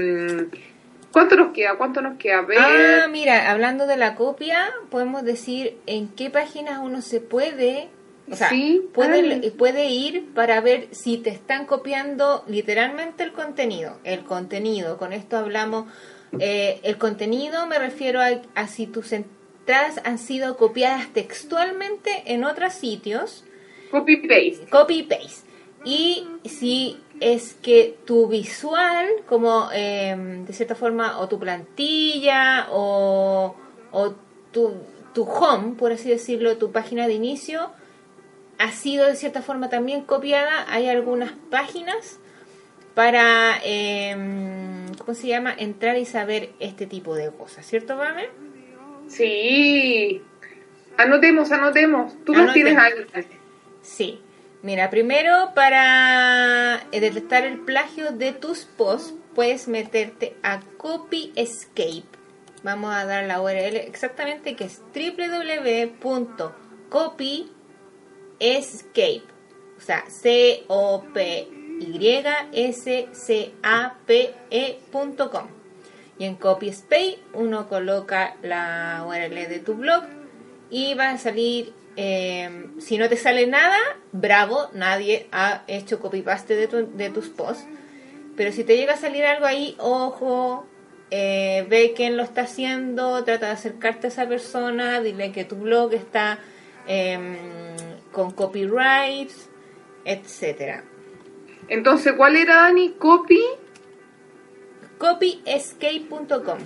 mm, 0.52 1.12
¿cuánto 1.12 1.36
nos 1.36 1.52
queda? 1.52 1.76
¿Cuánto 1.76 2.02
nos 2.02 2.18
queda? 2.18 2.38
A 2.38 2.42
ver. 2.42 2.58
Ah, 2.60 3.08
mira, 3.08 3.50
hablando 3.50 3.86
de 3.86 3.96
la 3.96 4.14
copia, 4.16 4.68
podemos 4.90 5.24
decir 5.24 5.78
en 5.86 6.08
qué 6.08 6.28
páginas 6.30 6.78
uno 6.82 7.00
se 7.00 7.20
puede, 7.20 7.88
o 8.30 8.36
sea, 8.36 8.48
Sí, 8.48 8.82
puede, 8.92 9.50
puede 9.52 9.86
ir 9.90 10.32
para 10.34 10.60
ver 10.60 10.88
si 10.90 11.18
te 11.18 11.30
están 11.30 11.66
copiando 11.66 12.44
literalmente 12.48 13.22
el 13.22 13.32
contenido. 13.32 13.98
El 14.04 14.24
contenido, 14.24 14.98
con 14.98 15.12
esto 15.12 15.36
hablamos, 15.36 15.86
eh, 16.40 16.80
el 16.82 16.98
contenido 16.98 17.66
me 17.66 17.78
refiero 17.78 18.20
a, 18.20 18.30
a 18.54 18.66
si 18.68 18.86
tus 18.86 19.12
entradas 19.12 20.00
han 20.04 20.18
sido 20.18 20.56
copiadas 20.56 21.08
textualmente 21.12 22.22
en 22.26 22.44
otros 22.44 22.72
sitios 22.72 23.44
Copy 23.90 24.16
paste. 24.16 24.66
copy 24.70 25.02
paste 25.04 25.46
y 25.84 26.26
si 26.44 26.98
es 27.20 27.54
que 27.54 27.96
tu 28.04 28.26
visual 28.28 29.06
como 29.28 29.68
eh, 29.72 30.44
de 30.46 30.52
cierta 30.52 30.74
forma 30.74 31.18
o 31.20 31.28
tu 31.28 31.38
plantilla 31.38 32.68
o, 32.70 33.54
o 33.92 34.14
tu, 34.52 34.74
tu 35.14 35.22
home 35.24 35.74
por 35.76 35.92
así 35.92 36.10
decirlo 36.10 36.56
tu 36.58 36.72
página 36.72 37.06
de 37.06 37.14
inicio 37.14 37.70
ha 38.58 38.72
sido 38.72 39.06
de 39.06 39.16
cierta 39.16 39.42
forma 39.42 39.68
también 39.68 40.02
copiada 40.02 40.64
hay 40.68 40.88
algunas 40.88 41.32
páginas 41.50 42.18
para 42.94 43.58
eh, 43.64 44.16
cómo 44.98 45.14
se 45.14 45.26
llama 45.26 45.54
entrar 45.56 45.96
y 45.98 46.06
saber 46.06 46.50
este 46.60 46.86
tipo 46.86 47.14
de 47.14 47.30
cosas 47.30 47.66
cierto 47.66 47.96
Pame? 47.98 48.28
Sí. 49.08 50.22
Anotemos, 50.96 51.52
anotemos. 51.52 52.12
Tú 52.24 52.32
Anotemos. 52.32 52.54
tienes 52.54 52.78
ahí. 52.78 52.92
Sí. 53.82 54.20
Mira, 54.62 54.90
primero 54.90 55.52
para 55.54 56.82
eh, 56.90 57.00
detectar 57.00 57.44
el 57.44 57.60
plagio 57.60 58.10
de 58.12 58.32
tus 58.32 58.64
posts, 58.64 59.14
puedes 59.34 59.68
meterte 59.68 60.34
a 60.42 60.60
Copy 60.78 61.32
Escape. 61.36 62.04
Vamos 62.64 62.94
a 62.94 63.04
dar 63.04 63.24
la 63.24 63.40
URL 63.40 63.76
exactamente 63.76 64.56
que 64.56 64.64
es 64.64 64.82
www.copyescape. 68.40 69.22
O 69.78 69.80
sea, 69.80 70.04
C-O-P-Y-S-C-A-P-E.com. 74.16 75.46
Y 76.18 76.24
en 76.24 76.36
Copy 76.36 76.68
Space 76.68 77.18
uno 77.34 77.68
coloca 77.68 78.36
la 78.42 79.04
URL 79.06 79.48
de 79.48 79.58
tu 79.58 79.74
blog 79.74 80.04
y 80.70 80.94
va 80.94 81.10
a 81.10 81.18
salir, 81.18 81.74
eh, 81.96 82.68
si 82.78 82.96
no 82.96 83.08
te 83.10 83.16
sale 83.18 83.46
nada, 83.46 83.76
bravo, 84.12 84.70
nadie 84.72 85.26
ha 85.30 85.62
hecho 85.66 86.00
copy-paste 86.00 86.56
de, 86.56 86.68
tu- 86.68 86.90
de 86.96 87.10
tus 87.10 87.28
posts. 87.28 87.66
Pero 88.34 88.50
si 88.52 88.64
te 88.64 88.76
llega 88.78 88.94
a 88.94 88.96
salir 88.98 89.24
algo 89.26 89.44
ahí, 89.46 89.76
ojo, 89.78 90.66
eh, 91.10 91.66
ve 91.68 91.92
quién 91.94 92.16
lo 92.16 92.22
está 92.22 92.42
haciendo, 92.42 93.22
trata 93.24 93.46
de 93.46 93.52
acercarte 93.52 94.06
a 94.06 94.10
esa 94.10 94.26
persona, 94.26 95.00
dile 95.02 95.32
que 95.32 95.44
tu 95.44 95.56
blog 95.56 95.92
está 95.94 96.38
em, 96.88 97.36
con 98.16 98.30
copyrights, 98.30 99.50
etcétera. 100.06 100.82
Entonces, 101.68 102.14
¿cuál 102.14 102.36
era, 102.36 102.54
Dani? 102.62 102.92
Copy 102.94 103.42
Copyescape.com. 104.96 106.58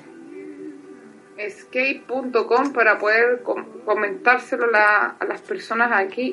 escape.com 1.36 2.72
para 2.72 2.98
poder 2.98 3.42
com- 3.42 3.66
comentárselo 3.84 4.70
la- 4.70 5.16
a 5.18 5.24
las 5.24 5.40
personas 5.40 5.90
aquí 5.90 6.32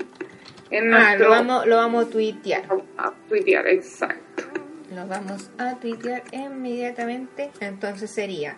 en 0.70 0.94
Ah, 0.94 1.00
nuestro 1.00 1.24
lo 1.26 1.30
vamos, 1.32 1.66
lo 1.66 1.76
vamos 1.78 2.06
a 2.06 2.10
tuitear. 2.10 2.64
a 2.98 3.12
tuitear, 3.28 3.68
exacto. 3.68 4.44
Lo 4.94 5.08
vamos 5.08 5.50
a 5.58 5.76
tuitear 5.80 6.24
inmediatamente. 6.32 7.50
Entonces 7.60 8.12
sería 8.12 8.56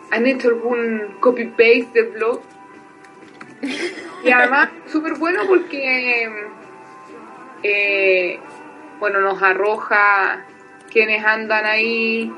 han 0.10 0.26
hecho 0.26 0.48
algún 0.48 1.18
copy-paste 1.20 1.90
del 1.94 2.12
blog. 2.12 2.42
Y 4.24 4.32
además, 4.32 4.70
súper 4.88 5.14
bueno 5.16 5.44
porque, 5.48 6.30
eh, 7.64 8.40
bueno, 9.00 9.20
nos 9.22 9.42
arroja 9.42 10.46
quienes 10.92 11.24
andan 11.26 11.66
ahí 11.66 12.32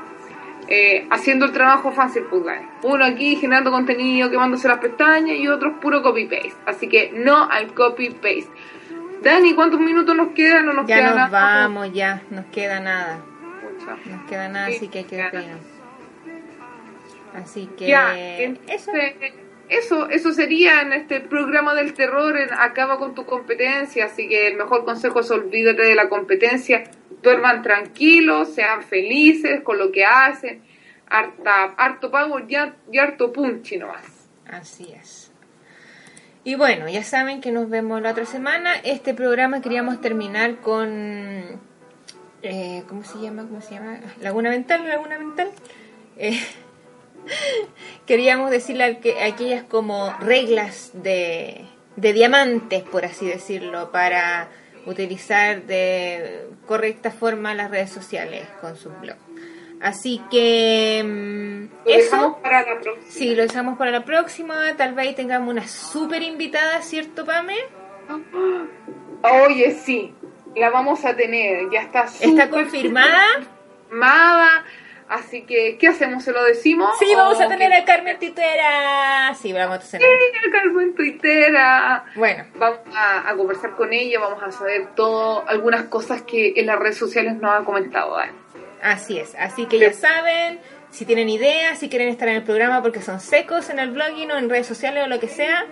eh, 0.68 1.08
haciendo 1.10 1.46
el 1.46 1.52
trabajo 1.52 1.92
fácil, 1.92 2.24
pues. 2.30 2.44
Uno 2.84 3.04
aquí 3.06 3.36
generando 3.38 3.72
contenido, 3.72 4.30
quemándose 4.30 4.68
las 4.68 4.80
pestañas 4.80 5.38
y 5.38 5.48
otros 5.48 5.74
puro 5.82 6.02
copy-paste. 6.04 6.54
Así 6.66 6.88
que 6.88 7.12
no 7.14 7.50
al 7.50 7.74
copy-paste. 7.74 8.50
Dani, 9.24 9.54
¿cuántos 9.54 9.80
minutos 9.80 10.16
nos 10.16 10.30
quedan? 10.30 10.66
No 10.66 10.74
nos 10.74 10.86
Ya 10.88 10.96
queda 10.98 11.08
nos 11.08 11.16
nada. 11.16 11.62
vamos, 11.62 11.92
ya, 11.92 12.22
nos 12.30 12.46
queda 12.48 12.80
nada. 12.80 13.20
Nos 14.06 14.22
queda 14.30 14.48
nada, 14.50 14.68
Sí, 14.68 14.76
así 14.76 14.88
que 14.90 14.98
hay 15.00 15.04
que 15.06 15.16
despedirnos. 15.18 15.62
Así 17.34 17.70
que 17.78 17.88
Ya, 17.88 18.18
eso. 18.68 18.92
Eso, 19.70 20.10
eso 20.10 20.34
sería 20.34 20.82
en 20.82 20.94
este 20.94 21.22
programa 21.22 21.74
del 21.76 21.94
terror, 21.94 22.38
en 22.38 22.52
Acaba 22.54 22.98
con 22.98 23.16
tu 23.16 23.26
competencia, 23.26 24.06
así 24.06 24.28
que 24.28 24.48
el 24.48 24.58
mejor 24.58 24.84
consejo 24.84 25.20
es 25.20 25.32
olvídate 25.32 25.84
de 25.84 25.96
la 25.96 26.10
competencia, 26.10 26.84
duerman 27.22 27.62
tranquilos, 27.62 28.54
sean 28.54 28.84
felices 28.84 29.62
con 29.62 29.78
lo 29.78 29.92
que 29.92 30.06
hacen, 30.06 30.62
harta, 31.08 31.76
harto 31.78 32.10
pago 32.12 32.40
y, 32.40 32.56
y 32.92 32.98
harto 32.98 33.32
punchi 33.32 33.78
nomás. 33.78 34.06
Así 34.52 34.92
es. 34.92 35.32
Y 36.44 36.56
bueno, 36.56 36.90
ya 36.90 37.04
saben 37.04 37.42
que 37.42 37.52
nos 37.52 37.70
vemos 37.70 38.02
la 38.02 38.12
otra 38.12 38.26
semana. 38.26 38.74
Este 38.84 39.14
programa 39.14 39.62
queríamos 39.62 40.02
terminar 40.02 40.56
con. 40.58 41.60
eh, 42.42 42.84
¿Cómo 42.88 43.04
se 43.04 43.20
llama? 43.20 43.44
¿Cómo 43.44 43.62
se 43.62 43.76
llama? 43.76 44.00
Laguna 44.22 44.50
Mental, 44.50 44.88
Laguna 44.88 45.20
Mental. 45.20 45.52
Eh, 46.18 46.40
queríamos 48.06 48.52
decirle 48.52 48.84
a, 48.84 49.26
aquellas 49.26 49.64
como 49.64 50.14
reglas 50.20 50.92
de, 50.94 51.66
de 51.96 52.14
diamantes, 52.14 52.84
por 52.84 53.06
así 53.06 53.26
decirlo, 53.28 53.92
para 53.92 54.50
utilizar 54.86 55.64
de 55.64 56.48
correcta 56.66 57.12
forma 57.12 57.54
las 57.54 57.70
redes 57.72 57.92
sociales 57.92 58.48
con 58.62 58.76
su 58.78 58.90
blog. 58.90 59.18
Así 59.82 60.22
que 60.30 61.02
mm, 61.06 61.88
Lo 61.88 61.92
eso. 61.92 62.16
dejamos 62.16 62.38
para 62.40 62.62
la 62.64 62.80
próxima. 62.82 63.12
Sí, 63.12 63.36
lo 63.36 63.44
dejamos 63.44 63.78
para 63.78 63.92
la 63.92 64.04
próxima. 64.04 64.76
Tal 64.76 64.94
vez 64.94 65.16
tengamos 65.16 65.50
una 65.50 65.68
súper 65.68 66.22
invitada, 66.22 66.82
¿cierto, 66.82 67.26
Pame? 67.26 67.56
Oye, 69.46 69.72
sí, 69.72 70.14
la 70.56 70.70
vamos 70.70 71.06
a 71.06 71.16
tener, 71.16 71.70
ya 71.72 71.82
está 71.82 72.04
¿Está 72.04 72.26
súper, 72.26 72.50
confirmada? 72.50 73.24
confirmada, 73.90 74.66
así 75.10 75.41
que, 75.43 75.78
¿qué 75.78 75.88
hacemos? 75.88 76.24
¿Se 76.24 76.32
lo 76.32 76.43
decimos? 76.43 76.89
Sí, 76.99 77.14
vamos 77.16 77.39
a 77.41 77.45
¿O 77.45 77.49
tener 77.49 77.74
a 77.74 77.84
Carmen 77.86 78.18
Titera. 78.20 79.34
Sí, 79.39 79.51
vamos 79.53 79.78
a 79.78 79.80
tener. 79.91 80.07
Sí, 80.07 80.47
a 80.47 80.51
Carmen 80.51 80.95
Tuitera. 80.95 82.05
Bueno, 82.16 82.45
Vamos 82.55 82.80
a, 82.95 83.30
a 83.30 83.36
conversar 83.36 83.76
con 83.76 83.91
ella, 83.93 84.20
vamos 84.20 84.41
a 84.43 84.51
saber 84.51 84.88
todo, 84.95 85.43
algunas 85.47 85.84
cosas 85.86 86.22
que 86.24 86.53
en 86.55 86.66
las 86.66 86.80
redes 86.80 86.97
sociales 86.97 87.36
nos 87.36 87.51
ha 87.62 87.66
comentado 87.66 88.16
Dani. 88.16 88.32
así 88.82 89.20
es. 89.20 89.36
Así 89.36 89.66
que 89.66 89.80
ya 89.80 89.93
saben, 89.93 90.60
si 90.91 91.05
tienen 91.05 91.30
ideas, 91.30 91.80
si 91.80 91.89
quieren 91.89 92.10
estar 92.10 92.28
en 92.28 92.36
el 92.38 92.43
programa 92.43 92.82
porque 92.82 93.01
son 93.01 93.20
secos 93.20 93.70
en 93.70 93.80
el 93.80 93.91
blogging 93.91 94.32
o 94.32 94.38
en 94.38 94.49
redes 94.49 94.68
sociales 94.68 95.03
o 95.03 95.07
lo 95.07 95.20
que 95.20 95.28
sea, 95.28 95.66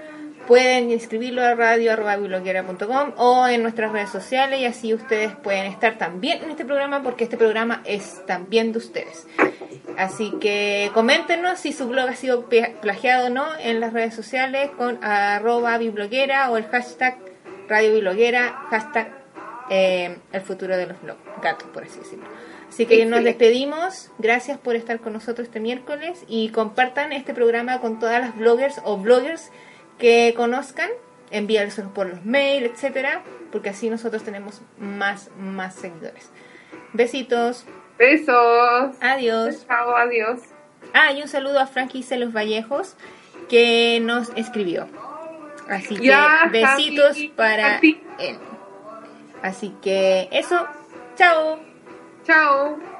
pueden 0.48 0.90
inscribirlo 0.92 1.44
a 1.44 1.54
radio.biblioquera.com 1.54 3.14
o 3.18 3.48
en 3.48 3.62
nuestras 3.62 3.92
redes 3.92 4.10
sociales 4.10 4.62
y 4.62 4.66
así 4.66 4.94
ustedes 4.94 5.36
pueden 5.36 5.66
estar 5.66 5.98
también 5.98 6.42
en 6.42 6.52
este 6.52 6.64
programa 6.64 7.04
porque 7.04 7.26
este 7.26 7.38
programa 7.38 7.82
es 7.86 8.26
también 8.26 8.72
de 8.72 8.80
ustedes. 8.80 9.28
Así 9.98 10.32
que 10.40 10.90
coméntenos 10.94 11.60
si 11.60 11.74
su 11.74 11.88
blog 11.88 12.10
ha 12.10 12.16
sido 12.16 12.48
plagiado 12.82 13.28
o 13.28 13.30
no 13.30 13.46
en 13.60 13.82
las 13.82 13.94
redes 13.94 14.16
sociales 14.16 14.72
con 14.78 15.04
arroba 15.04 15.78
bibloguera 15.78 16.50
o 16.50 16.58
el 16.58 16.66
hashtag 16.68 17.18
radio 17.68 17.94
bibloguera, 17.94 18.54
hashtag 18.70 19.12
eh, 19.70 20.18
el 20.32 20.42
futuro 20.42 20.78
de 20.78 20.88
los 20.88 21.02
blog, 21.02 21.18
gatos 21.44 21.68
por 21.74 21.84
así 21.84 22.00
decirlo. 22.00 22.26
Así 22.70 22.86
que 22.86 23.06
nos 23.06 23.24
despedimos. 23.24 24.12
Gracias 24.18 24.58
por 24.58 24.76
estar 24.76 25.00
con 25.00 25.14
nosotros 25.14 25.48
este 25.48 25.60
miércoles 25.60 26.24
y 26.28 26.50
compartan 26.50 27.12
este 27.12 27.34
programa 27.34 27.82
con 27.82 28.00
todas 28.00 28.22
las 28.22 28.38
bloggers 28.38 28.80
o 28.84 28.98
bloggers 28.98 29.52
que 29.98 30.34
conozcan. 30.36 30.90
Envíalos 31.30 31.76
por 31.94 32.08
los 32.08 32.24
mails, 32.24 32.72
etcétera, 32.72 33.22
porque 33.52 33.70
así 33.70 33.90
nosotros 33.90 34.24
tenemos 34.24 34.62
más, 34.78 35.30
más 35.38 35.76
seguidores. 35.76 36.32
Besitos. 36.94 37.66
Besos. 37.98 38.96
Adiós. 39.02 39.66
Chao, 39.68 39.96
adiós. 39.96 40.40
Ah, 40.94 41.12
y 41.12 41.22
un 41.22 41.28
saludo 41.28 41.60
a 41.60 41.68
Frankie 41.68 42.04
Celos 42.04 42.32
Vallejos 42.32 42.96
que 43.50 44.00
nos 44.02 44.30
escribió. 44.36 44.88
Así 45.70 45.98
que 45.98 46.08
Ya, 46.08 46.48
besitos 46.50 47.16
Javi, 47.16 47.28
para 47.30 47.80
él. 47.80 48.40
Así 49.42 49.76
que 49.82 50.30
eso, 50.32 50.66
chao. 51.16 51.60
Chao. 52.26 52.97